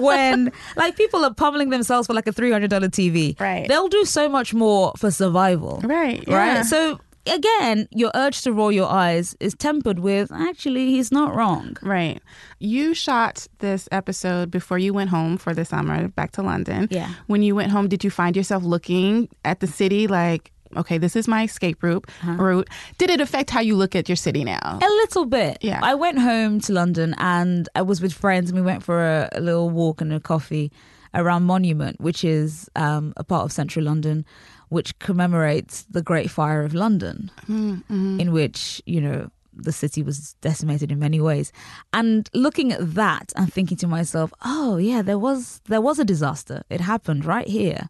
when 0.00 0.52
like 0.76 0.96
people 0.96 1.24
are 1.24 1.34
pummeling 1.34 1.70
themselves 1.70 2.06
for 2.06 2.14
like 2.14 2.26
a 2.26 2.32
three 2.32 2.50
hundred 2.50 2.70
dollar 2.70 2.88
TV? 2.88 3.38
Right. 3.40 3.68
They'll 3.68 3.88
do 3.88 4.04
so 4.04 4.28
much 4.28 4.54
more 4.54 4.92
for 4.96 5.10
survival. 5.10 5.80
Right, 5.84 6.24
yeah. 6.26 6.36
Right. 6.58 6.64
So 6.66 6.98
again, 7.26 7.88
your 7.90 8.10
urge 8.14 8.42
to 8.42 8.52
roll 8.52 8.72
your 8.72 8.88
eyes 8.88 9.36
is 9.40 9.54
tempered 9.54 9.98
with 9.98 10.30
actually 10.32 10.86
he's 10.86 11.12
not 11.12 11.34
wrong. 11.34 11.76
Right. 11.82 12.20
You 12.58 12.94
shot 12.94 13.46
this 13.58 13.88
episode 13.92 14.50
before 14.50 14.78
you 14.78 14.92
went 14.92 15.10
home 15.10 15.36
for 15.36 15.54
the 15.54 15.64
summer 15.64 16.08
back 16.08 16.32
to 16.32 16.42
London. 16.42 16.88
Yeah. 16.90 17.12
When 17.26 17.42
you 17.42 17.54
went 17.54 17.70
home, 17.70 17.88
did 17.88 18.04
you 18.04 18.10
find 18.10 18.36
yourself 18.36 18.62
looking 18.64 19.28
at 19.44 19.60
the 19.60 19.66
city 19.66 20.06
like, 20.06 20.52
okay, 20.76 20.98
this 20.98 21.16
is 21.16 21.26
my 21.26 21.44
escape 21.44 21.82
route? 21.82 22.04
Uh-huh. 22.22 22.32
Route. 22.34 22.68
Did 22.98 23.10
it 23.10 23.20
affect 23.20 23.50
how 23.50 23.60
you 23.60 23.76
look 23.76 23.96
at 23.96 24.08
your 24.08 24.16
city 24.16 24.44
now? 24.44 24.78
A 24.82 24.88
little 24.88 25.26
bit. 25.26 25.58
Yeah. 25.62 25.80
I 25.82 25.94
went 25.94 26.18
home 26.18 26.60
to 26.60 26.72
London 26.72 27.14
and 27.18 27.68
I 27.74 27.82
was 27.82 28.00
with 28.00 28.12
friends 28.12 28.50
and 28.50 28.58
we 28.58 28.64
went 28.64 28.82
for 28.82 29.04
a, 29.04 29.28
a 29.32 29.40
little 29.40 29.70
walk 29.70 30.00
and 30.00 30.12
a 30.12 30.20
coffee 30.20 30.70
around 31.12 31.42
Monument, 31.42 32.00
which 32.00 32.24
is 32.24 32.70
um, 32.76 33.12
a 33.16 33.24
part 33.24 33.44
of 33.44 33.52
central 33.52 33.84
London, 33.84 34.24
which 34.70 34.98
commemorates 34.98 35.82
the 35.90 36.02
Great 36.02 36.30
Fire 36.30 36.62
of 36.62 36.74
London, 36.74 37.30
mm, 37.46 37.84
mm. 37.84 38.20
in 38.20 38.32
which, 38.32 38.80
you 38.86 39.00
know, 39.00 39.30
the 39.52 39.72
city 39.72 40.02
was 40.02 40.34
decimated 40.40 40.90
in 40.90 40.98
many 40.98 41.20
ways. 41.20 41.52
And 41.92 42.30
looking 42.34 42.72
at 42.72 42.94
that 42.94 43.32
and 43.36 43.52
thinking 43.52 43.76
to 43.78 43.86
myself, 43.86 44.32
oh 44.44 44.78
yeah, 44.78 45.02
there 45.02 45.18
was 45.18 45.60
there 45.66 45.80
was 45.80 45.98
a 45.98 46.04
disaster. 46.04 46.62
It 46.70 46.80
happened 46.80 47.24
right 47.24 47.48
here. 47.48 47.88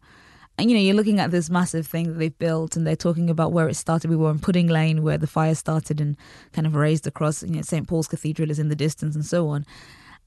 And 0.57 0.69
you 0.69 0.75
know, 0.75 0.83
you're 0.83 0.95
looking 0.95 1.19
at 1.19 1.31
this 1.31 1.49
massive 1.49 1.87
thing 1.87 2.07
that 2.07 2.19
they've 2.19 2.37
built, 2.37 2.75
and 2.75 2.85
they're 2.85 2.95
talking 2.95 3.29
about 3.29 3.53
where 3.53 3.69
it 3.69 3.75
started. 3.75 4.09
We 4.09 4.17
were 4.17 4.31
in 4.31 4.39
Pudding 4.39 4.67
Lane, 4.67 5.01
where 5.01 5.17
the 5.17 5.27
fire 5.27 5.55
started 5.55 6.01
and 6.01 6.17
kind 6.51 6.67
of 6.67 6.75
raised 6.75 7.07
across. 7.07 7.41
You 7.41 7.55
know, 7.55 7.61
St 7.61 7.87
Paul's 7.87 8.07
Cathedral 8.07 8.51
is 8.51 8.59
in 8.59 8.69
the 8.69 8.75
distance, 8.75 9.15
and 9.15 9.25
so 9.25 9.47
on. 9.47 9.65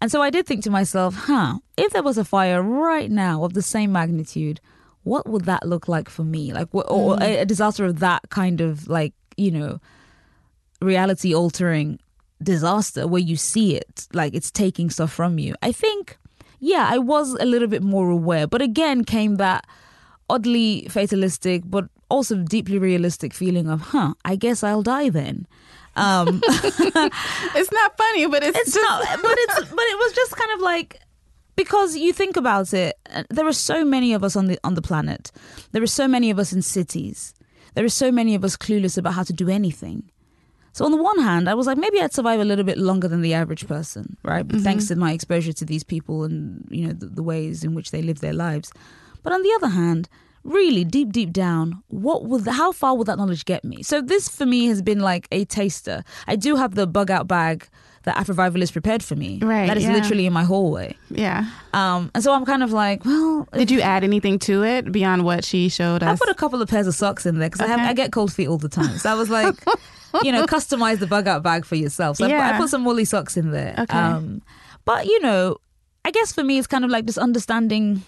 And 0.01 0.11
so 0.11 0.23
I 0.23 0.31
did 0.31 0.47
think 0.47 0.65
to 0.65 0.71
myself, 0.71 1.15
huh, 1.15 1.59
if 1.77 1.93
there 1.93 2.03
was 2.03 2.19
a 2.19 2.25
fire 2.25 2.63
right 2.63 3.11
now 3.11 3.45
of 3.45 3.55
the 3.55 3.63
same 3.63 3.93
magnitude, 3.93 4.61
what 5.05 5.29
would 5.29 5.45
that 5.45 5.67
look 5.67 5.87
like 5.89 6.09
for 6.09 6.25
me? 6.25 6.53
Like, 6.53 6.69
wh- 6.73 6.91
or 6.91 7.17
a, 7.23 7.39
a 7.39 7.45
disaster 7.47 7.85
of 7.85 8.01
that 8.01 8.29
kind 8.31 8.61
of 8.61 8.89
like, 8.89 9.15
you 9.37 9.51
know, 9.51 9.81
reality 10.81 11.35
altering 11.35 11.99
disaster 12.43 13.07
where 13.07 13.23
you 13.23 13.37
see 13.37 13.77
it, 13.77 14.07
like 14.13 14.35
it's 14.35 14.51
taking 14.51 14.91
stuff 14.91 15.13
from 15.13 15.39
you. 15.39 15.55
I 15.63 15.73
think, 15.73 16.19
yeah, 16.61 16.89
I 16.91 16.99
was 16.99 17.35
a 17.35 17.45
little 17.45 17.69
bit 17.69 17.83
more 17.83 18.11
aware, 18.11 18.47
but 18.47 18.61
again 18.61 19.05
came 19.05 19.37
that 19.37 19.67
oddly 20.29 20.87
fatalistic, 20.91 21.63
but 21.65 21.85
also 22.11 22.37
deeply 22.37 22.79
realistic 22.79 23.33
feeling 23.33 23.69
of, 23.69 23.81
huh, 23.81 24.15
I 24.25 24.37
guess 24.37 24.63
I'll 24.63 24.83
die 24.83 25.09
then. 25.11 25.47
Um, 25.97 26.43
It's 26.49 27.73
not 27.73 27.97
funny, 27.97 28.27
but 28.27 28.43
it's, 28.43 28.59
it's 28.59 28.73
just 28.73 28.83
not, 28.83 29.23
but 29.23 29.35
it's, 29.39 29.55
but 29.71 29.85
it 29.85 29.99
was 29.99 30.13
just 30.13 30.37
kind 30.37 30.51
of 30.53 30.61
like, 30.61 31.01
because 31.57 31.97
you 31.97 32.13
think 32.13 32.37
about 32.37 32.73
it, 32.75 32.97
uh, 33.15 33.25
there 33.31 33.47
are 33.47 33.53
so 33.53 33.85
many 33.85 34.13
of 34.13 34.25
us 34.25 34.37
on 34.37 34.47
the 34.47 34.59
on 34.65 34.75
the 34.75 34.83
planet. 34.83 35.31
There 35.73 35.83
are 35.83 35.87
so 35.87 36.09
many 36.09 36.31
of 36.31 36.39
us 36.39 36.53
in 36.53 36.63
cities. 36.63 37.35
there 37.75 37.85
are 37.85 37.89
so 37.89 38.13
many 38.13 38.35
of 38.35 38.45
us 38.45 38.57
clueless 38.57 38.97
about 38.97 39.15
how 39.15 39.25
to 39.25 39.33
do 39.33 39.49
anything. 39.49 40.11
So 40.73 40.85
on 40.85 40.91
the 40.91 41.03
one 41.03 41.21
hand, 41.21 41.49
I 41.49 41.55
was 41.55 41.67
like, 41.69 41.79
maybe 41.79 42.01
I'd 42.01 42.13
survive 42.13 42.41
a 42.41 42.45
little 42.45 42.65
bit 42.65 42.79
longer 42.79 43.07
than 43.07 43.23
the 43.23 43.35
average 43.35 43.67
person, 43.69 44.17
right? 44.25 44.45
Thanks 44.49 44.89
to 44.89 44.97
my 44.97 45.13
exposure 45.13 45.53
to 45.53 45.65
these 45.65 45.85
people 45.85 46.25
and 46.25 46.67
you 46.71 46.87
know 46.87 46.93
the, 46.93 47.07
the 47.07 47.23
ways 47.23 47.63
in 47.63 47.75
which 47.75 47.91
they 47.91 48.03
live 48.03 48.21
their 48.21 48.33
lives. 48.33 48.73
But 49.23 49.33
on 49.33 49.43
the 49.43 49.53
other 49.57 49.69
hand, 49.69 50.09
really 50.43 50.85
deep, 50.85 51.13
deep 51.13 51.33
down, 51.33 51.83
what 51.89 52.25
would 52.27 52.47
how 52.47 52.73
far 52.73 52.97
would 52.97 53.07
that 53.07 53.19
knowledge 53.19 53.45
get 53.45 53.65
me? 53.65 53.83
So 53.83 54.01
this 54.01 54.29
for 54.29 54.47
me 54.47 54.67
has 54.67 54.83
been 54.83 55.01
like 55.01 55.29
a 55.33 55.45
taster. 55.45 56.05
I 56.27 56.37
do 56.37 56.57
have 56.57 56.75
the 56.75 56.87
bug 56.87 57.11
out 57.11 57.29
bag 57.29 57.69
that 58.05 58.17
Afrovivalist 58.17 58.73
prepared 58.73 59.03
for 59.03 59.17
me. 59.17 59.39
Right, 59.43 59.67
That 59.67 59.77
is 59.77 59.85
yeah. 59.85 59.93
literally 59.93 60.27
in 60.27 60.33
my 60.33 60.45
hallway. 60.45 60.97
Yeah. 61.11 61.47
Um, 61.73 62.11
and 62.15 62.23
so 62.23 62.33
I'm 62.33 62.45
kind 62.45 62.63
of 62.63 62.71
like, 62.73 63.05
well, 63.05 63.49
Did 63.55 63.71
you 63.71 63.81
add 63.81 64.05
anything 64.05 64.39
to 64.41 64.63
it 64.65 64.93
beyond 64.93 65.25
what 65.25 65.45
she 65.45 65.69
showed 65.69 66.03
us? 66.03 66.21
I 66.21 66.25
put 66.25 66.31
a 66.31 66.39
couple 66.39 66.61
of 66.61 66.69
pairs 66.69 66.87
of 66.87 66.95
socks 66.95 67.25
in 67.27 67.39
there 67.39 67.49
because 67.49 67.63
I 67.63 67.67
have 67.67 67.81
Okay. 67.81 67.89
I 67.89 67.93
get 67.95 68.13
cold 68.13 68.33
feet 68.33 68.47
all 68.49 68.59
the 68.59 68.69
time. 68.69 68.99
So 68.99 69.11
I 69.11 69.15
was 69.15 69.31
like, 69.31 69.55
you 70.23 70.33
know, 70.33 70.45
customize 70.47 70.99
the 70.99 71.07
bug 71.07 71.27
out 71.27 71.43
bag 71.43 71.65
for 71.65 71.77
yourself. 71.77 72.19
So 72.19 72.27
I, 72.27 72.29
put, 72.29 72.39
I 72.39 72.59
put 72.59 72.69
some 72.69 72.85
woolly 72.85 73.05
socks 73.07 73.37
in 73.37 73.51
there. 73.51 73.75
Okay. 73.79 73.99
Um, 73.99 74.43
but 74.85 75.07
you 75.07 75.21
know, 75.21 75.57
I 76.05 76.11
guess 76.11 76.33
for 76.33 76.45
me, 76.45 76.59
it's 76.59 76.67
kind 76.67 76.85
of 76.85 76.91
like 76.91 77.07
just 77.07 77.17
understanding 77.19 78.03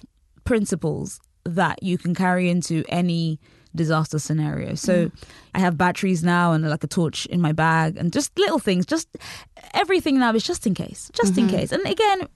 principles 0.45 1.21
that 1.45 1.83
you 1.83 1.97
can 1.97 2.15
carry 2.15 2.51
into 2.51 2.85
any 2.89 3.39
disaster 3.77 4.19
scenario. 4.19 4.75
So 4.75 5.07
mm. 5.07 5.13
I 5.55 5.61
have 5.61 5.79
batteries 5.79 6.25
now 6.25 6.53
and 6.53 6.69
like 6.69 6.85
a 6.85 6.89
torch 6.89 7.27
in 7.27 7.41
my 7.41 7.53
bag 7.53 7.97
and 7.97 8.13
just 8.13 8.37
little 8.39 8.59
things. 8.59 8.87
Just 8.87 9.09
everything 9.75 10.19
now 10.19 10.35
is 10.35 10.43
just 10.43 10.67
in 10.67 10.75
case, 10.75 11.11
just 11.15 11.39
in 11.39 11.47
mm-hmm. 11.47 11.57
case. 11.57 11.73
And 11.73 11.87
again, 11.87 12.29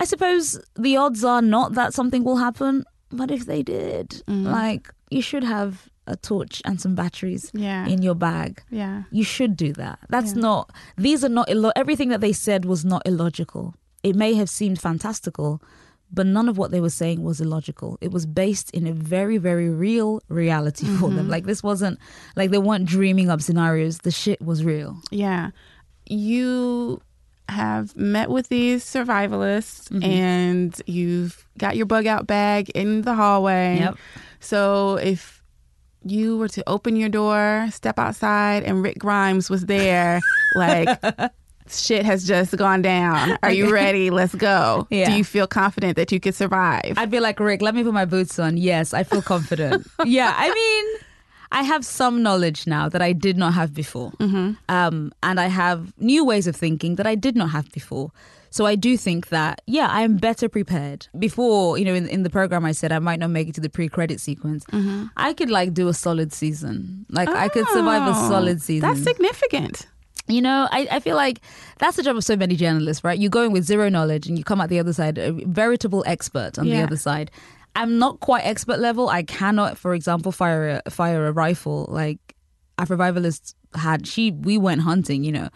I 0.00 0.04
suppose 0.04 0.60
the 0.76 0.96
odds 0.96 1.24
are 1.24 1.42
not 1.42 1.74
that 1.74 1.94
something 1.94 2.24
will 2.24 2.36
happen, 2.36 2.84
but 3.10 3.30
if 3.30 3.46
they 3.46 3.62
did, 3.62 4.08
mm-hmm. 4.10 4.46
like 4.46 4.90
you 5.10 5.22
should 5.22 5.44
have 5.44 5.88
a 6.06 6.16
torch 6.16 6.60
and 6.64 6.80
some 6.80 6.94
batteries 6.94 7.50
Yeah. 7.54 7.86
in 7.86 8.02
your 8.02 8.14
bag. 8.14 8.62
yeah. 8.70 9.04
You 9.10 9.24
should 9.24 9.56
do 9.56 9.72
that. 9.74 10.00
That's 10.08 10.34
not. 10.34 10.70
These 10.96 11.24
are 11.24 11.28
not. 11.28 11.48
Illo- 11.48 11.72
everything 11.76 12.08
that 12.08 12.20
they 12.20 12.32
said 12.32 12.64
was 12.64 12.84
not 12.84 13.02
illogical. 13.06 13.74
It 14.02 14.16
may 14.16 14.34
have 14.34 14.50
seemed 14.50 14.80
fantastical, 14.80 15.62
but 16.12 16.26
none 16.26 16.48
of 16.48 16.58
what 16.58 16.70
they 16.70 16.80
were 16.80 16.90
saying 16.90 17.22
was 17.22 17.40
illogical. 17.40 17.96
It 18.00 18.10
was 18.12 18.26
based 18.26 18.70
in 18.72 18.86
a 18.86 18.92
very, 18.92 19.38
very 19.38 19.70
real 19.70 20.20
reality 20.28 20.86
for 20.98 21.08
them. 21.10 21.28
Like 21.28 21.44
this 21.46 21.62
wasn't 21.62 21.98
like 22.36 22.50
they 22.50 22.58
weren't 22.58 22.84
dreaming 22.86 23.30
up 23.30 23.40
scenarios. 23.40 23.98
The 23.98 24.10
shit 24.10 24.40
was 24.42 24.62
real. 24.64 25.00
Yeah. 25.10 25.50
You 26.06 27.00
have 27.48 27.96
met 27.96 28.30
with 28.30 28.48
these 28.48 28.84
survivalists 28.84 29.88
Mm-hmm. 29.88 30.02
and 30.04 30.82
you've 30.86 31.46
got 31.58 31.76
your 31.76 31.86
bug 31.86 32.06
out 32.06 32.26
bag 32.26 32.70
in 32.70 33.02
the 33.02 33.14
hallway. 33.14 33.78
Yep. 33.80 33.96
So 34.40 34.96
if 34.96 35.42
you 36.04 36.36
were 36.36 36.48
to 36.48 36.62
open 36.68 36.96
your 36.96 37.08
door, 37.08 37.68
step 37.70 37.98
outside, 37.98 38.64
and 38.64 38.82
Rick 38.82 38.98
Grimes 38.98 39.48
was 39.48 39.66
there, 39.66 40.20
like 40.56 40.88
shit 41.68 42.04
has 42.04 42.26
just 42.26 42.56
gone 42.56 42.82
down. 42.82 43.38
Are 43.42 43.52
you 43.52 43.72
ready? 43.72 44.10
Let's 44.10 44.34
go. 44.34 44.86
Yeah. 44.90 45.10
Do 45.10 45.16
you 45.16 45.24
feel 45.24 45.46
confident 45.46 45.96
that 45.96 46.12
you 46.12 46.20
could 46.20 46.34
survive? 46.34 46.94
I'd 46.96 47.10
be 47.10 47.20
like, 47.20 47.40
Rick, 47.40 47.62
let 47.62 47.74
me 47.74 47.82
put 47.82 47.94
my 47.94 48.04
boots 48.04 48.38
on. 48.38 48.56
Yes, 48.56 48.94
I 48.94 49.02
feel 49.04 49.22
confident. 49.22 49.86
yeah, 50.04 50.34
I 50.36 50.52
mean, 50.52 51.00
I 51.52 51.62
have 51.62 51.84
some 51.84 52.22
knowledge 52.22 52.66
now 52.66 52.88
that 52.88 53.02
I 53.02 53.12
did 53.12 53.36
not 53.36 53.54
have 53.54 53.74
before. 53.74 54.10
Mm-hmm. 54.12 54.52
Um, 54.68 55.12
and 55.22 55.38
I 55.40 55.46
have 55.48 55.92
new 55.98 56.24
ways 56.24 56.46
of 56.46 56.56
thinking 56.56 56.96
that 56.96 57.06
I 57.06 57.14
did 57.14 57.36
not 57.36 57.50
have 57.50 57.70
before. 57.72 58.10
So 58.50 58.66
I 58.66 58.74
do 58.74 58.98
think 58.98 59.30
that, 59.30 59.62
yeah, 59.66 59.88
I 59.90 60.02
am 60.02 60.18
better 60.18 60.46
prepared. 60.46 61.06
Before, 61.18 61.78
you 61.78 61.86
know, 61.86 61.94
in, 61.94 62.06
in 62.08 62.22
the 62.22 62.28
program, 62.28 62.66
I 62.66 62.72
said 62.72 62.92
I 62.92 62.98
might 62.98 63.18
not 63.18 63.30
make 63.30 63.48
it 63.48 63.54
to 63.54 63.62
the 63.62 63.70
pre 63.70 63.88
credit 63.88 64.20
sequence. 64.20 64.64
Mm-hmm. 64.66 65.06
I 65.16 65.32
could 65.32 65.48
like 65.48 65.72
do 65.72 65.88
a 65.88 65.94
solid 65.94 66.34
season. 66.34 67.06
Like 67.08 67.30
I 67.30 67.48
could 67.48 67.66
survive 67.68 68.02
a 68.02 68.10
Oh, 68.10 68.28
solid 68.28 68.60
season. 68.60 68.86
That's 68.90 69.02
significant. 69.02 69.86
You 70.28 70.40
know, 70.40 70.68
I, 70.70 70.86
I 70.90 71.00
feel 71.00 71.16
like 71.16 71.40
that's 71.78 71.96
the 71.96 72.02
job 72.02 72.16
of 72.16 72.24
so 72.24 72.36
many 72.36 72.54
journalists, 72.56 73.02
right? 73.02 73.18
You 73.18 73.28
go 73.28 73.42
in 73.42 73.52
with 73.52 73.64
zero 73.64 73.88
knowledge 73.88 74.28
and 74.28 74.38
you 74.38 74.44
come 74.44 74.60
out 74.60 74.68
the 74.68 74.78
other 74.78 74.92
side, 74.92 75.18
a 75.18 75.32
veritable 75.32 76.04
expert 76.06 76.58
on 76.58 76.66
the 76.66 76.80
other 76.80 76.96
side. 76.96 77.30
I'm 77.74 77.98
not 77.98 78.20
quite 78.20 78.44
expert 78.44 78.78
level. 78.78 79.08
I 79.08 79.22
cannot, 79.22 79.78
for 79.78 79.94
example, 79.94 80.30
fire 80.30 80.82
a, 80.84 80.90
fire 80.90 81.26
a 81.26 81.32
rifle 81.32 81.86
like 81.88 82.18
Afrovivalists 82.78 83.54
had. 83.74 84.06
She 84.06 84.30
we 84.30 84.58
went 84.58 84.82
hunting, 84.82 85.24
you 85.24 85.32
know. 85.32 85.48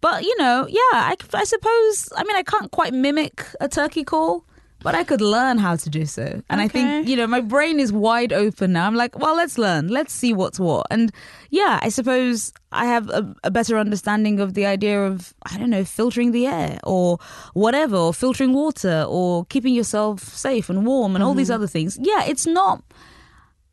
But 0.00 0.22
you 0.22 0.36
know, 0.38 0.66
yeah, 0.68 0.80
I, 0.92 1.16
I 1.34 1.44
suppose. 1.44 2.08
I 2.16 2.24
mean, 2.24 2.36
I 2.36 2.42
can't 2.42 2.70
quite 2.70 2.94
mimic 2.94 3.44
a 3.60 3.68
turkey 3.68 4.04
call, 4.04 4.44
but 4.80 4.94
I 4.94 5.04
could 5.04 5.20
learn 5.20 5.58
how 5.58 5.76
to 5.76 5.90
do 5.90 6.06
so. 6.06 6.42
And 6.48 6.60
I 6.60 6.68
think 6.68 7.08
you 7.08 7.16
know, 7.16 7.26
my 7.26 7.40
brain 7.40 7.80
is 7.80 7.92
wide 7.92 8.32
open 8.32 8.72
now. 8.72 8.86
I'm 8.86 8.94
like, 8.94 9.18
well, 9.18 9.36
let's 9.36 9.58
learn. 9.58 9.88
Let's 9.88 10.12
see 10.12 10.32
what's 10.32 10.60
what. 10.60 10.86
And 10.90 11.12
yeah, 11.50 11.78
I 11.82 11.88
suppose 11.88 12.52
I 12.72 12.86
have 12.86 13.08
a, 13.10 13.34
a 13.44 13.50
better 13.50 13.78
understanding 13.78 14.40
of 14.40 14.54
the 14.54 14.66
idea 14.66 15.04
of 15.04 15.34
I 15.50 15.58
don't 15.58 15.70
know, 15.70 15.84
filtering 15.84 16.32
the 16.32 16.46
air 16.46 16.78
or 16.84 17.18
whatever, 17.54 17.96
or 17.96 18.14
filtering 18.14 18.52
water, 18.52 19.04
or 19.08 19.44
keeping 19.46 19.74
yourself 19.74 20.20
safe 20.22 20.70
and 20.70 20.86
warm, 20.86 21.14
and 21.14 21.24
all 21.24 21.34
these 21.34 21.48
mm-hmm. 21.48 21.54
other 21.54 21.66
things. 21.66 21.98
Yeah, 22.00 22.24
it's 22.24 22.46
not 22.46 22.82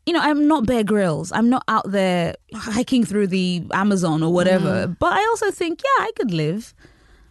you 0.06 0.12
know, 0.12 0.20
I'm 0.20 0.46
not 0.46 0.66
Bear 0.66 0.84
Grylls. 0.84 1.32
I'm 1.32 1.50
not 1.50 1.64
out 1.66 1.90
there 1.90 2.36
hiking 2.54 3.04
through 3.04 3.26
the 3.26 3.64
Amazon 3.72 4.22
or 4.22 4.32
whatever. 4.32 4.86
Mm. 4.86 4.96
But 5.00 5.12
I 5.12 5.26
also 5.26 5.50
think, 5.50 5.82
yeah, 5.82 6.04
I 6.04 6.12
could 6.16 6.30
live. 6.30 6.74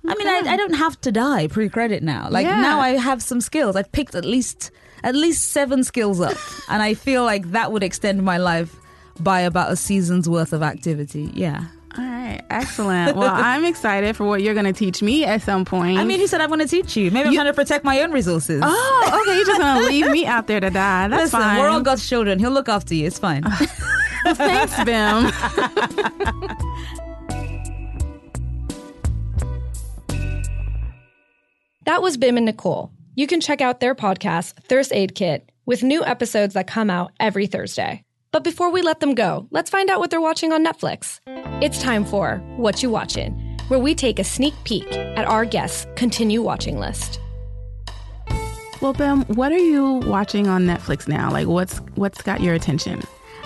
I 0.07 0.15
mean, 0.15 0.27
I, 0.27 0.53
I 0.53 0.57
don't 0.57 0.73
have 0.75 0.99
to 1.01 1.11
die 1.11 1.47
pre-credit 1.47 2.03
now. 2.03 2.27
Like 2.29 2.45
Yeah. 2.45 2.61
now, 2.61 2.79
I 2.79 2.91
have 2.91 3.21
some 3.21 3.41
skills. 3.41 3.75
I've 3.75 3.91
picked 3.91 4.15
at 4.15 4.25
least 4.25 4.71
at 5.03 5.15
least 5.15 5.51
seven 5.51 5.83
skills 5.83 6.19
up, 6.21 6.37
and 6.69 6.81
I 6.81 6.93
feel 6.93 7.23
like 7.23 7.51
that 7.51 7.71
would 7.71 7.83
extend 7.83 8.23
my 8.23 8.37
life 8.37 8.75
by 9.19 9.41
about 9.41 9.71
a 9.71 9.75
season's 9.75 10.27
worth 10.27 10.51
of 10.53 10.61
activity. 10.63 11.31
Yeah. 11.33 11.65
All 11.97 12.03
right, 12.03 12.41
excellent. 12.49 13.15
Well, 13.15 13.29
I'm 13.33 13.63
excited 13.63 14.17
for 14.17 14.25
what 14.25 14.41
you're 14.41 14.53
going 14.53 14.65
to 14.65 14.73
teach 14.73 15.01
me 15.01 15.23
at 15.23 15.41
some 15.43 15.63
point. 15.63 15.97
I 15.97 16.03
mean, 16.03 16.19
he 16.19 16.27
said 16.27 16.41
I'm 16.41 16.49
going 16.49 16.59
to 16.59 16.67
teach 16.67 16.97
you. 16.97 17.09
Maybe 17.09 17.29
I'm 17.29 17.33
trying 17.33 17.45
to 17.47 17.53
protect 17.53 17.85
my 17.85 18.01
own 18.01 18.11
resources. 18.11 18.61
oh, 18.65 19.21
okay, 19.23 19.35
you're 19.37 19.45
just 19.45 19.61
going 19.61 19.79
to 19.81 19.87
leave 19.87 20.11
me 20.11 20.25
out 20.25 20.47
there 20.47 20.59
to 20.59 20.69
die. 20.69 21.07
That's 21.07 21.31
Listen, 21.31 21.39
fine. 21.39 21.59
we're 21.59 21.69
all 21.69 21.79
God's 21.81 22.05
children. 22.07 22.37
He'll 22.39 22.51
look 22.51 22.67
after 22.67 22.93
you. 22.93 23.07
It's 23.07 23.17
fine. 23.19 23.43
Thanks, 24.25 24.83
Bim. 24.83 25.31
That 31.85 32.01
was 32.01 32.17
Bim 32.17 32.37
and 32.37 32.47
Nichole. 32.47 32.89
You 33.15 33.27
can 33.27 33.39
check 33.41 33.61
out 33.61 33.79
their 33.79 33.93
podcast, 33.95 34.53
Thirst 34.63 34.91
Aid 34.91 35.13
Kit, 35.13 35.51
with 35.65 35.83
new 35.83 36.03
episodes 36.03 36.55
that 36.55 36.67
come 36.67 36.89
out 36.89 37.11
every 37.19 37.45
Thursday. 37.47 38.03
But 38.31 38.43
before 38.43 38.71
we 38.71 38.81
let 38.81 38.99
them 38.99 39.13
go, 39.13 39.47
let's 39.51 39.69
find 39.69 39.89
out 39.89 39.99
what 39.99 40.09
they're 40.09 40.19
watching 40.19 40.51
on 40.51 40.65
Netflix. 40.65 41.19
It's 41.63 41.79
time 41.81 42.03
for 42.03 42.37
What 42.57 42.81
You 42.81 42.89
Watching, 42.89 43.33
where 43.67 43.79
we 43.79 43.93
take 43.95 44.17
a 44.19 44.23
sneak 44.23 44.53
peek 44.63 44.91
at 44.91 45.25
our 45.25 45.45
guests' 45.45 45.85
continue 45.95 46.41
watching 46.41 46.79
list. 46.79 47.19
well, 48.81 48.93
Bim, 48.93 49.21
what 49.35 49.51
are 49.51 49.57
you 49.57 50.01
watching 50.07 50.47
on 50.47 50.65
Netflix 50.65 51.07
now? 51.07 51.31
Like, 51.31 51.47
what's 51.47 51.77
what's 51.95 52.21
got 52.21 52.41
your 52.41 52.55
attention? 52.55 53.03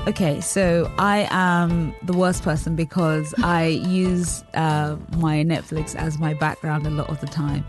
Okay, 0.10 0.41
so 0.41 0.91
I 0.98 1.28
am 1.30 1.93
the 2.02 2.13
worst 2.13 2.41
person 2.41 2.76
because 2.76 3.32
I 3.43 3.67
use 3.67 4.43
uh, 4.56 4.95
my 5.17 5.43
Netflix 5.43 5.95
as 5.95 6.17
my 6.17 6.34
background 6.34 6.88
a 6.88 6.89
lot 6.89 7.10
of 7.10 7.22
the 7.22 7.28
time. 7.28 7.63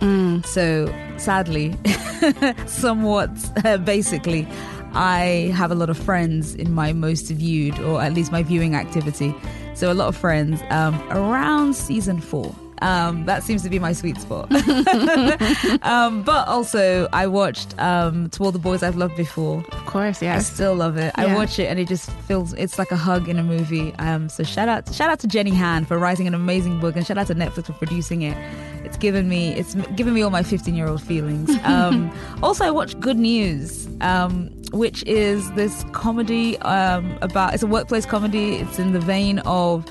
So 0.44 0.86
sadly, 1.18 1.76
somewhat 2.66 3.28
uh, 3.66 3.76
basically, 3.76 4.48
I 4.94 5.52
have 5.54 5.70
a 5.70 5.74
lot 5.74 5.90
of 5.90 5.98
friends 5.98 6.54
in 6.54 6.72
my 6.72 6.94
most 6.94 7.28
viewed, 7.28 7.78
or 7.80 8.00
at 8.00 8.14
least 8.14 8.32
my 8.32 8.42
viewing 8.42 8.74
activity. 8.74 9.34
So 9.74 9.92
a 9.92 9.94
lot 9.94 10.08
of 10.08 10.16
friends 10.16 10.62
um, 10.70 10.98
around 11.10 11.74
season 11.76 12.22
four. 12.22 12.54
Um, 12.82 13.26
that 13.26 13.42
seems 13.42 13.62
to 13.62 13.70
be 13.70 13.78
my 13.78 13.92
sweet 13.92 14.18
spot. 14.18 14.50
um, 15.82 16.22
but 16.22 16.48
also, 16.48 17.08
I 17.12 17.26
watched 17.26 17.78
um, 17.78 18.30
To 18.30 18.44
All 18.44 18.52
the 18.52 18.58
Boys 18.58 18.82
I've 18.82 18.96
Loved 18.96 19.16
Before. 19.16 19.64
Of 19.72 19.86
course, 19.86 20.22
yeah. 20.22 20.36
I 20.36 20.38
still 20.38 20.74
love 20.74 20.96
it. 20.96 21.12
I 21.16 21.34
watch 21.34 21.58
it 21.58 21.66
and 21.66 21.78
it 21.78 21.88
just 21.88 22.10
feels 22.22 22.52
it's 22.54 22.78
like 22.78 22.90
a 22.90 22.96
hug 22.96 23.28
in 23.28 23.38
a 23.38 23.42
movie. 23.42 23.94
Um, 23.98 24.28
so 24.28 24.42
shout 24.42 24.68
out 24.68 24.92
shout 24.94 25.10
out 25.10 25.18
to 25.20 25.28
Jenny 25.28 25.54
Han 25.54 25.84
for 25.84 25.98
writing 25.98 26.26
an 26.26 26.34
amazing 26.34 26.80
book 26.80 26.96
and 26.96 27.06
shout 27.06 27.18
out 27.18 27.26
to 27.26 27.34
Netflix 27.34 27.66
for 27.66 27.72
producing 27.74 28.22
it. 28.22 28.36
It's 28.84 28.96
given 28.96 29.28
me 29.28 29.54
it's 29.54 29.74
given 29.96 30.14
me 30.14 30.22
all 30.22 30.30
my 30.30 30.42
15 30.42 30.74
year 30.74 30.88
old 30.88 31.02
feelings. 31.02 31.50
Um, 31.70 32.10
also, 32.42 32.64
I 32.64 32.70
watched 32.70 32.98
Good 32.98 33.16
News, 33.18 33.86
um, 34.00 34.50
which 34.72 35.04
is 35.04 35.52
this 35.52 35.84
comedy 35.92 36.58
um, 36.58 37.16
about 37.22 37.54
it's 37.54 37.62
a 37.62 37.66
workplace 37.66 38.06
comedy. 38.06 38.56
It's 38.56 38.78
in 38.78 38.92
the 38.92 38.98
vein 38.98 39.38
of 39.40 39.84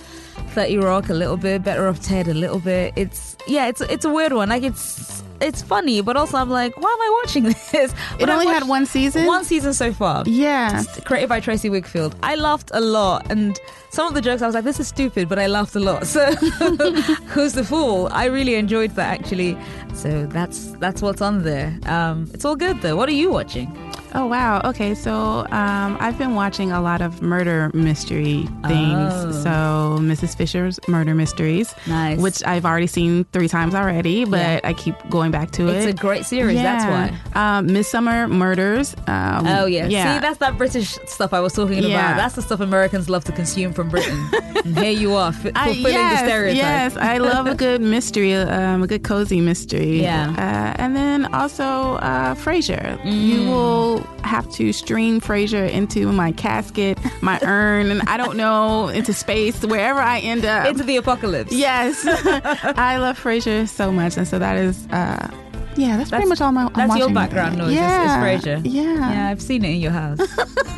30 0.50 0.78
Rock 0.78 1.10
a 1.10 1.14
little 1.14 1.38
bit, 1.38 1.64
Better 1.64 1.88
Off 1.88 2.02
Ted 2.02 2.28
a 2.28 2.34
little 2.34 2.60
bit. 2.60 2.94
It's 2.96 3.36
yeah, 3.48 3.68
it's 3.68 3.82
it's 3.82 4.06
a 4.06 4.10
weird 4.10 4.34
one. 4.34 4.50
Like 4.50 4.64
it's 4.64 5.24
it's 5.42 5.62
funny, 5.62 6.02
but 6.02 6.18
also 6.18 6.38
I'm 6.38 6.50
like, 6.50 6.76
why 6.78 6.90
am 6.90 7.02
I 7.02 7.22
watching 7.24 7.44
this? 7.72 7.74
It 7.74 7.94
But 8.20 8.30
I 8.30 8.34
only 8.34 8.48
had 8.48 8.68
one 8.68 8.86
season. 8.86 9.26
One 9.26 9.44
season 9.46 9.74
so 9.74 9.94
far. 9.94 10.24
Yeah. 10.26 10.84
Created 11.06 11.30
by 11.30 11.40
Tracey 11.40 11.70
Wigfield. 11.70 12.14
I 12.22 12.36
laughed 12.36 12.72
a 12.74 12.82
lot, 12.82 13.32
and 13.32 13.58
some 13.92 14.08
of 14.08 14.14
the 14.16 14.22
jokes 14.22 14.42
I 14.42 14.46
was 14.48 14.56
like, 14.56 14.66
"This 14.66 14.80
is 14.80 14.88
stupid," 14.88 15.30
but 15.30 15.40
I 15.40 15.48
laughed 15.48 15.76
a 15.76 15.80
lot. 15.80 16.06
So, 16.10 16.26
who's 17.34 17.54
the 17.54 17.64
fool? 17.64 18.10
I 18.12 18.26
really 18.26 18.56
enjoyed 18.56 18.92
that 18.96 19.20
actually. 19.20 19.58
So 19.94 20.26
that's 20.28 20.72
that's 20.80 21.02
what's 21.02 21.22
on 21.22 21.44
there. 21.44 21.78
Um, 21.86 22.30
it's 22.34 22.44
all 22.46 22.56
good 22.56 22.82
though. 22.82 22.96
What 22.96 23.08
are 23.10 23.14
you 23.24 23.30
watching? 23.32 23.68
Oh 24.16 24.26
wow. 24.26 24.62
Okay, 24.66 24.96
so 24.96 25.12
um, 25.52 25.98
I've 26.00 26.18
been 26.18 26.34
watching 26.36 26.72
a 26.72 26.82
lot 26.82 27.02
of 27.02 27.22
murder 27.22 27.70
mystery 27.74 28.48
things. 28.68 29.14
Oh. 29.14 29.32
So 29.44 29.98
Mrs. 30.02 30.36
Fisher's 30.36 30.80
Murder 30.88 31.14
Mysteries, 31.14 31.74
Nice. 31.88 32.20
which 32.20 32.44
I've 32.46 32.66
already 32.66 32.88
seen 32.88 33.26
three 33.26 33.48
times 33.48 33.76
already, 33.76 34.26
but 34.26 34.40
Yeah. 34.40 34.60
I 34.64 34.74
keep 34.74 34.96
going 35.10 35.32
back 35.32 35.52
to 35.52 35.68
It's 35.68 35.86
it. 35.86 35.90
It's 35.90 36.00
a 36.00 36.02
great 36.02 36.26
series. 36.26 36.58
That's 36.58 36.86
why. 36.86 37.58
Um, 37.58 37.68
Midsummer 37.68 38.28
Murders. 38.28 38.96
Um, 39.08 39.46
Oh 39.48 39.66
yeah. 39.66 39.88
yeah. 39.88 40.16
See, 40.16 40.20
that's 40.22 40.40
that 40.40 40.58
British 40.58 40.98
stuff 41.06 41.34
I 41.34 41.40
was 41.40 41.54
talking 41.54 41.84
Yeah. 41.84 41.90
about. 42.14 42.18
That's 42.18 42.36
the 42.36 42.42
stuff 42.42 42.60
Americans 42.62 43.10
love 43.10 43.24
to 43.26 43.32
consume 43.32 43.74
from 43.74 43.90
Britain. 43.90 44.20
and 44.66 44.78
here 44.78 44.92
you 44.92 45.14
are, 45.14 45.30
f- 45.30 45.46
I- 45.56 45.66
fulfilling 45.74 45.94
yes, 45.94 46.22
the 46.22 46.28
stereotype. 46.28 46.58
Yes, 46.58 46.98
I 46.98 47.18
love 47.20 47.46
a 47.48 47.56
good 47.56 47.82
mystery, 47.82 48.34
um, 48.36 48.84
a 48.84 48.88
good 48.88 49.04
cozy 49.04 49.40
mystery. 49.42 50.02
Yeah. 50.02 50.32
Uh, 50.32 50.82
and 50.82 50.96
then 50.96 51.34
also 51.34 51.64
uh, 52.02 52.34
Frasier. 52.36 52.98
You 53.06 53.40
Mm. 53.40 53.99
Will 54.00 54.22
have 54.24 54.50
to 54.52 54.72
stream 54.74 55.20
Frasier 55.20 55.70
into 55.70 56.12
my 56.12 56.32
casket, 56.32 56.98
my 57.22 57.40
urn, 57.44 57.90
and 57.92 58.02
I 58.04 58.18
don't 58.18 58.38
know, 58.38 58.88
into 58.90 59.14
space, 59.14 59.64
wherever 59.66 60.00
I 60.00 60.20
end 60.20 60.46
up. 60.46 60.68
Into 60.68 60.84
the 60.84 60.98
apocalypse. 60.98 61.52
yes. 61.52 62.04
I 62.06 62.98
love 62.98 63.22
Frasier 63.22 63.68
so 63.68 63.92
much. 63.92 64.18
And 64.18 64.28
so 64.28 64.38
that 64.40 64.58
is, 64.58 64.86
uh, 64.88 65.30
yeah, 65.76 65.98
that's, 65.98 66.10
pretty 66.10 66.26
much 66.28 66.42
all 66.42 66.52
my 66.52 66.66
I'm 66.66 66.74
That's 66.74 66.98
your 66.98 67.14
background 67.14 67.58
noise. 67.58 67.74
Yeah. 67.74 68.36
It's, 68.36 68.44
it's 68.44 68.46
Frasier. 68.48 68.62
Yeah. 68.66 69.12
Yeah, 69.12 69.30
I've 69.30 69.42
seen 69.42 69.64
it 69.66 69.70
in 69.70 69.82
your 69.82 69.92
house. 69.92 70.20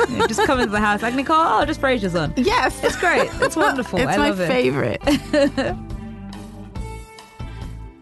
You 0.10 0.28
just 0.28 0.44
come 0.46 0.60
into 0.60 0.72
the 0.72 0.80
house 0.80 1.02
like 1.04 1.14
Nichole. 1.14 1.62
Oh, 1.62 1.66
just 1.66 1.80
Frasier's 1.80 2.16
on. 2.16 2.34
Yes. 2.36 2.84
It's 2.84 2.98
great. 2.98 3.30
It's 3.36 3.56
wonderful. 3.56 4.00
It's 4.00 4.10
I 4.12 4.18
my 4.18 4.30
love 4.30 4.40
it. 4.42 4.48
favorite. 4.48 5.02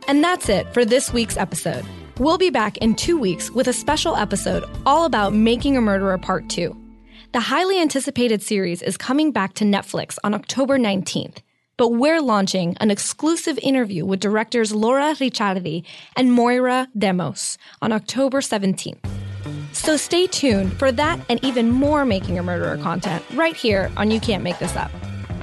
And 0.07 0.23
that's 0.23 0.49
it 0.49 0.73
for 0.73 0.85
this 0.85 1.13
week's 1.13 1.37
episode. 1.37 1.85
We'll 2.19 2.37
be 2.37 2.49
back 2.49 2.75
in 2.79 2.95
two 2.95 3.17
weeks 3.17 3.49
with 3.49 3.69
a 3.69 3.73
special 3.73 4.17
episode 4.17 4.65
all 4.85 5.05
about 5.05 5.33
Making 5.33 5.77
a 5.77 5.81
Murderer 5.81 6.17
Part 6.17 6.49
2. 6.49 6.75
The 7.31 7.39
highly 7.39 7.79
anticipated 7.79 8.43
series 8.43 8.81
is 8.81 8.97
coming 8.97 9.31
back 9.31 9.53
to 9.53 9.63
Netflix 9.63 10.17
on 10.25 10.33
October 10.33 10.77
19th, 10.77 11.37
but 11.77 11.93
we're 11.93 12.19
launching 12.19 12.75
an 12.81 12.91
exclusive 12.91 13.57
interview 13.59 14.05
with 14.05 14.19
directors 14.19 14.75
Laura 14.75 15.15
Ricciardi 15.15 15.85
and 16.17 16.33
Moira 16.33 16.89
Demos 16.97 17.57
on 17.81 17.93
October 17.93 18.41
17th. 18.41 18.99
So 19.71 19.95
stay 19.95 20.27
tuned 20.27 20.73
for 20.73 20.91
that 20.91 21.21
and 21.29 21.41
even 21.41 21.71
more 21.71 22.03
Making 22.03 22.37
a 22.37 22.43
Murderer 22.43 22.75
content 22.79 23.23
right 23.33 23.55
here 23.55 23.89
on 23.95 24.11
You 24.11 24.19
Can't 24.19 24.43
Make 24.43 24.59
This 24.59 24.75
Up. 24.75 24.91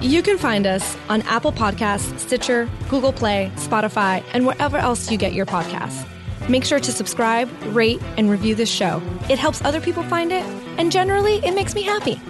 You 0.03 0.23
can 0.23 0.37
find 0.37 0.67
us 0.67 0.95
on 1.09 1.23
Apple 1.23 1.53
Podcasts, 1.53 2.19
Stitcher, 2.19 2.69
Google 2.91 3.15
Play, 3.15 3.51
Spotify, 3.57 4.23
and 4.35 4.47
wherever 4.47 4.77
else 4.77 5.11
you 5.11 5.17
get 5.17 5.33
your 5.33 5.47
podcasts. 5.47 6.07
Make 6.49 6.65
sure 6.65 6.79
to 6.79 6.93
subscribe, 6.93 7.51
rate, 7.75 8.01
and 8.17 8.31
review 8.31 8.55
this 8.55 8.71
show. 8.71 9.03
It 9.29 9.39
helps 9.39 9.65
other 9.65 9.81
people 9.81 10.05
find 10.05 10.31
it, 10.31 10.45
and 10.79 10.93
generally, 10.93 11.45
it 11.45 11.55
makes 11.55 11.75
me 11.75 11.83
happy. 11.83 12.21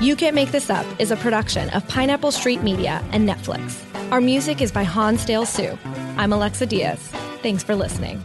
You 0.00 0.16
Can't 0.16 0.34
Make 0.34 0.50
This 0.50 0.70
Up 0.70 0.86
is 0.98 1.10
a 1.10 1.16
production 1.16 1.68
of 1.70 1.86
Pineapple 1.86 2.32
Street 2.32 2.62
Media 2.62 3.04
and 3.12 3.28
Netflix. 3.28 3.84
Our 4.10 4.22
music 4.22 4.62
is 4.62 4.72
by 4.72 4.82
Hansdale 4.82 5.44
Hsu. 5.44 5.76
I'm 6.16 6.32
Alexa 6.32 6.66
Diaz. 6.66 6.98
Thanks 7.42 7.62
for 7.62 7.76
listening. 7.76 8.22